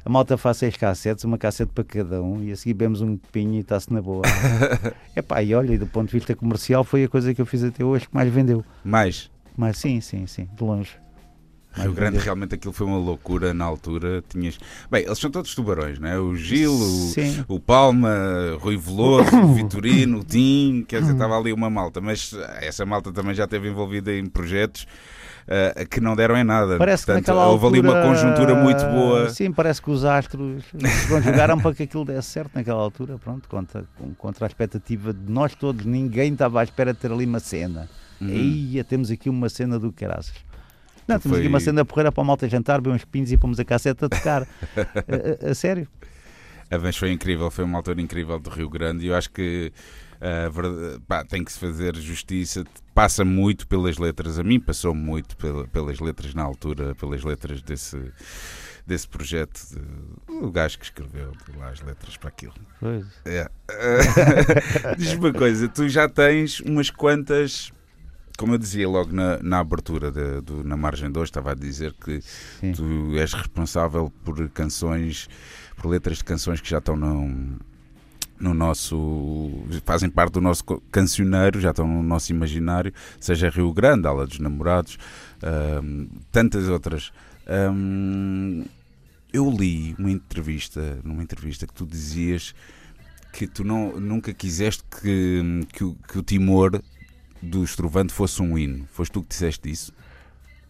[0.02, 3.18] A malta faz 6 cassetes, uma cassete para cada um, e a seguir bebemos um
[3.30, 4.22] pinho e está-se na boa.
[5.14, 7.44] é pá, e olha, e do ponto de vista comercial, foi a coisa que eu
[7.46, 8.64] fiz até hoje que mais vendeu.
[8.82, 9.30] Mais.
[9.56, 10.92] Mas sim, sim, sim, de longe.
[11.74, 14.22] Rio Grande, realmente aquilo foi uma loucura na altura.
[14.28, 14.58] Tinhas.
[14.90, 16.18] Bem, eles são todos tubarões, não é?
[16.18, 16.72] O Gil,
[17.48, 18.10] o, o Palma,
[18.60, 23.12] Rui Veloso, o Vitorino, o Tim, quer dizer, estava ali uma malta, mas essa malta
[23.12, 24.86] também já esteve envolvida em projetos
[25.48, 26.76] ah, que não deram em nada.
[26.76, 29.30] Parece que Portanto, naquela houve ali uma altura- conjuntura muito boa.
[29.30, 33.48] Sim, parece que os astros se conjugaram para que aquilo desse certo naquela altura, pronto,
[33.48, 33.84] contra,
[34.18, 37.88] contra a expectativa de nós todos, ninguém estava à espera de ter ali uma cena.
[38.20, 38.28] Uhum.
[38.28, 40.34] Ia, temos aqui uma cena do caraças.
[41.14, 43.36] Não, temos Foi- aqui uma cena porreira para a malta jantar, beber uns pinos e
[43.36, 44.42] pomos a cassete a tocar.
[44.76, 45.86] a, a- a sério.
[46.70, 49.72] A vez foi incrível, foi uma altura incrível do Rio Grande e eu acho que
[50.20, 52.62] a ver- pá, tem que se fazer justiça,
[52.94, 57.60] passa muito pelas letras, a mim passou muito pela- pelas letras na altura, pelas letras
[57.62, 57.98] desse,
[58.86, 62.52] desse projeto, de- o gajo que escreveu lá as letras para aquilo.
[62.78, 63.04] Pois.
[63.24, 63.48] É.
[64.96, 67.72] Diz-me uma coisa, tu já tens umas quantas.
[68.40, 71.92] Como eu dizia logo na, na abertura de- do Na Margem 2, estava a dizer
[72.02, 72.22] que
[72.58, 72.72] Sim.
[72.72, 75.28] tu és responsável por canções,
[75.76, 77.58] por letras de canções que já estão no,
[78.40, 79.50] no nosso.
[79.84, 84.38] fazem parte do nosso cancioneiro, já estão no nosso imaginário, seja Rio Grande, Ala dos
[84.38, 84.96] Namorados,
[85.42, 87.12] ahm, tantas outras.
[87.46, 88.64] Ahm,
[89.34, 92.54] eu li uma entrevista, numa entrevista que tu dizias
[93.34, 95.42] que tu não, nunca quiseste que,
[95.74, 96.80] que, que o Timor
[97.42, 98.86] do Estrovante fosse um hino.
[98.92, 99.92] Foste tu que disseste isso?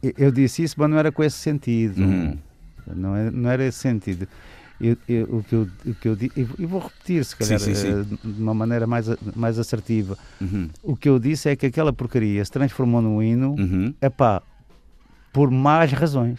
[0.02, 2.00] Eu- disse isso, mas não era com esse sentido.
[2.02, 2.38] Uhum.
[2.94, 4.26] Não, era, não era esse sentido.
[4.80, 6.16] Eu- eu- o, que eu, o que eu
[6.58, 8.16] e vou- repetir, se calhar, Sim, sim, sim.
[8.24, 9.06] eh, de uma maneira mais,
[9.36, 10.16] mais assertiva.
[10.40, 10.70] Uhum.
[10.82, 13.92] O que eu disse é que aquela porcaria se transformou num hino, Uhum.
[14.00, 14.42] epá,
[15.34, 16.38] por más razões.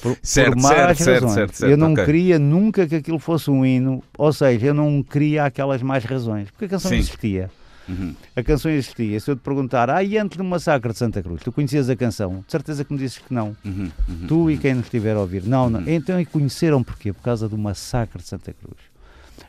[0.00, 1.34] Por, Certo, por más certo, certo, razões.
[1.34, 2.06] certo, certo, eu não ok.
[2.06, 6.50] queria nunca que aquilo fosse um hino, ou seja, eu não queria aquelas más razões,
[6.50, 7.50] porque a canção existia.
[7.88, 8.14] Uhum.
[8.36, 9.18] A canção existia.
[9.18, 11.96] Se eu te perguntar, ah, e antes do massacre de Santa Cruz, tu conhecias a
[11.96, 12.44] canção?
[12.46, 13.56] De certeza que me dizes que não.
[13.64, 13.90] Uhum.
[14.08, 14.26] Uhum.
[14.28, 15.42] Tu e quem nos estiver a ouvir.
[15.44, 15.80] Não, não.
[15.80, 15.88] Uhum.
[15.88, 17.12] Então e conheceram porquê?
[17.12, 18.76] Por causa do massacre de Santa Cruz.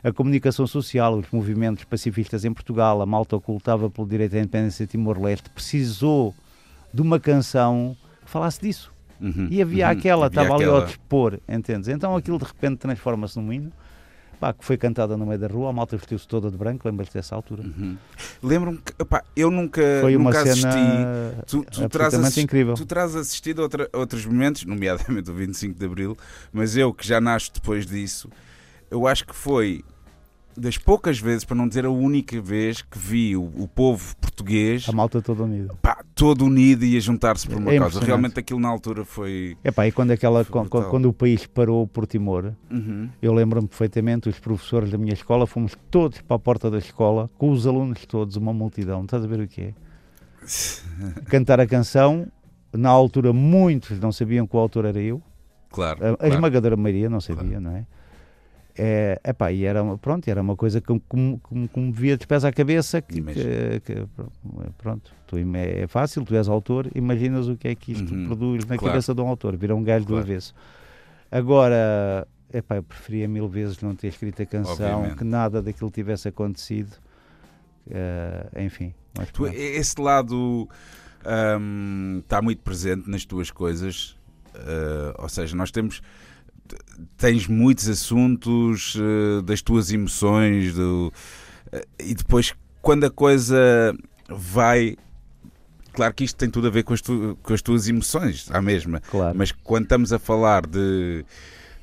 [0.02, 4.84] A comunicação social, os movimentos pacifistas em Portugal, a malta ocultava pelo direito à independência
[4.84, 6.34] de Timor-Leste, precisou
[6.92, 8.92] de uma canção que falasse disso.
[9.20, 9.46] Uhum.
[9.50, 9.92] E havia Uhum.
[9.92, 10.80] aquela, Havia estava ali aquela.
[10.80, 11.88] ao dispor, entendes?
[11.88, 13.72] Então aquilo de repente transforma-se num hino,
[14.44, 17.14] pá, que foi cantada no meio da rua, a malta vestiu-se toda de branco, lembras-te
[17.14, 17.62] dessa altura?
[17.62, 17.96] Uhum.
[18.42, 20.60] Lembro-me que opá, eu nunca, Foi uma nunca assisti.
[20.60, 22.74] cena Tu, tu, terás assisti- incrível.
[22.74, 26.18] tu terás assistido a outra- a outros momentos, nomeadamente o 25 de Abril,
[26.52, 28.28] mas eu que já nasço depois disso,
[28.90, 29.82] eu acho que foi
[30.56, 34.86] das poucas vezes, para não dizer a única vez, que vi o, o povo português
[34.88, 35.74] A malta toda unida.
[35.82, 38.00] pá, todo unido e a juntar-se por uma É causa.
[38.00, 39.56] Realmente aquilo na altura foi.
[39.64, 43.08] Epá, e quando, aquela, quando, quando o país parou por Timor, Uhum.
[43.22, 47.30] eu lembro-me perfeitamente, os professores da minha escola, fomos todos para a porta da escola,
[47.38, 49.74] com os alunos todos, uma multidão, estás a ver o que é?
[51.26, 52.26] Cantar a canção,
[52.72, 55.22] na altura muitos não sabiam que o autor era eu,
[55.70, 56.04] Claro.
[56.04, 56.34] a, a claro.
[56.34, 57.86] esmagadora maioria não sabia, não é?
[58.76, 62.50] É, epá, e era, uma- pronto, era uma coisa que me via de pés à
[62.52, 64.06] cabeça que, que-
[64.78, 68.64] pronto, tu, é fácil, tu és autor, imaginas o que é que isto Uhum, produz
[68.66, 68.92] na claro.
[68.94, 70.24] cabeça de um autor, vira um gajo Claro.
[70.24, 70.54] do avesso.
[71.30, 75.18] Agora, epá, eu preferia mil vezes não ter escrito a canção, Obviamente.
[75.18, 76.96] que nada daquilo tivesse acontecido.
[77.90, 78.92] Eh, enfim,
[79.32, 80.68] Tu- esse lado
[81.60, 84.16] hum, está muito presente nas tuas coisas.
[84.54, 86.00] uh, ou seja, nós temos.
[87.16, 91.12] Tens muitos assuntos uh, das tuas emoções do,
[91.72, 93.94] uh, e depois, quando a coisa
[94.28, 94.96] vai.
[95.92, 98.60] Claro que isto tem tudo a ver com as, tu- com as tuas emoções, à
[98.60, 99.00] mesma.
[99.10, 99.36] claro.
[99.36, 101.24] Mas quando estamos a falar de,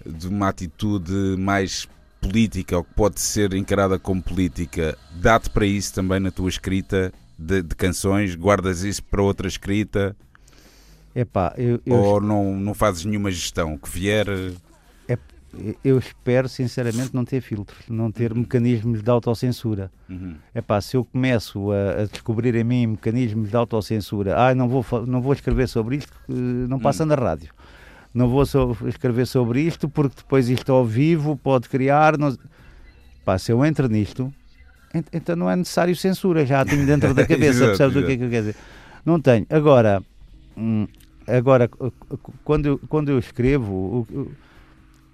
[0.05, 1.87] de uma atitude mais
[2.19, 7.13] política ou que pode ser encarada como política, dá-te para isso também na tua escrita
[7.39, 8.35] de, de canções?
[8.35, 10.15] Guardas isso para outra escrita?
[11.15, 13.77] Epá, eu, eu, Ou não, não fazes nenhuma gestão?
[13.77, 14.27] Que vier.
[15.83, 19.91] Eu espero sinceramente não ter filtros, não ter mecanismos de autocensura.
[20.09, 20.35] Uhum.
[20.53, 24.69] É pá, se eu começo a, a descobrir em mim mecanismos de autocensura, ah, não
[24.69, 27.07] vou, não vou escrever sobre isto, não passa Hum.
[27.07, 27.51] na rádio.
[28.13, 32.17] Não vou so- escrever sobre isto porque depois isto ao vivo pode criar.
[32.17, 32.35] Não...
[33.39, 34.33] Se eu entro nisto,
[34.93, 38.05] ent- então não é necessário censura, já a tenho dentro da cabeça, Exato, percebes o
[38.05, 38.55] que é que eu quero dizer?
[39.05, 39.45] Não tenho.
[39.49, 40.03] Agora,
[40.57, 40.87] hum,
[41.27, 41.69] agora
[42.43, 44.05] quando, eu, quando eu escrevo,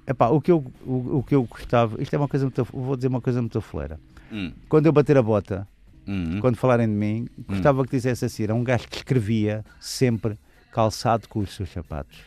[0.07, 2.95] epá, o, que eu, o, o que eu gostava, isto é uma coisa muito, vou
[2.95, 3.99] dizer uma coisa muito fleira.
[4.31, 4.51] Hum.
[4.69, 5.67] Quando eu bater a bota,
[6.07, 6.39] Uhum.
[6.39, 10.39] quando falarem de mim, gostava que dissesse assim: era um gajo que escrevia sempre
[10.71, 12.17] calçado com os seus sapatos.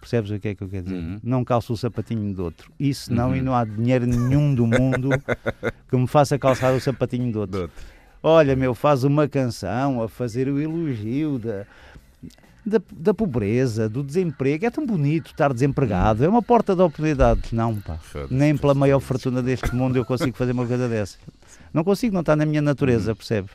[0.00, 0.96] Percebes o que é que eu quero dizer?
[0.96, 1.20] Uhum.
[1.22, 2.72] Não calço o sapatinho do outro.
[2.80, 3.36] Isso não, Uhum.
[3.36, 5.10] e não há dinheiro nenhum do mundo
[5.90, 7.58] que me faça calçar o sapatinho do outro.
[7.58, 7.76] Do outro.
[8.22, 11.66] Olha, meu, faz uma canção a fazer o elogio da,
[12.64, 14.64] da, da pobreza, do desemprego.
[14.66, 16.24] É tão bonito estar desempregado.
[16.24, 17.52] É uma porta de oportunidades.
[17.52, 17.98] Não, pá.
[18.30, 21.18] Nem pela maior fortuna deste mundo eu consigo fazer uma coisa dessa.
[21.72, 23.50] Não consigo, não está na minha natureza, percebes?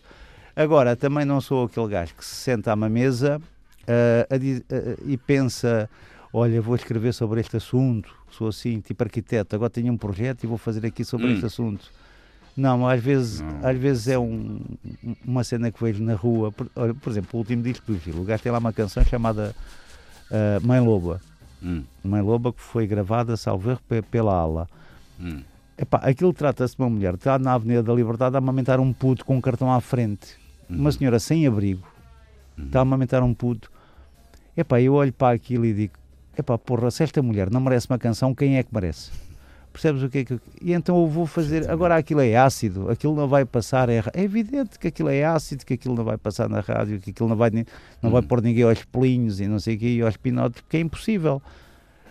[0.55, 3.39] Agora, também não sou aquele gajo que se senta a uma mesa
[3.87, 5.87] ah, a ah, e pensa:
[6.33, 10.47] olha, vou escrever sobre este assunto, sou assim, tipo arquiteto, agora tenho um projeto e
[10.47, 11.33] vou fazer aqui sobre Hum.
[11.33, 11.85] este assunto.
[12.57, 13.69] Não, às vezes, Não.
[13.69, 14.59] às vezes é um-
[15.23, 16.51] uma cena que vejo na rua.
[16.51, 16.67] Por,
[17.01, 19.55] por exemplo, o último disco do Gil, o gajo tem lá uma canção chamada
[20.31, 21.21] ah, Mãe Loba.
[21.63, 21.83] Hum.
[22.03, 23.79] Mãe Loba que foi gravada, salvo
[24.11, 24.67] pela Ala.
[25.19, 25.41] Hum.
[25.77, 28.91] Epá, aquilo trata-se de uma mulher que está na Avenida da Liberdade a amamentar um
[28.91, 30.35] puto com um cartão à frente.
[30.69, 31.87] Uma senhora sem abrigo
[32.57, 33.71] está a amamentar um puto.
[34.55, 35.93] Epá, eu olho para aquilo e digo:
[36.37, 39.11] epá, porra, se esta mulher não merece uma canção, quem é que merece?
[39.77, 40.39] Percebes o que é que.
[40.59, 41.69] E então eu vou fazer.
[41.69, 43.89] Agora aquilo é ácido, aquilo não vai passar.
[43.89, 47.11] É, é evidente que aquilo é ácido, que aquilo não vai passar na rádio, que
[47.11, 47.51] aquilo não vai,
[48.01, 50.77] não vai pôr ninguém aos pelinhos e não sei o quê, e aos pinotes, porque
[50.77, 51.39] é impossível.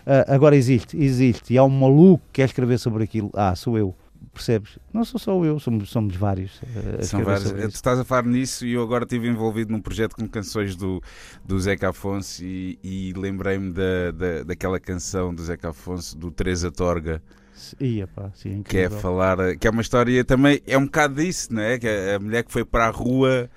[0.05, 3.29] Ah, agora existe, existe, e há um maluco que quer escrever sobre aquilo.
[3.33, 3.93] Ah, sou eu.
[4.33, 4.79] Percebes?
[4.93, 6.61] Não sou só eu, somos, somos vários.
[6.63, 7.49] ah, a São vários.
[7.49, 10.73] sobre Tu estás a falar nisso e eu agora estive envolvido num projeto com canções
[10.77, 11.01] do,
[11.43, 16.71] do Zeca Afonso e, e lembrei-me da, da, daquela canção do Zeca Afonso, do Teresa
[16.71, 17.21] Torga,
[17.79, 21.53] Ia, pá, sim, que é falar, que é uma história também, é um bocado disso,
[21.53, 21.77] não é?
[21.79, 23.49] Que é a mulher que foi para a rua,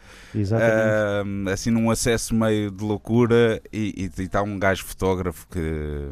[1.46, 6.10] ah, assim num acesso meio de loucura e está um gajo fotógrafo que,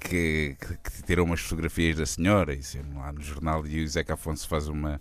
[0.00, 4.14] que, que- tirou umas fotografias da senhora e saiu lá no jornal e o Zeca
[4.14, 5.00] Afonso faz uma,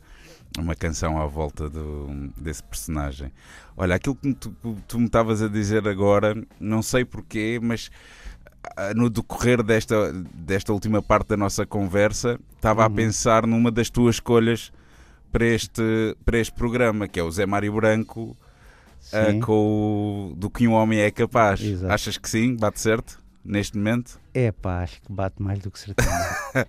[0.58, 3.32] uma canção à volta do, desse personagem.
[3.78, 4.54] Olha, aquilo que tu,
[4.88, 7.90] tu me estavas a dizer agora, não sei porquê, mas
[8.96, 12.96] no decorrer desta, desta última parte da nossa conversa, estava a Uhum.
[12.96, 14.72] pensar numa das tuas escolhas
[15.32, 18.36] para este, para este programa, que é o Zé Mário Branco,
[19.00, 19.40] Sim.
[19.40, 21.62] com o, do que um homem é capaz.
[21.62, 21.92] Exato.
[21.94, 22.56] Achas que sim?
[22.56, 23.20] Bate certo?
[23.44, 24.20] Neste momento?
[24.36, 26.10] É pá, acho que bate mais do que certeza.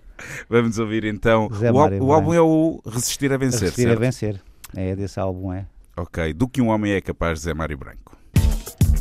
[0.49, 1.47] Vamos ouvir então.
[1.53, 2.33] Zé O, Mário o álbum Branco.
[2.33, 3.99] é o Resistir a Vencer, Resistir a certo?
[3.99, 4.41] vencer.
[4.75, 5.67] É desse álbum, é.
[5.95, 6.33] Ok.
[6.33, 8.17] Do que um homem é capaz, Zé Mário Branco.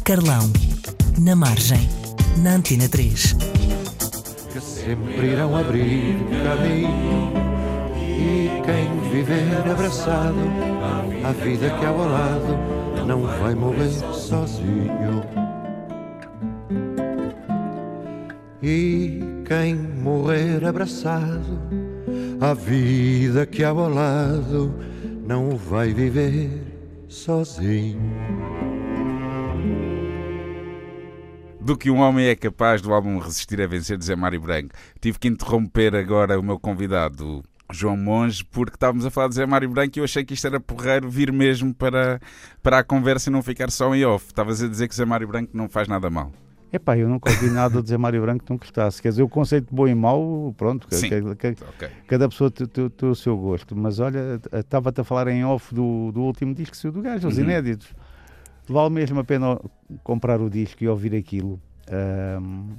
[0.05, 0.53] Carlão,
[1.19, 1.89] na margem,
[2.39, 3.37] na Antena 3.
[4.53, 7.33] que sempre irão abrir caminho.
[7.97, 10.39] E quem viver abraçado
[11.25, 12.59] à vida que ao lado
[13.07, 15.23] não vai morrer sozinho.
[18.63, 21.59] E quem morrer abraçado
[22.41, 24.75] à vida que ao lado
[25.27, 26.51] não vai viver
[27.09, 28.72] sozinho.
[31.65, 34.71] Do que um homem é capaz do álbum Resistir a Vencer de Zé Mário Branco.
[35.01, 39.47] Tive que interromper agora o meu convidado, João Monge, porque estávamos a falar de Zé
[39.47, 42.21] Mário Branco e eu achei que isto era porreiro vir mesmo para,
[42.63, 44.27] para a conversa e não ficar só em off.
[44.27, 46.33] Estavas a dizer que Zé Mário Branco não faz nada mal.
[46.73, 49.01] Epá, eu nunca ouvi nada de Zé Mário Branco que não gostasse.
[49.01, 51.09] Quer dizer, o conceito de bom e mau, pronto, Sim.
[51.11, 51.89] que- que- Ok.
[52.09, 53.77] cada pessoa tem, tem- tem o seu gosto.
[53.77, 57.45] Mas olha, estava-te a falar em off do, do último disco do gajo, os Uhum.
[57.45, 57.95] inéditos.
[58.73, 59.61] Vale mesmo a pena
[60.03, 61.61] comprar o disco e ouvir aquilo.
[61.91, 62.71] ahm,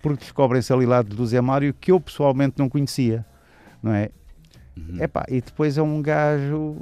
[0.00, 3.26] porque descobrem-se ali lados do Zé Mário que eu pessoalmente não conhecia,
[3.82, 4.10] não é?
[4.76, 5.02] Uhum.
[5.02, 6.76] Epá, e depois é um gajo.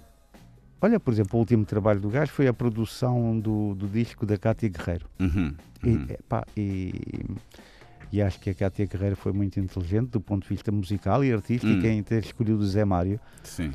[0.83, 4.37] Olha, por exemplo, o último trabalho do gajo foi a produção do, do disco da
[4.37, 5.07] Cátia Guerreiro.
[5.19, 5.55] Uhum.
[5.83, 6.07] E, Uhum.
[6.11, 6.93] epá, e,
[8.13, 11.33] e acho que a Cátia Guerreiro foi muito inteligente do ponto de vista musical e
[11.33, 11.87] artístico Hum.
[11.91, 13.73] em ter escolhido o Zé Mário, Sim.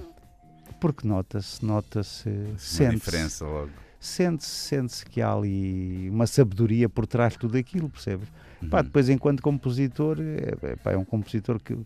[0.80, 3.72] porque nota-se, nota-se, Uma sente-se, diferença logo.
[4.02, 8.28] Sente-se, sente-se que há ali uma sabedoria por trás de tudo aquilo, percebes?
[8.70, 8.84] Pá, Uhum.
[8.84, 11.78] depois, enquanto compositor, é, epá, é um compositor que,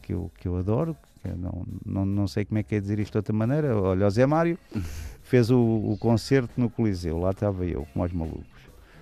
[0.00, 0.96] que, eu, que eu adoro.
[1.22, 3.76] que eu não, não, não sei como é que é dizer isto de outra maneira.
[3.76, 4.58] Olha, o Zé Mário
[5.22, 8.44] fez o, o concerto no Coliseu, lá estava eu, como aos malucos.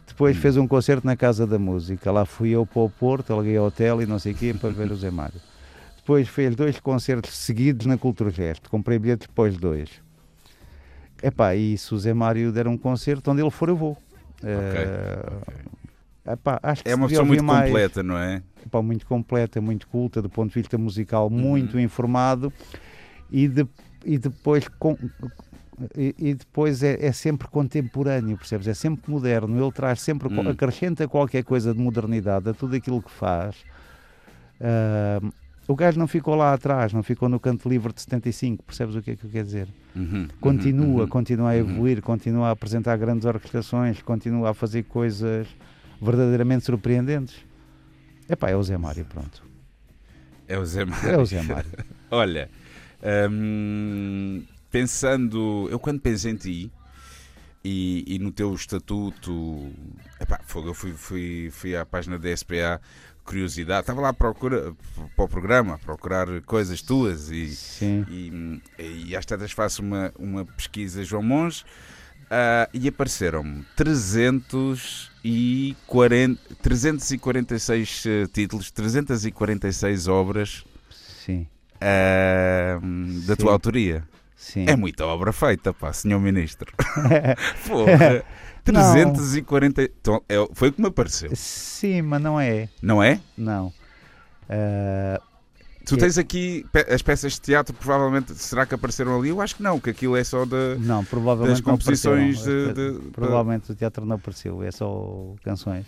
[0.06, 0.40] Depois Hum.
[0.40, 4.02] fez um concerto na Casa da Música, lá fui eu para o Porto, aluguei hotel
[4.02, 5.40] e não sei o quê para ver o Zé Mário.
[5.96, 9.88] Depois fez dois concertos seguidos na Cultura Gesto, comprei bilhetes depois dois.
[11.22, 13.96] Epá, e se o Zé Mário der um concerto, onde ele for eu vou.
[14.42, 15.22] Eh,
[16.32, 17.68] epá, acho que É uma pessoa muito mais.
[17.68, 18.42] completa, não é?
[18.66, 21.30] Epá, muito completa, muito culta, do ponto de vista musical, Uhum.
[21.38, 22.52] muito informado
[23.30, 23.66] e, de-
[24.04, 24.98] e depois com-
[25.96, 28.66] e, e depois é, é sempre contemporâneo, percebes?
[28.66, 30.48] É sempre moderno, ele traz sempre, Hum.
[30.48, 33.56] acrescenta qualquer coisa de modernidade a tudo aquilo que faz.
[34.60, 35.20] Ah,
[35.72, 39.02] o gajo não ficou lá atrás, não ficou no canto livre de 75, percebes o
[39.02, 39.68] que é que eu quero dizer?
[39.96, 40.28] Uhum.
[40.40, 41.08] Continua, Uhum.
[41.08, 45.46] continua a evoluir, continua a apresentar grandes orquestrações, continua a fazer coisas
[46.00, 47.36] verdadeiramente surpreendentes.
[48.28, 49.42] Epá, é o Zé Mário, pronto.
[50.48, 51.10] É o Zé Mário.
[51.10, 51.70] É o Zé Mário.
[52.10, 52.48] Olha,
[53.30, 56.70] hum, pensando, eu quando penso em ti
[57.64, 59.70] e, e no teu estatuto,
[60.20, 62.80] epá, eu fui, fui, fui à página da SPA,
[63.24, 64.74] curiosidade, estava lá à procura,
[65.14, 67.56] para o programa, a procurar coisas tuas e,
[68.08, 71.64] e, e às tantas faço uma, uma pesquisa João Monge
[72.34, 81.46] ah, e apareceram 340, 346 eh, títulos, 346 obras Sim,
[81.78, 82.80] ah,
[83.26, 83.52] da tua Sim.
[83.52, 84.02] autoria.
[84.34, 84.64] sim.
[84.66, 86.72] É muita obra feita, pá, senhor Ministro.
[87.68, 88.24] Porra,
[88.64, 89.82] 340.
[89.82, 92.68] Então, é- foi o que me apareceu, Sim, mas não é.
[92.82, 93.20] não é?
[93.36, 93.72] Não.
[94.48, 95.20] Ah,
[95.84, 99.30] Tu tens aqui pe- as peças de teatro, provavelmente, será que apareceram ali?
[99.30, 100.76] Eu acho que não, que aquilo é só da.
[100.78, 102.72] Não, provavelmente das não composições apareceram.
[102.72, 105.84] de- de- Provavelmente o teatro não apareceu, é só canções.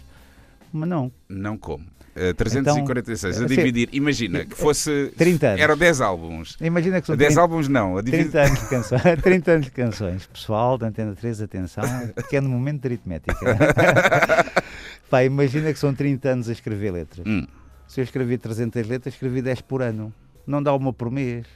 [0.76, 1.86] Mas não, Não como.
[2.16, 3.88] Eh, 346, a Então, dividir.
[3.92, 5.12] Imagina que fosse.
[5.16, 5.60] 30 anos.
[5.60, 6.56] Eram 10 álbuns.
[6.60, 8.30] imagina que são 10 30, álbuns não, a dividir.
[8.30, 9.02] 30 anos de canções.
[9.22, 10.26] 30 anos de canções.
[10.26, 13.34] Pessoal da Antena 3, atenção, pequeno momento de aritmética.
[15.08, 17.24] Pá, imagina que são 30 anos a escrever letras.
[17.24, 17.46] Hum.
[17.86, 20.12] Se eu escrevi 300 letras, escrevi 10 por ano.
[20.44, 21.46] Não dá uma por mês.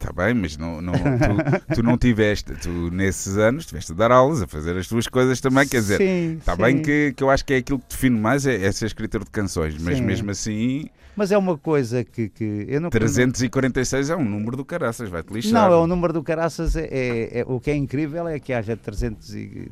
[0.00, 4.10] Está bem, mas não, não, tu, tu não tiveste, tu nesses anos estiveste a dar
[4.10, 6.62] aulas, a fazer as tuas coisas também, quer dizer, Sim, está sim.
[6.62, 9.22] bem que, que eu acho que é aquilo que define mais, é, é ser escritor
[9.24, 10.04] de canções, mas Sim.
[10.04, 14.64] mesmo assim, Mas é uma coisa que, que eu não 346 é um número do
[14.64, 15.52] caraças, vai-te lixar.
[15.68, 16.76] Não, é o número do caraças.
[16.76, 19.70] É, é- é- o que é incrível é que haja 300 e,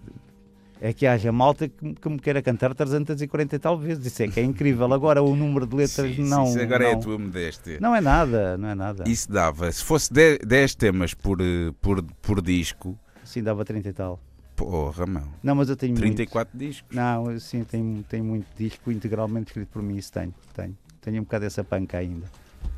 [0.81, 4.07] é que haja malta que, me- que me queira cantar 340 e tal vezes.
[4.07, 4.93] Isso é que é incrível.
[4.93, 6.45] Agora o número de letras Sim, não.
[6.45, 7.79] Isso agora é não, a tua modéstia.
[7.81, 9.05] não é nada, não é nada.
[9.07, 11.39] Isso dava, se fosse 10 10 temas por,
[11.81, 14.21] por, por disco, Sim, dava 30 e tal.
[14.57, 16.95] porra, meu, Não, mas eu tenho 34 discos.
[16.95, 16.97] muito.
[17.05, 19.97] Não, eu sim, tenho, tenho muito disco integralmente escrito por mim.
[19.97, 20.77] Isso tenho, tenho.
[21.01, 22.27] Tenho um bocado essa panca ainda.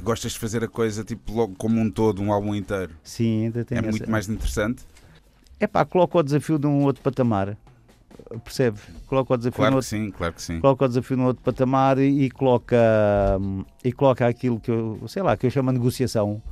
[0.02, 2.92] Gostas de fazer a coisa tipo logo como um todo, um álbum inteiro?
[3.02, 3.90] Sim, ainda tenho É essa...
[3.90, 4.82] muito mais interessante?
[5.58, 7.56] É pá, coloca o desafio de um outro patamar.
[8.44, 8.80] Percebes?
[9.06, 10.60] Coloca o desafio Claro no que sim, claro que sim.
[10.60, 12.76] coloca o desafio no outro patamar e, e coloca
[13.84, 16.42] e coloca aquilo que eu sei lá que eu chamo de negociação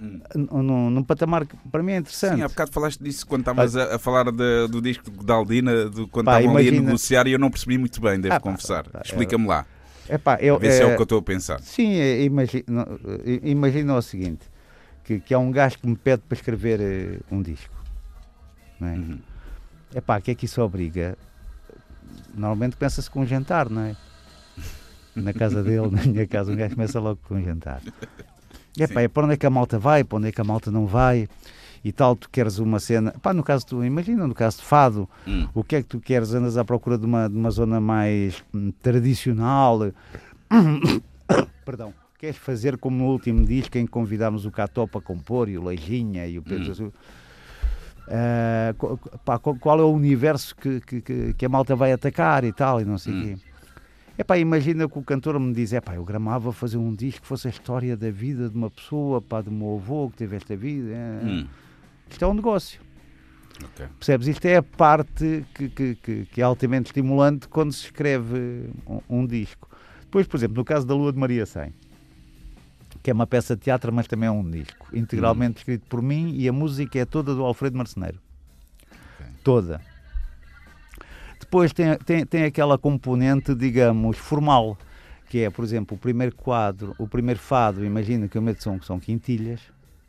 [0.00, 0.20] Hum.
[0.34, 3.76] num, num patamar que para mim é interessante Sim, há bocado falaste disso quando estavas
[3.76, 6.86] a, a falar da- do disco da Aldina, do, quando Pá, estavam ali a imagina-
[6.88, 8.84] negociar e eu não percebi muito bem, devo Ah, pá, confessar.
[8.88, 9.64] pá, Explica-me lá,
[10.08, 11.60] Epá, eu, a ver se é eh, o que eu estou a pensar.
[11.60, 12.86] sim é, imagina,
[13.24, 14.50] eh, imagina o seguinte
[15.04, 17.72] que, que há um gajo que me pede para escrever eh, um disco
[18.80, 18.94] não é?
[18.94, 19.18] Uhum.
[19.94, 21.16] Epá, o que é que isso obriga?
[22.34, 23.96] Normalmente começa-se com um jantar, não é?
[25.14, 27.80] Na casa dele, na minha casa, um gajo começa logo com um jantar.
[28.76, 29.04] E epá, Sim.
[29.04, 30.86] é para onde é que a malta vai, para onde é que a malta não
[30.86, 31.28] vai
[31.84, 33.12] e tal, tu queres uma cena.
[33.22, 35.46] Pá, no caso, tu imagina, no caso de fado, Hum.
[35.54, 36.34] o que é que tu queres?
[36.34, 39.92] Andas à procura de uma, de uma zona mais hum, tradicional.
[41.64, 41.94] Perdão.
[42.18, 45.64] Queres fazer como no último disco em que convidámos o Cató para compor e o
[45.64, 46.92] Leijinha e o Pedro Hum.
[48.78, 52.80] Qual, pá, qual- é o universo que, que, que- a malta vai atacar e tal,
[52.80, 53.22] e não sei o Hum.
[53.22, 53.36] quê.
[54.16, 57.48] Epá, imagina que o cantor me diz, epá, eu gramava fazer um disco que fosse
[57.48, 60.94] a história da vida de uma pessoa, pá, do meu avô que teve esta vida.
[61.24, 61.46] Hum.
[62.08, 62.80] Isto é um negócio.
[63.64, 63.86] Ok.
[63.98, 64.28] Percebes?
[64.28, 69.00] Isto é a parte que, que, que- que é altamente estimulante quando se escreve um,
[69.08, 69.68] um disco.
[70.02, 71.72] Depois, por exemplo, no caso da Lua de Maria 100,
[73.02, 76.34] que é uma peça de teatro, mas também é um disco, integralmente escrito por mim
[76.36, 78.18] e a música é toda do Alfredo Marceneiro.
[79.42, 79.80] Toda.
[81.38, 84.78] Depois tem, tem, tem aquela componente, digamos, formal,
[85.28, 88.78] que é, por exemplo, o primeiro quadro, o primeiro fado, imagina que eu meto som
[88.78, 89.60] que são quintilhas,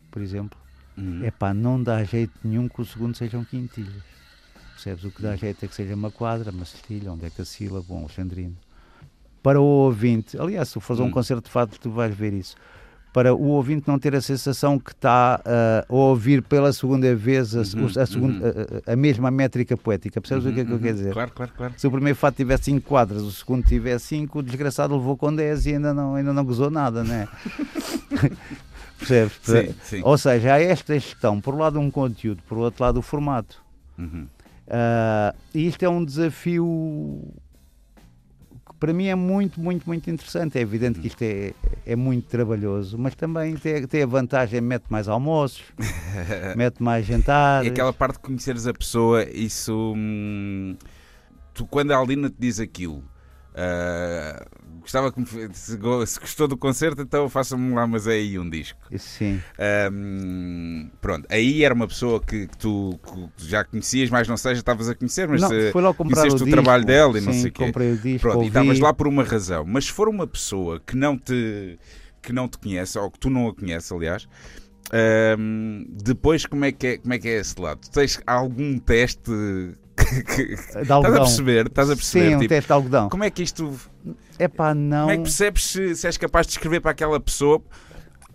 [0.09, 0.57] por exemplo.
[0.97, 1.21] Hum.
[1.23, 4.03] É pá, não dá jeito nenhum que o segundo sejam quintilhas.
[4.73, 5.03] Percebes?
[5.03, 7.45] O que dá jeito é que seja uma quadra, uma cestilha, onde é que a
[7.45, 8.55] sílaba, um alexandrino.
[9.43, 11.11] Para o ouvinte, aliás, se fores a um Hum.
[11.11, 12.55] concerto de fado, tu vais ver isso.
[13.15, 17.55] Para o ouvinte não ter a sensação que está ah, a ouvir pela segunda vez
[17.55, 18.45] a, Uhum, a segunda-
[18.85, 20.19] a- a- a mesma métrica poética.
[20.19, 21.13] Percebes o que é que eu Uhum, quero dizer?
[21.13, 21.73] Claro, claro, claro.
[21.77, 25.33] Se o primeiro fado tivesse 5 quadras, o segundo tiver 5, o desgraçado levou com
[25.33, 27.25] 10 e ainda não, ainda não gozou nada, não é?
[28.99, 29.39] Percebes?
[29.43, 30.01] Sim, sim.
[30.03, 33.61] Ou seja, há esta gestão, por um lado um conteúdo, por outro lado o formato.
[33.97, 34.27] Uhum.
[35.53, 37.23] E isto é um desafio
[38.85, 40.59] para mim é muito, muito, muito interessante.
[40.59, 41.53] É evidente que isto é,
[41.87, 45.63] é muito trabalhoso, mas também tem, tem a vantagem, mete mais almoços,
[46.55, 47.67] mete mais jantares.
[47.67, 49.93] E aquela parte de conheceres a pessoa, isso.
[49.97, 50.77] hum,
[51.51, 53.03] tu, quando a Aldina te diz aquilo,
[53.55, 54.45] ah,
[54.85, 55.27] gostava que me.
[55.53, 58.79] Se, go- se gostou do concerto, então faça-me lá, mas é aí um disco.
[58.97, 59.43] Sim,
[59.91, 62.99] Hum, pronto, aí era uma pessoa que, que tu
[63.37, 66.29] que já conhecias, mas não seja, estavas a conhecer, mas não, eh, foi logo comprar
[66.29, 66.47] o, conheceste o disco.
[66.47, 67.75] trabalho dela e não Sim, sei o quê.
[67.93, 68.49] o disco, Pronto, e ouvi.
[68.49, 69.65] estavas lá por uma razão.
[69.65, 71.79] Mas se for uma pessoa que não te,
[72.21, 74.27] que não te conhece, ou que tu não a conheces, aliás,
[75.37, 77.79] hum, depois como é, que é, como é que é esse lado?
[77.81, 79.31] Tu tens algum teste
[79.95, 81.67] que, que- De estás a perceber?
[81.67, 82.29] Estás a perceber?
[82.29, 83.09] Sim, um tipo, teste de algodão.
[83.09, 83.73] como é que isto.
[84.37, 85.01] É pá, não.
[85.01, 87.61] Como é que percebes se, se és capaz de escrever para aquela pessoa?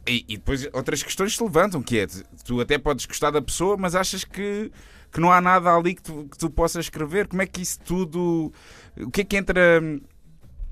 [0.09, 2.07] E, e depois outras questões se levantam, que é,
[2.45, 4.73] tu até podes gostar da pessoa, mas achas que,
[5.13, 7.29] que não há nada ali que tu, que tu possas escrever.
[7.29, 8.51] Como é que isso tudo...
[8.97, 9.81] O que é que entra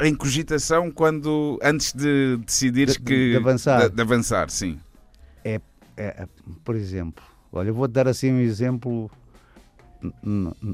[0.00, 3.30] em cogitação quando, antes de decidires De- que...
[3.32, 3.88] de avançar.
[3.90, 4.80] De, de avançar, sim.
[5.44, 5.60] É,
[5.96, 6.26] é,
[6.64, 7.22] por exemplo,
[7.52, 9.10] olha, eu vou-te dar assim um exemplo.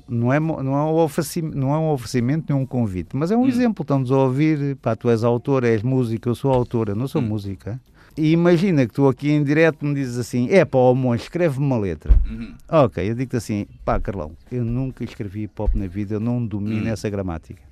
[0.08, 3.36] Não é, não, é um oferecimento, não é um oferecimento nem um convite, mas é
[3.36, 3.48] um Hum.
[3.48, 3.82] exemplo.
[3.82, 7.22] Estamos a ouvir, pá, tu és autor, és música, eu sou autor, eu não sou
[7.22, 7.26] Hum.
[7.28, 7.80] música.
[8.16, 11.78] E imagina que tu aqui em direto me dizes assim: é pá, monge, escreve-me uma
[11.78, 12.12] letra.
[12.30, 12.54] Uhum.
[12.68, 16.44] Ok, eu digo-te assim: pá, Carlão, eu nunca escrevi hip hop na vida, eu não
[16.46, 16.88] domino Hum.
[16.92, 17.62] essa gramática.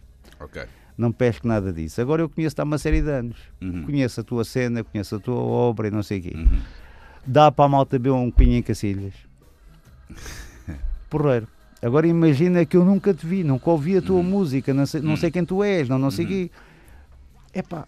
[0.40, 0.62] Ok.
[0.98, 2.00] Não pesco nada disso.
[2.00, 3.36] Agora eu conheço-te há uma série de anos.
[3.60, 3.84] Uhum.
[3.84, 6.32] Conheço a tua cena, conheço a tua obra e não sei o quê.
[6.34, 6.58] Uhum.
[7.26, 9.14] Dá para a malta beber um pinho em Cacilhas.
[11.12, 11.46] Porreiro.
[11.82, 14.22] Agora imagina que eu nunca te vi, nunca ouvi a tua Uhum.
[14.22, 16.30] música, não sei, não sei quem tu és, não, não sei Uhum.
[16.30, 16.50] quê.
[17.54, 17.86] Epá,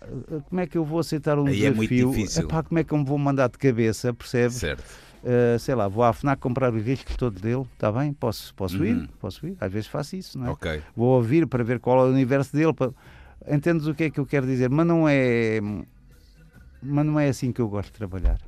[0.48, 2.10] como é que eu vou aceitar um Aí é muito desafio?
[2.12, 2.42] difícil.
[2.42, 4.56] Epá, como é que eu me vou mandar de cabeça, percebes?
[4.56, 4.84] Certo.
[5.24, 8.12] Uh, sei lá, vou à FNAC comprar os discos todos dele, está bem?
[8.12, 8.84] Posso, posso Uhum.
[8.84, 9.08] ir?
[9.18, 9.56] Posso ir?
[9.58, 10.50] Às vezes faço isso, não é?
[10.94, 12.74] Vou ouvir para ver qual é o universo dele.
[12.74, 12.90] Para...
[13.48, 14.68] Entendes o que é que eu quero dizer?
[14.68, 15.60] Mas não é.
[16.82, 18.38] Mas não é assim que eu gosto de trabalhar.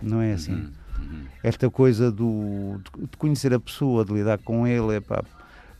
[0.00, 0.52] Não é assim.
[0.52, 0.70] Uhum.
[0.98, 1.24] Uhum.
[1.42, 2.80] Esta coisa do,
[3.10, 4.96] de conhecer a pessoa, de lidar com ele.
[4.96, 5.22] Epá,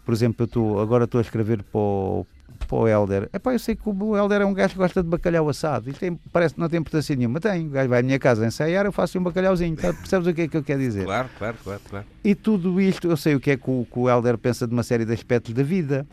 [0.04, 2.26] por exemplo, eu estou agora estou a escrever para o,
[2.66, 3.28] para o Helder.
[3.32, 5.90] Epá, eu sei que o Helder é um gajo que gosta de bacalhau assado.
[5.90, 7.40] Isto tem- parece que não tem importância nenhuma.
[7.40, 7.66] Tem.
[7.66, 9.76] O gajo vai à minha casa ensaiar, eu faço um bacalhauzinho.
[9.76, 9.92] Tá?
[9.94, 11.04] Percebes o que é que eu quero dizer?
[11.04, 12.06] Claro, claro, claro, claro.
[12.24, 14.72] E tudo isto, eu sei o que é que o, que o Helder pensa de
[14.72, 16.06] uma série de aspectos da vida.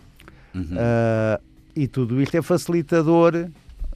[0.53, 0.75] Uhum.
[0.77, 1.39] Ah,
[1.75, 3.33] e tudo isto é facilitador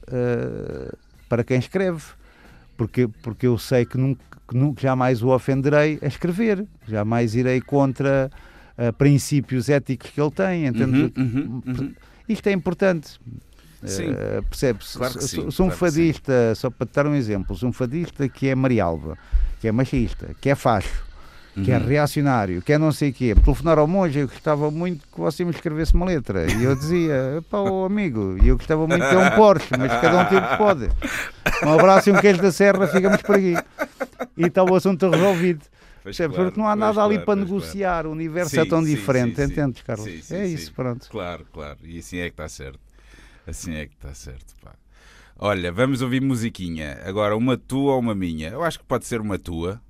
[0.07, 0.95] ah,
[1.27, 2.01] para quem escreve,
[2.79, 7.59] porque, porque eu sei que nunca, que nunca jamais o ofenderei a escrever, jamais irei
[7.59, 8.31] contra
[8.77, 10.65] ah, princípios éticos que ele tem.
[10.65, 11.11] entendes?
[11.17, 11.93] Uhum, uhum, uhum.
[12.29, 13.19] Isto é importante.
[13.83, 14.11] Sim.
[14.11, 14.95] Ah, percebes?
[14.95, 17.73] Claro que sim, se um claro fadista, só para te dar um exemplo, se um
[17.73, 19.17] fadista que é Marialva,
[19.59, 21.03] que é machista, que é facho,
[21.53, 21.85] que é Uhum.
[21.85, 25.43] reacionário, que é não sei o quê, telefonar ao monge, eu gostava muito que você
[25.43, 26.45] me escrevesse uma letra.
[26.51, 29.91] E eu dizia, pá, ô amigo, e eu gostava muito de ter um Porsche, mas
[29.99, 30.89] cada um tem o que pode.
[31.65, 33.55] Um abraço e um queijo da serra, ficamos por aqui.
[34.37, 35.61] E está o assunto resolvido.
[36.01, 36.35] Pois Percebes?
[36.35, 37.59] claro, Porque não há nada ali claro, para pois claro.
[37.61, 40.31] negociar, o universo Sim, é tão sim, diferente, sim, entendes, Carlos?
[40.31, 41.09] É isso, pronto.
[41.09, 41.77] Claro, claro.
[41.83, 42.79] E assim é que está certo.
[43.45, 44.71] Assim é que está certo, pá.
[45.37, 46.99] Olha, vamos ouvir musiquinha.
[47.05, 48.49] Agora, uma tua ou uma minha?
[48.49, 49.81] Eu acho que pode ser uma tua.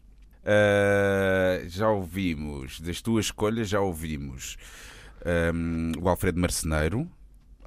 [0.46, 4.58] Ah, já ouvimos, das tuas escolhas, já ouvimos
[5.26, 7.08] ahm, o Alfredo Marceneiro.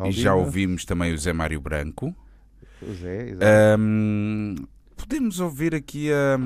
[0.04, 2.14] E já ouvimos também o Zé Mário Branco.
[2.80, 3.36] o Zé.
[3.74, 4.56] Ahm,
[4.96, 6.38] podemos ouvir aqui a,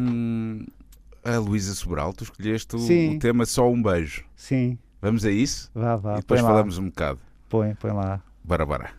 [1.35, 2.13] a Luísa Sobral.
[2.13, 3.17] Tu escolheste o, Sim.
[3.17, 4.25] o tema Só um Beijo.
[4.35, 5.71] Sim, Vamos a isso?
[5.75, 6.55] vá, vá, e depois põe lá.
[6.55, 7.21] falamos um bocado.
[7.49, 8.21] Põe, põe lá.
[8.45, 8.91] Bora, bora.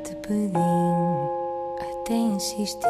[0.00, 0.56] Te pedi,
[1.78, 2.80] até insisti,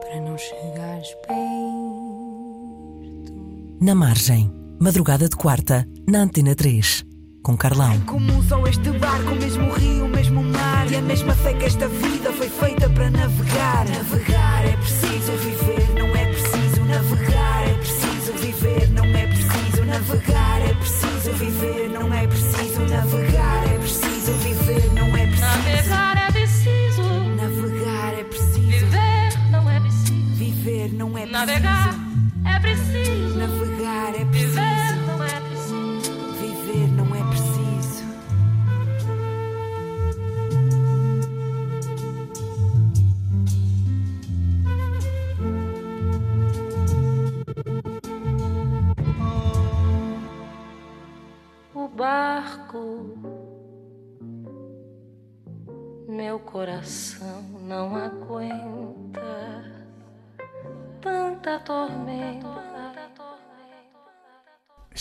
[0.00, 1.40] para não chegares perto.
[3.80, 7.04] Na margem, madrugada de quarta, na Antena 3,
[7.42, 8.00] com Carlão.
[8.06, 10.90] Como só este barco, o mesmo rio, o mesmo mar.
[10.90, 12.29] E a mesma fé que esta vida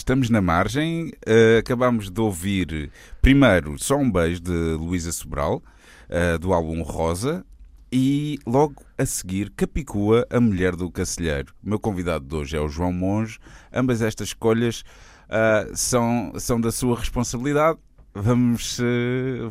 [0.09, 1.11] Estamos na margem.
[1.59, 2.89] acabamos de ouvir
[3.21, 5.61] primeiro Só um Beijo de Luísa Sobral,
[6.09, 7.45] eh, do álbum Rosa.
[7.91, 11.53] E logo a seguir, Capicua, a mulher do Cacilheiro.
[11.63, 13.37] O meu convidado de hoje é o João Monge.
[13.71, 14.83] Ambas estas escolhas
[15.29, 17.77] ah, são, são da sua responsabilidade.
[18.11, 18.79] Vamos,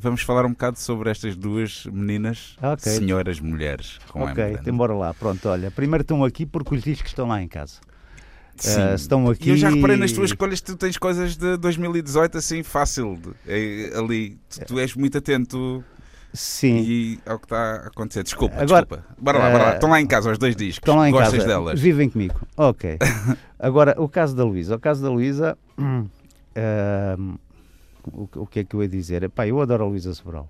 [0.01, 2.91] vamos falar um bocado sobre estas duas meninas, Ok.
[2.91, 5.15] senhoras mulheres, com ok, M então bora lá.
[5.15, 7.79] Pronto, olha, primeiro estão aqui porque os discos estão lá em casa.
[8.67, 9.49] Ah, estão aqui.
[9.49, 13.17] E eu já reparei nas tuas escolhas que tu tens coisas de 2018 assim fácil.
[13.17, 15.85] de- é, ali, tu, tu és muito atento
[16.33, 16.79] Sim.
[16.87, 18.23] e ao que está a acontecer.
[18.23, 19.05] Desculpa, Agora, desculpa.
[19.19, 19.75] Bora lá, bora lá.
[19.75, 20.79] Estão lá em casa os dois discos.
[20.83, 21.47] Estão lá em Gostas casa.
[21.47, 21.81] delas?
[21.81, 22.35] Vivem comigo.
[22.57, 22.99] Ok.
[23.59, 24.77] Agora, o caso da Luísa.
[24.77, 25.57] O caso da Luísa.
[25.79, 27.35] ahm,
[28.13, 29.23] o, o que é que eu ia dizer?
[29.23, 30.49] Epá, eu adoro a Luísa Sobral.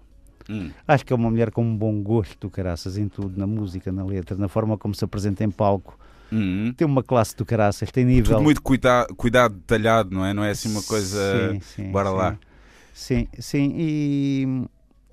[0.51, 3.93] Hum, Acho que é uma mulher com um bom gosto caraças em tudo, na música,
[3.93, 5.99] na letra, na forma como se apresenta em palco.
[6.33, 6.73] Hum.
[6.77, 8.33] Tem uma classe do caraças, tem nível.
[8.35, 10.33] Tudo muito cuida cuidado, detalhado, não é?
[10.35, 11.53] Não é assim uma coisa.
[11.53, 12.17] Sim, sim, Bora sim.
[12.17, 12.39] lá.
[12.95, 13.75] Sim, sim.
[13.77, 14.65] E,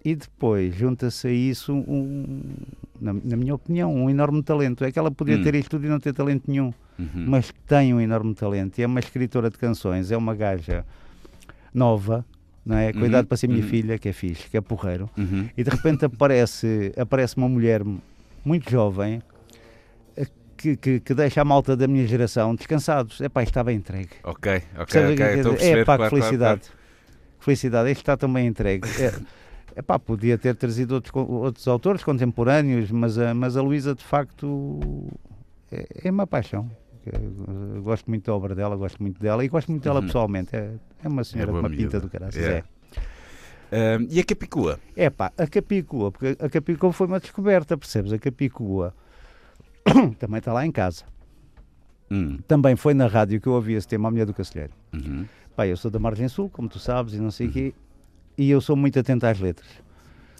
[0.03, 2.43] E depois junta-se a isso, um,
[3.01, 4.83] na, na minha opinião, um enorme talento.
[4.83, 5.41] É que ela podia Hum.
[5.43, 7.25] ter isto tudo e não ter talento nenhum, Uhum.
[7.27, 8.77] mas tem um enorme talento.
[8.77, 10.85] E é uma escritora de canções, é uma gaja
[11.73, 12.23] nova,
[12.65, 12.87] não é?
[12.91, 13.67] Uhum, Cuidado para ser minha uhum.
[13.69, 15.09] filha, que é fixe, que é porreiro.
[15.17, 15.49] Uhum.
[15.57, 17.81] E de repente aparece, aparece uma mulher
[18.45, 19.21] muito jovem
[20.65, 23.21] que, que, que deixa a malta da minha geração descansados.
[23.21, 24.09] É pá, estava entregue.
[24.23, 25.15] Ok, ok, Percebe o ok.
[25.15, 25.79] que quer Estou a perceber.
[25.79, 26.61] É pá, que claro, claro, felicidade.
[27.39, 28.87] Felicidade, este está também entregue.
[28.99, 29.13] É,
[29.75, 34.03] é pá, podia ter trazido outros, outros autores contemporâneos, mas a, mas a Luísa de
[34.03, 35.07] facto
[35.71, 36.69] é, é uma paixão.
[37.05, 40.07] Eu gosto muito da obra dela, gosto muito dela e gosto muito dela Uhum.
[40.07, 40.55] pessoalmente.
[40.55, 40.71] É,
[41.03, 41.99] é uma senhora com uma pinta miúda.
[41.99, 42.31] do caralho.
[42.35, 42.41] É.
[42.41, 42.45] É.
[42.47, 42.65] claro.
[43.71, 44.79] Ah, e a Capicua?
[44.95, 48.11] É pá, a Capicua, porque a Capicua foi uma descoberta, percebes?
[48.13, 48.93] A Capicua
[50.19, 51.03] também está lá em casa.
[52.09, 54.73] Hum, Também foi na rádio que eu ouvi esse tema, a mulher do Cacilheiro.
[54.93, 55.25] uhum.
[55.55, 57.73] Pá, eu sou da Margem Sul, como tu sabes, e não sei o quê,
[58.37, 59.69] e eu sou muito atento às letras.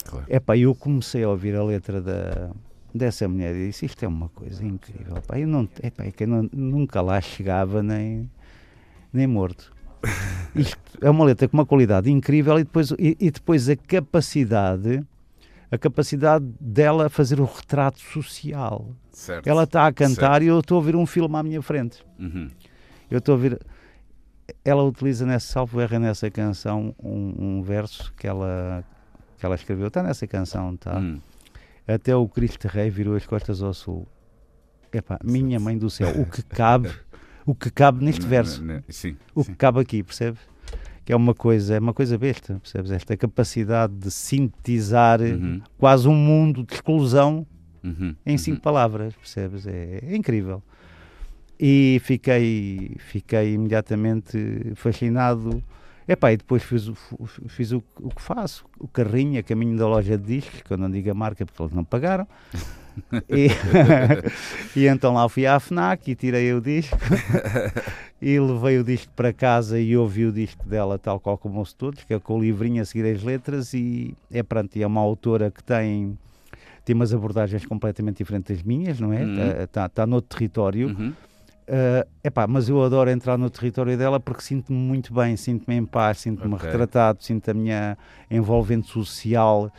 [0.03, 0.25] Claro.
[0.29, 2.51] É pá, eu comecei a ouvir a letra da,
[2.93, 5.15] dessa mulher e disse: Isto é uma coisa incrível.
[5.25, 8.29] Pá, eu não, é pá, é que eu não- nunca lá chegava nem,
[9.13, 9.71] nem morto.
[10.53, 15.01] Isto é uma letra com uma qualidade incrível e depois, e, e depois a capacidade.
[15.75, 18.95] A capacidade dela fazer o retrato social.
[19.11, 19.45] Certo.
[19.45, 20.43] Ela está a cantar Certo.
[20.43, 22.01] e eu estou a ouvir um filme à minha frente.
[22.17, 22.49] Uhum.
[23.11, 23.59] Eu estou a ouvir.
[24.63, 28.85] Ela utiliza nessa salvo erro nessa canção um, um verso que ela,
[29.37, 29.87] que ela escreveu.
[29.87, 30.97] Está nessa canção, tá?
[30.97, 31.19] Hum.
[31.85, 34.07] Até o Cristo Rei virou as costas ao sul.
[34.93, 36.89] Epá, minha mãe do céu, o que cabe,
[37.45, 39.17] o que cabe neste verso, Sim.
[39.33, 40.39] o que cabe aqui, percebes?
[41.05, 42.91] Que é uma coisa, é uma coisa besta, percebes?
[42.91, 47.45] Esta capacidade de sintetizar Uhum, quase um mundo de exclusão
[47.83, 48.37] uhum, em uhum.
[48.37, 49.67] cinco palavras, percebes?
[49.67, 50.63] É, é incrível.
[51.59, 55.63] E fiquei, fiquei imediatamente fascinado.
[56.07, 56.91] Epá, e depois fiz,
[57.47, 60.77] fiz o, o que faço, o carrinho a caminho da loja de discos, que eu
[60.77, 62.27] não digo a marca porque eles não pagaram.
[63.29, 63.47] e,
[64.75, 66.97] e então lá fui à FNAC e tirei o disco
[68.21, 71.75] e levei o disco para casa e ouvi o disco dela tal qual como ouço
[71.75, 75.01] todos, que é com o livrinho a seguir as letras e é pronto, é uma
[75.01, 76.17] autora que tem
[76.83, 79.23] tem umas abordagens completamente diferentes das minhas, não é?
[79.23, 79.63] Uhum.
[79.63, 80.87] Está tá noutro território.
[80.87, 81.13] Uhum.
[81.67, 85.83] Uh, epá, mas eu adoro entrar no território dela porque sinto-me muito bem, sinto-me em
[85.83, 86.69] paz, sinto-me Ok.
[86.69, 87.97] retratado, sinto a minha
[88.29, 89.71] envolvente social.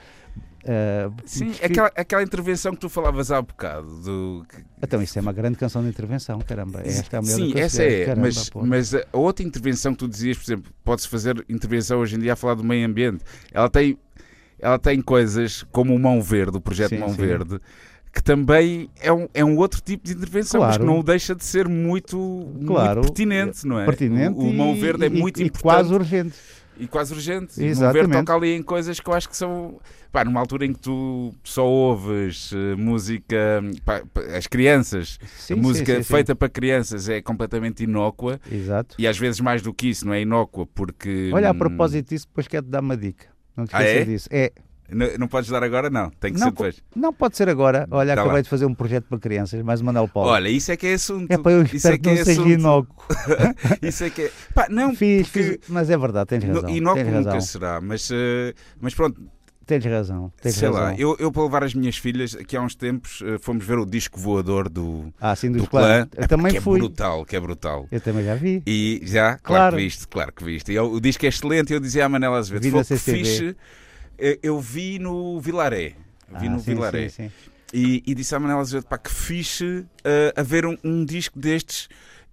[0.66, 3.88] Uh, Sim, aquela, aquela intervenção que tu falavas há bocado.
[4.02, 4.46] Do,
[4.82, 6.80] Então, isso é uma grande canção de intervenção, caramba.
[6.84, 8.04] Esta é a mulher Sim, essa é.
[8.06, 12.16] caramba, mas, mas a outra intervenção que tu dizias, por exemplo, pode-se fazer intervenção hoje
[12.16, 13.24] em dia a falar do meio ambiente.
[13.52, 13.98] Ela tem,
[14.58, 17.16] ela tem coisas como o Mão Verde, o projeto Sim, Mão sim.
[17.16, 17.60] Verde,
[18.12, 20.96] que também é um, é um outro tipo de intervenção, mas que Claro.
[20.96, 23.00] não deixa de ser muito, Claro.
[23.00, 23.84] muito pertinente, não é?
[23.84, 26.34] Pertinente o, o Mão e- Verde é e- muito e importante quase urgente.
[26.78, 27.58] e quase urgente.
[27.58, 28.06] O Mão Exatamente.
[28.08, 29.78] Verde toca ali em coisas que eu acho que são.
[30.12, 33.62] Pá, numa altura em que tu só ouves eh, música.
[33.84, 34.02] pá,
[34.36, 38.40] as crianças, Sim, a música sim, sim, feita para crianças é completamente inócua.
[38.50, 38.94] Exato.
[38.98, 41.30] E às vezes mais do que isso, não é inócua, porque.
[41.34, 43.26] Olha, a hum, propósito disso, depois quero-te dar uma dica.
[43.56, 44.04] Não te Ah, esqueças é?
[44.04, 44.28] disso.
[44.30, 44.52] É,
[44.88, 46.10] Não, não podes dar agora, não.
[46.10, 46.82] Tem que Não, ser depois.
[46.94, 47.88] não pode ser agora.
[47.90, 48.42] Olha, Tá acabei lá.
[48.42, 50.30] de fazer um projeto para crianças, mais o Manuel Paulo.
[50.30, 51.28] Olha, isso é que é assunto.
[51.30, 53.04] é para eu isso espero é que não é seja inócuo.
[53.82, 54.32] Isso é que é.
[54.54, 56.70] Pá, não, Fiz, porque fiz, mas é verdade, tens razão.
[56.70, 57.40] inócuo nunca razão.
[57.40, 59.20] será, mas, eh, mas pronto,
[59.66, 60.32] Tens razão.
[60.40, 60.82] Tens sei razão.
[60.84, 60.94] lá.
[60.96, 63.84] Eu, eu para levar as minhas filhas, aqui há uns tempos, eh, fomos ver o
[63.84, 66.08] disco voador do, Ah, sim, do clã.
[66.16, 66.76] Eu também que fui.
[66.78, 67.88] é brutal, que é brutal.
[67.90, 68.62] Eu também já vi.
[68.64, 69.76] E já, claro, Claro.
[69.76, 70.70] que viste, claro que viste.
[70.70, 71.72] E eu- o disco é excelente.
[71.72, 73.56] Eu dizia à Manela Vi foi na que fixe.
[74.18, 75.94] eh, Eu vi no Vilaré.
[76.28, 77.08] Vi Ah, no sim, Vilaré.
[77.08, 77.30] sim, sim.
[77.74, 81.88] E, e disse à Manela Azevedo: pá, que fixe eh, haver um, um disco destes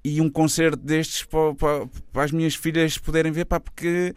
[0.06, 4.14] e um concerto destes para, para, para as minhas filhas poderem ver, pá, porque.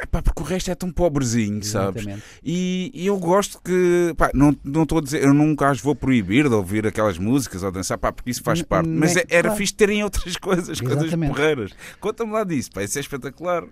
[0.00, 2.04] Epá, porque o resto é tão pobrezinho, sabes?
[2.42, 5.94] E, e eu gosto que, pá, não não estou a dizer, eu nunca as vou
[5.94, 8.88] proibir de ouvir aquelas músicas ou dançar, pá, porque isso faz N- parte.
[8.88, 9.56] Mas nem- é- era claro.
[9.56, 11.30] fixe terem outras coisas, coisas Exatamente.
[11.32, 11.70] porreiras.
[12.00, 13.64] Conta-me lá disso, pá, isso é espetacular.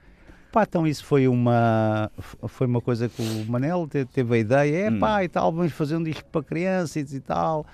[0.52, 2.10] Pá, então isso foi uma,
[2.46, 5.00] foi uma coisa que o Manel te- teve a ideia, é Hum.
[5.00, 7.66] pá, e tal, vamos fazer um disco para crianças e tal,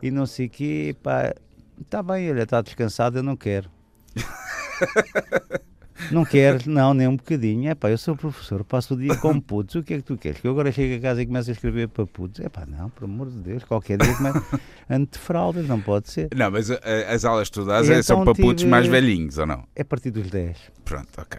[0.00, 1.34] e não sei o quê, pá,
[1.80, 3.68] está bem, olha, está descansado, eu não quero.
[6.10, 9.40] não quero, não, nem um bocadinho, é pá, eu sou professor, passo o dia com
[9.40, 10.40] putos, o que é que tu queres?
[10.40, 12.90] Que eu agora chego a casa e começo a escrever para putos, é pá, não,
[12.90, 14.40] por amor de Deus, qualquer dia começo
[14.90, 16.28] ante de fraldas, não pode ser.
[16.34, 16.78] Não, mas uh,
[17.08, 19.46] as aulas que tu dás E é- são então para putos tive- mais velhinhos, ou
[19.46, 19.64] não?
[19.76, 20.56] É a partir dos 10.
[20.84, 21.38] Pronto, ok.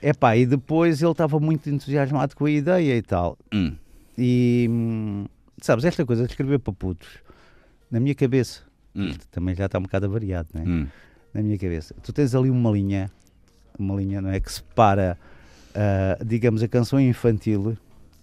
[0.00, 3.38] É pá, e depois ele estava muito entusiasmado com a ideia e tal.
[3.54, 3.74] Hum,
[4.18, 5.26] E hum,
[5.60, 7.08] sabes, esta coisa de escrever para putos,
[7.90, 8.62] na minha cabeça,
[8.96, 10.64] hum, também já está um bocado avariado, né?
[10.66, 10.86] hum.
[11.32, 11.94] na minha cabeça.
[12.02, 13.10] Tu tens ali uma linha,
[13.78, 14.40] uma linha, não é?
[14.40, 15.18] Que separa
[15.74, 17.76] ah, digamos, a canção infantil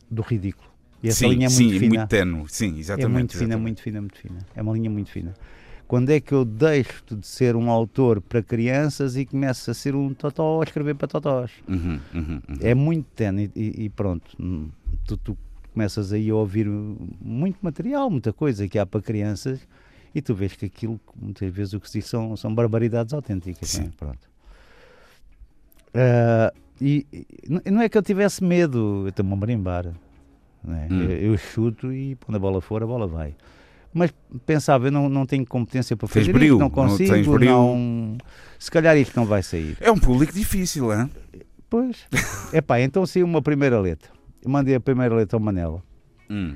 [0.10, 0.70] do ridículo.
[1.02, 1.96] E essa sim, linha é sim, muito fina.
[1.96, 2.46] muito tenue.
[2.48, 3.06] Sim, exatamente.
[3.06, 3.62] é muito fina, exatamente.
[3.62, 4.40] muito fina, muito fina.
[4.56, 5.34] É uma linha muito fina.
[5.88, 9.96] Quando é que eu deixo de ser um autor para crianças e começo a ser
[9.96, 11.52] um totó a escrever para totós?
[11.68, 12.58] Uhum, uhum, uhum.
[12.62, 14.32] É muito tenue e, e pronto.
[14.40, 14.70] hum,
[15.08, 15.38] Tu, tu
[15.74, 19.60] começas aí a ouvir muito material, muita coisa que há para crianças
[20.14, 23.74] e tu vês que aquilo, muitas vezes, o que se diz são, são barbaridades autênticas.
[23.76, 23.84] é?
[23.84, 23.92] Sim.
[23.98, 24.29] Pronto.
[26.02, 29.92] Ah, e, e não- não é que eu tivesse medo, eu estou-me a marimbar.
[30.64, 30.88] não é?
[30.90, 31.02] Hum.
[31.04, 33.36] Eu, eu chuto e quando a bola for, a bola vai.
[33.94, 34.14] Mas
[34.46, 37.50] pensava, eu não, não tenho competência para fazer brio, isto, não não consigo, brio.
[37.50, 38.18] não,
[38.60, 39.76] se calhar isto não vai sair.
[39.82, 41.10] É um público difícil, hein?
[41.70, 42.08] Pois.
[42.54, 44.12] Epá, então saiu uma primeira letra.
[44.44, 45.82] Eu mandei a primeira letra ao Manela.
[46.30, 46.56] Hum.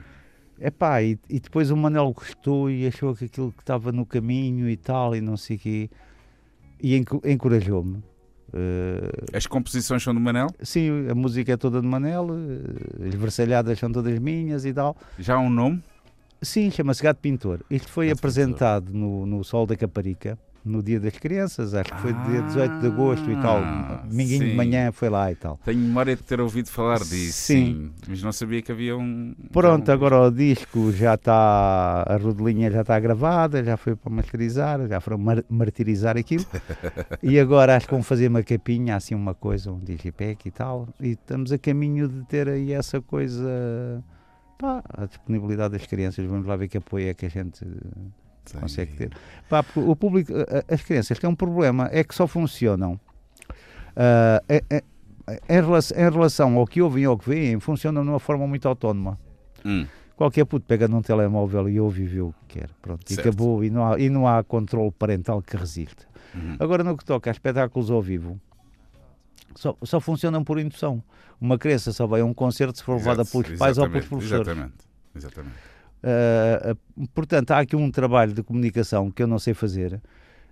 [0.61, 4.69] Epá, e, e depois o Manel gostou e achou que aquilo que estava no caminho
[4.69, 5.89] e tal, e não sei o quê,
[6.81, 8.01] e enco- encorajou-me.
[8.53, 10.47] Eh, As composições são do Manel?
[10.61, 14.95] sim, a música é toda de Manel, eh, as versalhadas são todas minhas e tal.
[15.17, 15.81] Já há um nome?
[16.41, 17.61] Sim, chama-se Gato Pintor.
[17.69, 22.01] Isto foi Gato apresentado no, no Sol da Caparica, no Dia das Crianças, acho que
[22.01, 23.57] foi dia 18 de agosto e tal.
[23.57, 24.55] Ah, Minguinho de sim.
[24.55, 25.59] manhã foi lá e tal.
[25.65, 27.33] Tenho memória de ter ouvido falar disso.
[27.47, 27.91] Sim.
[28.07, 29.35] Mas não sabia que havia um.
[29.51, 34.11] Pronto, um- agora o disco já está, a rodelinha já está gravada, já foi para
[34.11, 36.45] masterizar, já foram mar- martirizar aquilo.
[37.21, 40.87] e agora acho que vão fazer uma capinha, assim uma coisa, um digipack e tal.
[40.99, 44.01] E estamos a caminho de ter aí essa coisa,
[44.57, 46.25] pá, a disponibilidade das crianças.
[46.25, 47.65] Vamos lá ver que apoio é que a gente
[48.51, 48.59] Tem.
[48.61, 49.11] consegue ter.
[49.49, 50.33] Pá, o público,
[50.69, 52.99] as crianças têm um problema, é que só funcionam.
[53.95, 54.83] ah, é- é-
[55.49, 58.45] em, relação, em relação ao que ouvem ou ao que veem, funcionam de uma forma
[58.47, 59.17] muito autónoma.
[59.63, 59.85] Hum.
[60.15, 62.69] Qualquer puto pega num telemóvel e ouve e vê o que quer.
[62.81, 63.63] Pronto, e acabou.
[63.63, 66.05] E não, há, e não há controle parental que resista.
[66.35, 66.55] Uhum.
[66.59, 68.39] Agora, no que toca a espetáculos ao vivo,
[69.55, 71.03] só, só funcionam por indução.
[71.39, 74.47] Uma criança só vai a um concerto se for levada pelos pais ou pelos professores.
[74.47, 74.75] Exatamente.
[75.15, 75.55] exatamente.
[76.03, 76.75] Ah,
[77.13, 80.01] portanto, há aqui um trabalho de comunicação que eu não sei fazer,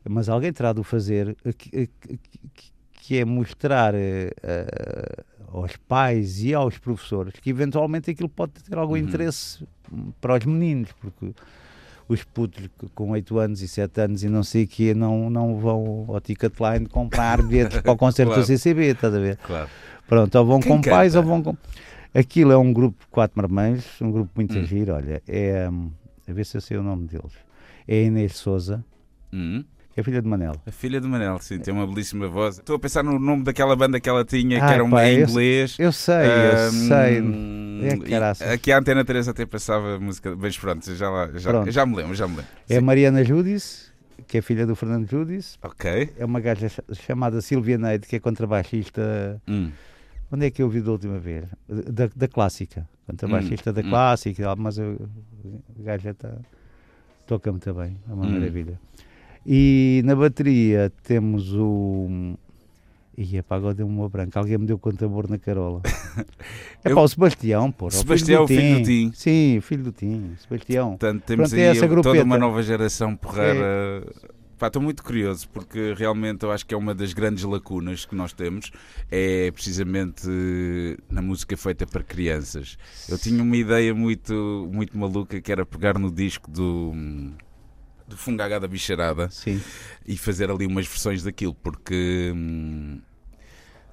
[0.07, 6.53] mas alguém terá de o fazer, que, que- que- é mostrar ah, aos pais e
[6.53, 8.99] aos professores que eventualmente aquilo pode ter algum Uhum.
[8.99, 9.65] interesse
[10.22, 11.34] para os meninos, porque
[12.07, 15.57] os putos com 8 anos e 7 anos e não sei o que não, não
[15.57, 18.41] vão ao Ticketline comprar bilhetes para o concerto Claro.
[18.44, 19.38] do CCB, estás a ver?
[19.38, 19.69] Claro.
[20.07, 21.34] Pronto, ou vão Quem com pais ou canta?
[21.34, 21.57] vão com.
[22.14, 24.64] Aquilo é um grupo de quatro marmães, um grupo muito Hum.
[24.66, 25.22] giro, olha.
[25.28, 25.70] É.
[25.70, 25.92] hum,
[26.28, 27.34] A ver se eu sei o nome deles.
[27.88, 28.86] É Inês Souza,
[29.34, 29.64] Hum.
[29.94, 30.54] que é filha de Manel.
[30.66, 32.58] A filha do Manel, sim, tem uma belíssima voz.
[32.60, 35.28] Estou a pensar no nome daquela banda que ela tinha, que era uma em eu-
[35.28, 35.76] inglês.
[35.80, 37.90] Eu sei, eu Ahm, sei.
[37.90, 38.48] É e caraças.
[38.50, 41.72] Aqui a Antena 3 até passava música, mas pronto, já, lá, já, Pronto.
[41.72, 42.52] já me lembro, já me lembro.
[42.70, 42.82] É Sim.
[42.82, 43.90] Mariana Judice,
[44.28, 45.58] que é filha do Fernando Judice.
[45.64, 46.12] Ok.
[46.18, 49.42] É uma gaja ch- chamada Silvia Neide, que é contrabaixista.
[49.48, 49.72] Hum.
[50.32, 51.45] Onde é que eu vi da última vez?
[51.68, 52.88] Da, da clássica.
[53.06, 53.90] Contrabaixista da hum.
[53.90, 54.98] clássica, e tal, mas eu-
[55.80, 56.32] a gaja está.
[57.28, 58.32] toca muito bem, é uma Hum.
[58.32, 58.80] maravilha.
[59.45, 62.36] E na bateria temos o.
[63.18, 64.40] Ih, epá, agora deu-me uma branca.
[64.40, 65.82] Alguém me deu contabor na Carola.
[66.84, 67.90] É Eu- pá, o Sebastião, pô.
[67.91, 69.12] Sebastião, o filho do Tim.
[69.14, 70.34] Sim, filho do Tim.
[70.41, 70.90] Sebastião.
[70.91, 74.03] Portanto, temos Pronto, é aí essa toda uma nova geração porreira.
[74.22, 74.28] Pá,
[74.68, 78.34] estou muito curioso porque realmente eu acho que é uma das grandes lacunas que nós
[78.34, 78.72] temos
[79.10, 82.78] é precisamente eh, na música feita para crianças.
[83.10, 86.94] Eu tinha uma ideia muito, muito maluca que era pegar no disco do,
[88.08, 89.62] do Fungagá da Bicharada Sim.
[90.06, 93.02] e fazer ali umas versões daquilo, porque, hum,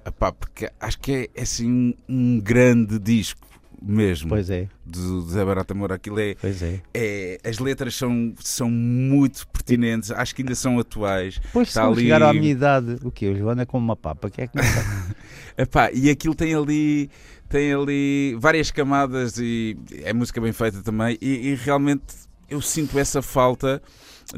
[0.05, 3.47] epá, porque acho que é, é assim um, um grande disco
[3.80, 5.94] mesmo Pois é, do Zé Barata Moura.
[5.94, 6.80] Aquilo é, pois é.
[6.94, 11.38] é- as letras são, são muito pertinentes, acho que ainda são atuais.
[11.38, 13.28] Depois, se Tá não ali- chegaram à minha idade, o quê?
[13.28, 14.28] O Joana é como uma papa.
[14.30, 14.64] Que é que não?
[15.56, 17.10] Epá, e aquilo tem ali,
[17.48, 21.18] tem ali várias camadas e é música bem feita também.
[21.20, 22.05] E, e realmente
[22.48, 23.82] eu sinto essa falta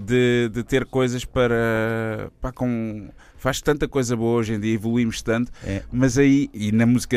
[0.00, 2.30] de, de ter coisas para.
[2.40, 5.82] pá, com, faz tanta coisa boa hoje em dia, evoluímos tanto, É.
[5.92, 7.16] mas aí, e na música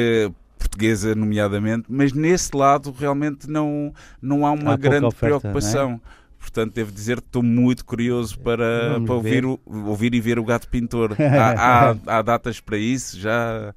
[0.63, 5.51] portuguesa, nomeadamente, mas nesse lado realmente não, não há uma Há grande oferta, é?
[5.51, 6.01] preocupação.
[6.39, 10.37] Portanto, devo dizer que estou muito curioso para, Vamos para ouvir, o, ouvir e ver
[10.39, 11.15] o Gato Pintor.
[11.19, 13.17] Há, há, há datas para isso?
[13.19, 13.73] Já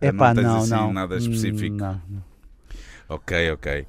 [0.00, 0.92] É não tens não, assim não.
[0.92, 1.76] nada específico?
[1.76, 2.24] Não, não.
[3.08, 3.86] Ok, ok.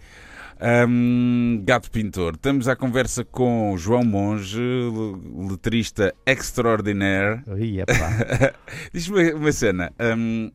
[0.88, 7.42] Hum, Gato Pintor, estamos à conversa com João Monge, le- letrista extraordinaire.
[7.80, 8.54] Epá.
[8.94, 9.92] Diz-me uma cena.
[10.16, 10.52] hum,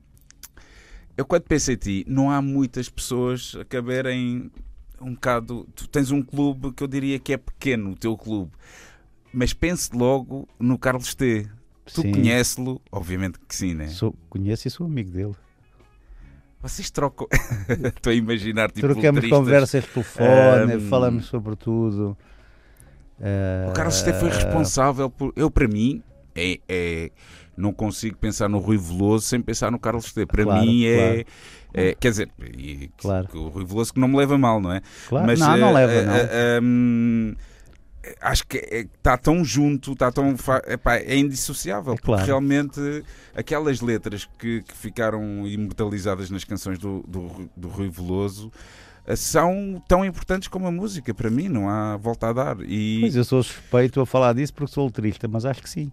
[1.17, 4.51] eu quando penso em ti, não há muitas pessoas a caberem
[5.01, 5.67] um bocado.
[5.75, 8.53] Tu tens um clube que eu diria que é pequeno, o teu clube.
[9.33, 11.47] Mas pense logo no Carlos T.
[11.95, 12.81] Tu conheces-lo?
[12.91, 13.89] Obviamente que sim, né?
[13.89, 15.35] Sou, conheço e sou amigo dele.
[16.61, 17.29] Vocês trocam.
[17.95, 18.89] Estou a imaginar tipo.
[18.89, 22.17] Trocamos conversas de telefone, Ahm, falamos sobre tudo.
[23.69, 25.33] O Carlos T foi Ah, responsável por.
[25.37, 26.03] Eu, para mim,
[26.35, 27.11] é, é-
[27.57, 30.27] não consigo pensar no Rui Veloso sem pensar no Carlos T.
[30.27, 30.97] Para Claro, mim é.
[30.97, 31.25] claro.
[31.75, 33.29] é- quer dizer, e, Claro.
[33.29, 34.81] que o Rui Veloso que não me leva mal, não é?
[35.09, 35.27] Claro.
[35.27, 36.15] Mas, não, não eh, leva, eh, não.
[36.15, 37.35] eh, hum,
[38.21, 38.59] acho que
[38.99, 40.35] está tão junto, está tão.
[40.69, 41.93] epá, é indissociável.
[41.95, 42.25] É porque claro.
[42.27, 42.81] realmente
[43.35, 48.53] aquelas letras que, que ficaram imortalizadas nas canções do, do, do Rui Veloso
[49.15, 52.57] são tão importantes como a música, para mim, não há volta a dar.
[52.63, 55.93] E, Pois eu sou suspeito a falar disso porque sou letrista, mas acho que sim.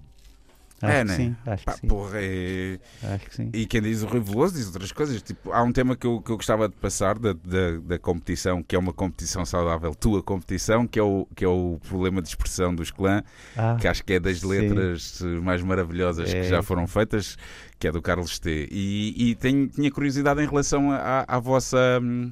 [0.82, 1.16] Acho É, que né?
[1.16, 1.88] sim, acho pá, que sim.
[1.88, 3.50] porra, é- Acho que sim.
[3.54, 5.22] E quem diz o Rui Veloso diz outras coisas.
[5.22, 8.62] Tipo, há um tema que eu, que eu gostava de passar da, da, da competição,
[8.62, 12.28] que é uma competição saudável, tua competição, que é o, que é o problema de
[12.28, 13.24] expressão dos clã,
[13.56, 14.48] Ah, que acho que é das sim.
[14.48, 16.44] letras eh, mais maravilhosas que É.
[16.44, 17.38] já foram feitas,
[17.80, 18.68] que é do Carlos T.
[18.70, 21.78] E, e tenho, tinha curiosidade em relação à, à vossa.
[22.02, 22.32] hum,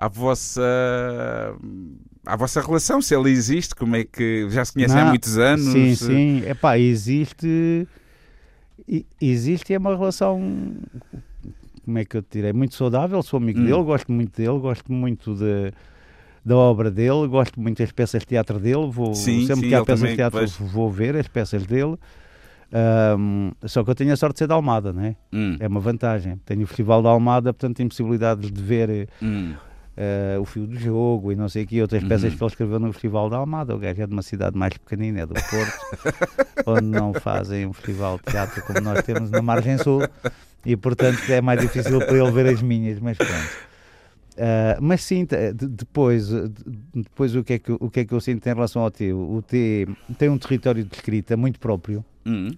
[0.00, 0.62] À vossa.
[2.24, 4.48] À vossa relação, se ela existe, como é que.
[4.50, 5.62] Já se conhecem há Não, muitos anos?
[5.64, 6.42] Sim, sim.
[6.46, 7.86] Epá, existe.
[8.88, 10.40] e- Existe é uma relação.
[11.84, 12.52] Como é que eu te direi?
[12.52, 13.22] Muito saudável.
[13.22, 13.64] Sou amigo Hum.
[13.64, 15.72] dele, gosto muito dele, gosto muito de,
[16.44, 18.88] da obra dele, gosto muito das peças de teatro dele.
[18.90, 21.96] Vou, Sim, sempre sim, que há peças de teatro, vou ver as peças dele.
[22.72, 25.16] Ahm, só que eu tenho a sorte de ser da Almada, não é?
[25.32, 26.36] Hum, É uma vantagem.
[26.46, 29.54] Tenho o Festival da Almada, portanto tenho possibilidades de ver hum.
[30.02, 32.08] Eh, o fio do jogo e não sei o que, outras Uhum.
[32.08, 33.76] peças que ele escreveu no Festival da Almada.
[33.76, 35.78] O gajo é de uma cidade mais pequenina, é do Porto,
[36.66, 40.02] onde não fazem um festival de teatro como nós temos na Margem Sul
[40.64, 43.70] e, portanto, é mais difícil para ele ver as minhas, mas pronto.
[44.36, 46.48] Eh, mas sim, depois, de-
[46.94, 49.12] depois o, que é que, o que é que eu sinto em relação ao T?
[49.12, 49.86] O T
[50.16, 52.50] tem um território de escrita muito próprio, Hum.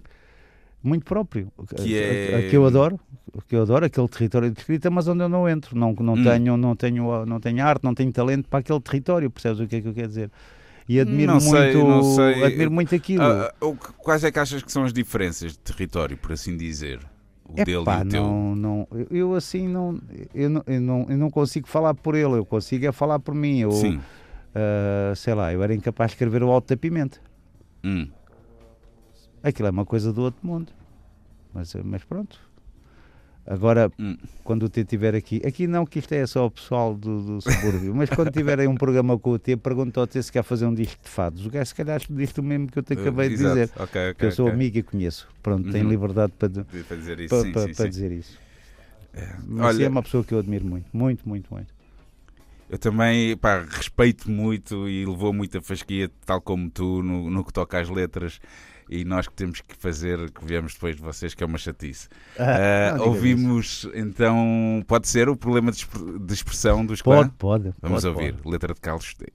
[0.83, 2.99] Muito próprio, Que é- que eu adoro,
[3.47, 6.23] que eu adoro aquele território de escrita, mas onde eu não entro, não, não, Hum.
[6.23, 9.77] tenho, não, tenho, não tenho arte, não tenho talento para aquele território, percebes o que
[9.77, 10.29] é que eu quero dizer?
[10.87, 12.43] E admiro Não sei, muito, não sei.
[12.43, 13.23] admiro muito aquilo.
[13.23, 16.99] Ah, ah, quais é que achas que são as diferenças de território, por assim dizer?
[17.47, 18.21] O dele Epá, e o teu?
[18.23, 19.99] não, não, eu, assim não
[20.33, 23.33] eu, não, eu não, eu não consigo falar por ele, eu consigo é falar por
[23.33, 23.59] mim.
[23.59, 24.01] Eu, Sim.
[24.53, 27.19] ah, sei lá, eu era incapaz de escrever o Alto da Pimenta.
[27.83, 28.07] Hum.
[29.43, 30.71] Aquilo é uma coisa do outro mundo.
[31.53, 32.39] Mas, mas pronto.
[33.45, 34.15] Agora, Hum.
[34.41, 37.41] quando o T estiver aqui, aqui não que isto é só o pessoal do, do
[37.41, 40.65] subúrbio, mas quando tiverem um programa com o T, pergunta ao T se quer fazer
[40.65, 41.45] um disco de fados.
[41.45, 43.49] O gajo se calhar diz o mesmo que eu te acabei de Exato.
[43.53, 43.69] dizer.
[43.75, 44.55] Ok, ok, Que eu sou ok.
[44.55, 45.27] amigo e conheço.
[45.43, 45.91] Pronto, tenho Uhum.
[45.91, 47.89] liberdade para, de- De- Para dizer isso, para, sim, para- sim, para sim.
[47.89, 48.39] dizer isso.
[49.13, 49.27] É.
[49.45, 51.67] Mas Olha, é uma pessoa que eu admiro muito, muito, muito, muito.
[52.69, 57.51] eu também pá, respeito muito e levou muita fasquia, tal como tu, no, no que
[57.51, 58.39] toca às letras.
[58.89, 62.07] E nós que temos que fazer, que viemos depois de vocês, que é uma chatice.
[62.37, 67.29] Ah, não diga ouvimos então, pode ser o problema de, expr- de expressão dos Pode,
[67.29, 67.35] clã?
[67.37, 67.73] pode.
[67.81, 68.49] Vamos pode, ouvir, pode.
[68.49, 69.25] letra de Carlos T.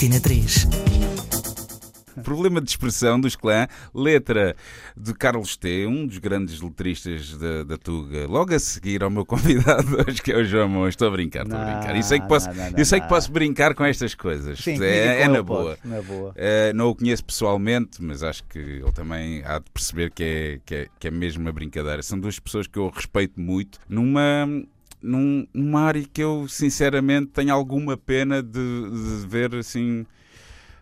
[0.00, 0.66] Antena 3.
[2.24, 4.56] Problema de expressão dos clã, letra
[4.96, 8.26] de Carlos T, um dos grandes letristas da, da Tuga.
[8.26, 10.88] Logo a seguir ao meu convidado hoje, que é o João Mons.
[10.88, 11.96] Estou a brincar, estou a Não, brincar.
[11.96, 13.08] Eu sei que posso, não, não, eu sei que não.
[13.10, 14.58] posso brincar com estas coisas.
[14.58, 15.76] Sim, é, é com na boa.
[15.76, 16.30] podes, Na boa.
[16.30, 20.60] Uh, não o conheço pessoalmente, mas acho que ele também há de perceber que é,
[20.64, 22.02] que é, que é mesmo uma brincadeira.
[22.02, 24.48] São duas pessoas que eu respeito muito numa,
[25.02, 30.02] num- numa área que eu sinceramente tenho alguma pena de, de ver assim.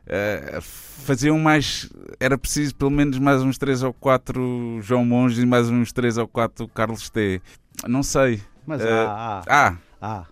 [0.07, 1.91] uh, faziam mais.
[2.21, 6.19] Era preciso pelo menos mais uns 3 ou 4 João Monge e mais uns 3
[6.19, 7.41] ou 4 Carlos T.
[7.87, 8.41] Não sei.
[8.67, 10.27] Mas Eh, há, há, Ah, há,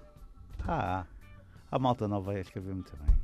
[0.67, 1.05] há, há.
[1.71, 3.15] A malta nova a escrever muito bem.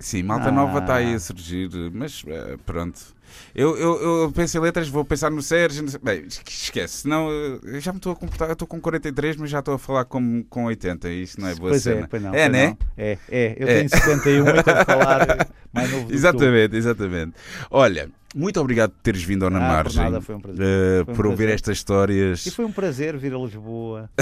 [0.00, 0.52] Sim, Malta Ah.
[0.52, 3.00] Nova está aí a surgir, mas eh, pronto.
[3.54, 5.84] Eu, eu, eu penso em letras, vou pensar no Sérgio.
[6.02, 8.48] Bem, es- esquece, senão eh, eu já me estou a comportar.
[8.48, 11.08] Eu estou com 43, mas já estou a falar com, com 80.
[11.10, 12.00] E isso não é boa pois cena.
[12.02, 12.30] é, pois não.
[12.34, 12.66] É, pois né?
[12.68, 12.76] não.
[12.96, 13.56] É, é.
[13.58, 13.76] Eu É.
[13.78, 16.12] tenho 71 e estou a falar mais novo.
[16.12, 17.32] Exatamente, exatamente.
[17.70, 20.02] Olha, muito obrigado por teres vindo ao Na Ah, por Margem.
[20.04, 20.62] nada, foi um prazer.
[20.64, 21.54] eh, Foi um por ouvir prazer.
[21.54, 22.46] estas histórias.
[22.46, 24.08] E foi um prazer vir a Lisboa.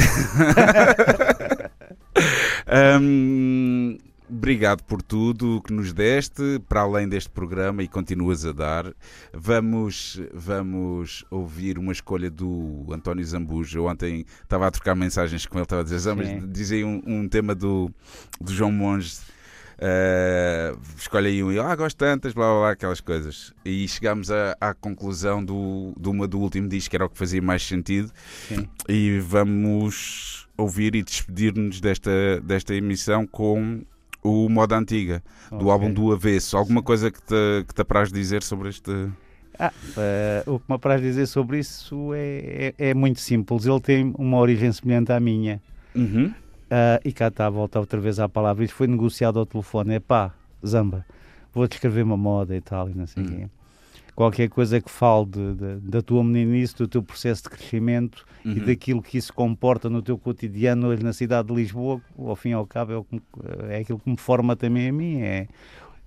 [2.67, 3.99] Ahm,
[4.29, 8.93] obrigado por tudo que nos deste, para além deste programa e continuas a dar.
[9.33, 13.79] Vamos, vamos ouvir uma escolha do António Zambujo.
[13.79, 16.49] Eu ontem estava a trocar mensagens com ele, estava a dizer, Zambas, Sim.
[16.49, 17.91] diz aí um, um tema do,
[18.41, 19.19] do João Monge.
[19.77, 23.53] Uh, escolhe aí um, e, ah, gosto tantas, blá blá blá, aquelas coisas.
[23.65, 27.19] E chegámos à, à conclusão do, de uma do último disco, que era o que
[27.19, 28.11] fazia mais sentido.
[28.49, 28.67] Sim.
[28.89, 33.85] E vamos ouvir e despedir-nos desta, desta emissão com
[34.27, 35.71] o Moda Antiga, do Ok.
[35.71, 36.57] álbum do Avesso.
[36.57, 38.91] Alguma coisa que te, que te apraz dizer sobre este.
[39.59, 43.65] Ah, eh, o que me apraz dizer sobre isso é, é, é muito simples.
[43.67, 45.63] Ele tem uma origem semelhante à minha.
[45.95, 46.33] Uhum.
[46.71, 48.65] Ah, e cá está a voltar outra vez à palavra.
[48.65, 49.95] Isto foi negociado ao telefone.
[49.95, 50.35] É pá,
[50.67, 51.07] Zamba,
[51.55, 53.29] vou-te escrever uma moda e tal, e não sei o Hum.
[53.31, 53.47] quê.
[54.17, 58.49] Qualquer coisa que fale de- de- da tua meninice, do teu processo de crescimento e
[58.49, 58.65] Uhum.
[58.65, 62.53] daquilo que isso comporta no teu cotidiano hoje na cidade de Lisboa, ao fim e
[62.55, 65.21] ao cabo é, que é aquilo que me forma também a mim.
[65.21, 65.47] É,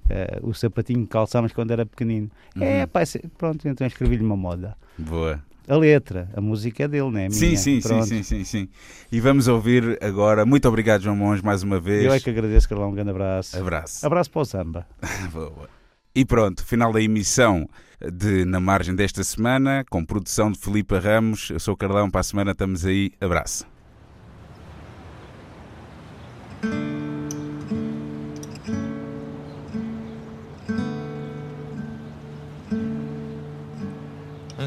[0.09, 2.31] eh, o sapatinho que calçámos quando era pequenino.
[2.59, 2.87] É, Uhum.
[2.87, 4.75] pá, esse- pronto, então escrevi-lhe uma moda.
[4.97, 5.39] Boa.
[5.67, 7.29] A letra, a música é dele, não é?
[7.29, 8.05] Sim, sim, sim, Pronto.
[8.07, 8.67] sim, sim, sim.
[9.11, 10.43] E vamos ouvir agora.
[10.47, 12.05] Muito obrigado, João Monge, mais uma vez.
[12.05, 12.89] Eu é que agradeço, Carlão.
[12.89, 13.55] Um grande abraço.
[13.55, 14.03] Abraço.
[14.03, 14.87] Abraço para o samba.
[15.31, 15.69] Boa.
[16.15, 17.69] E pronto, final da emissão
[18.01, 21.49] de Na Margem desta semana, com produção de Filipe Ramos.
[21.49, 23.11] Eu sou o Carlão, para a semana estamos aí.
[23.19, 23.65] Abraço.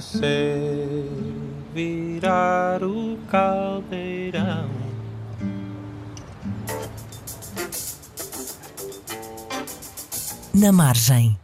[0.01, 1.09] Sei
[1.73, 4.69] virar o caldeirão.
[10.55, 11.39] Na margem.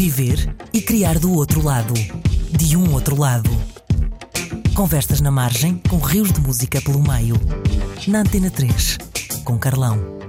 [0.00, 1.92] Viver e criar do outro lado.
[2.56, 3.50] De um outro lado.
[4.74, 7.36] Conversas na margem com rios de música pelo meio.
[8.08, 8.96] Na Antena 3,
[9.44, 10.19] com Carlão.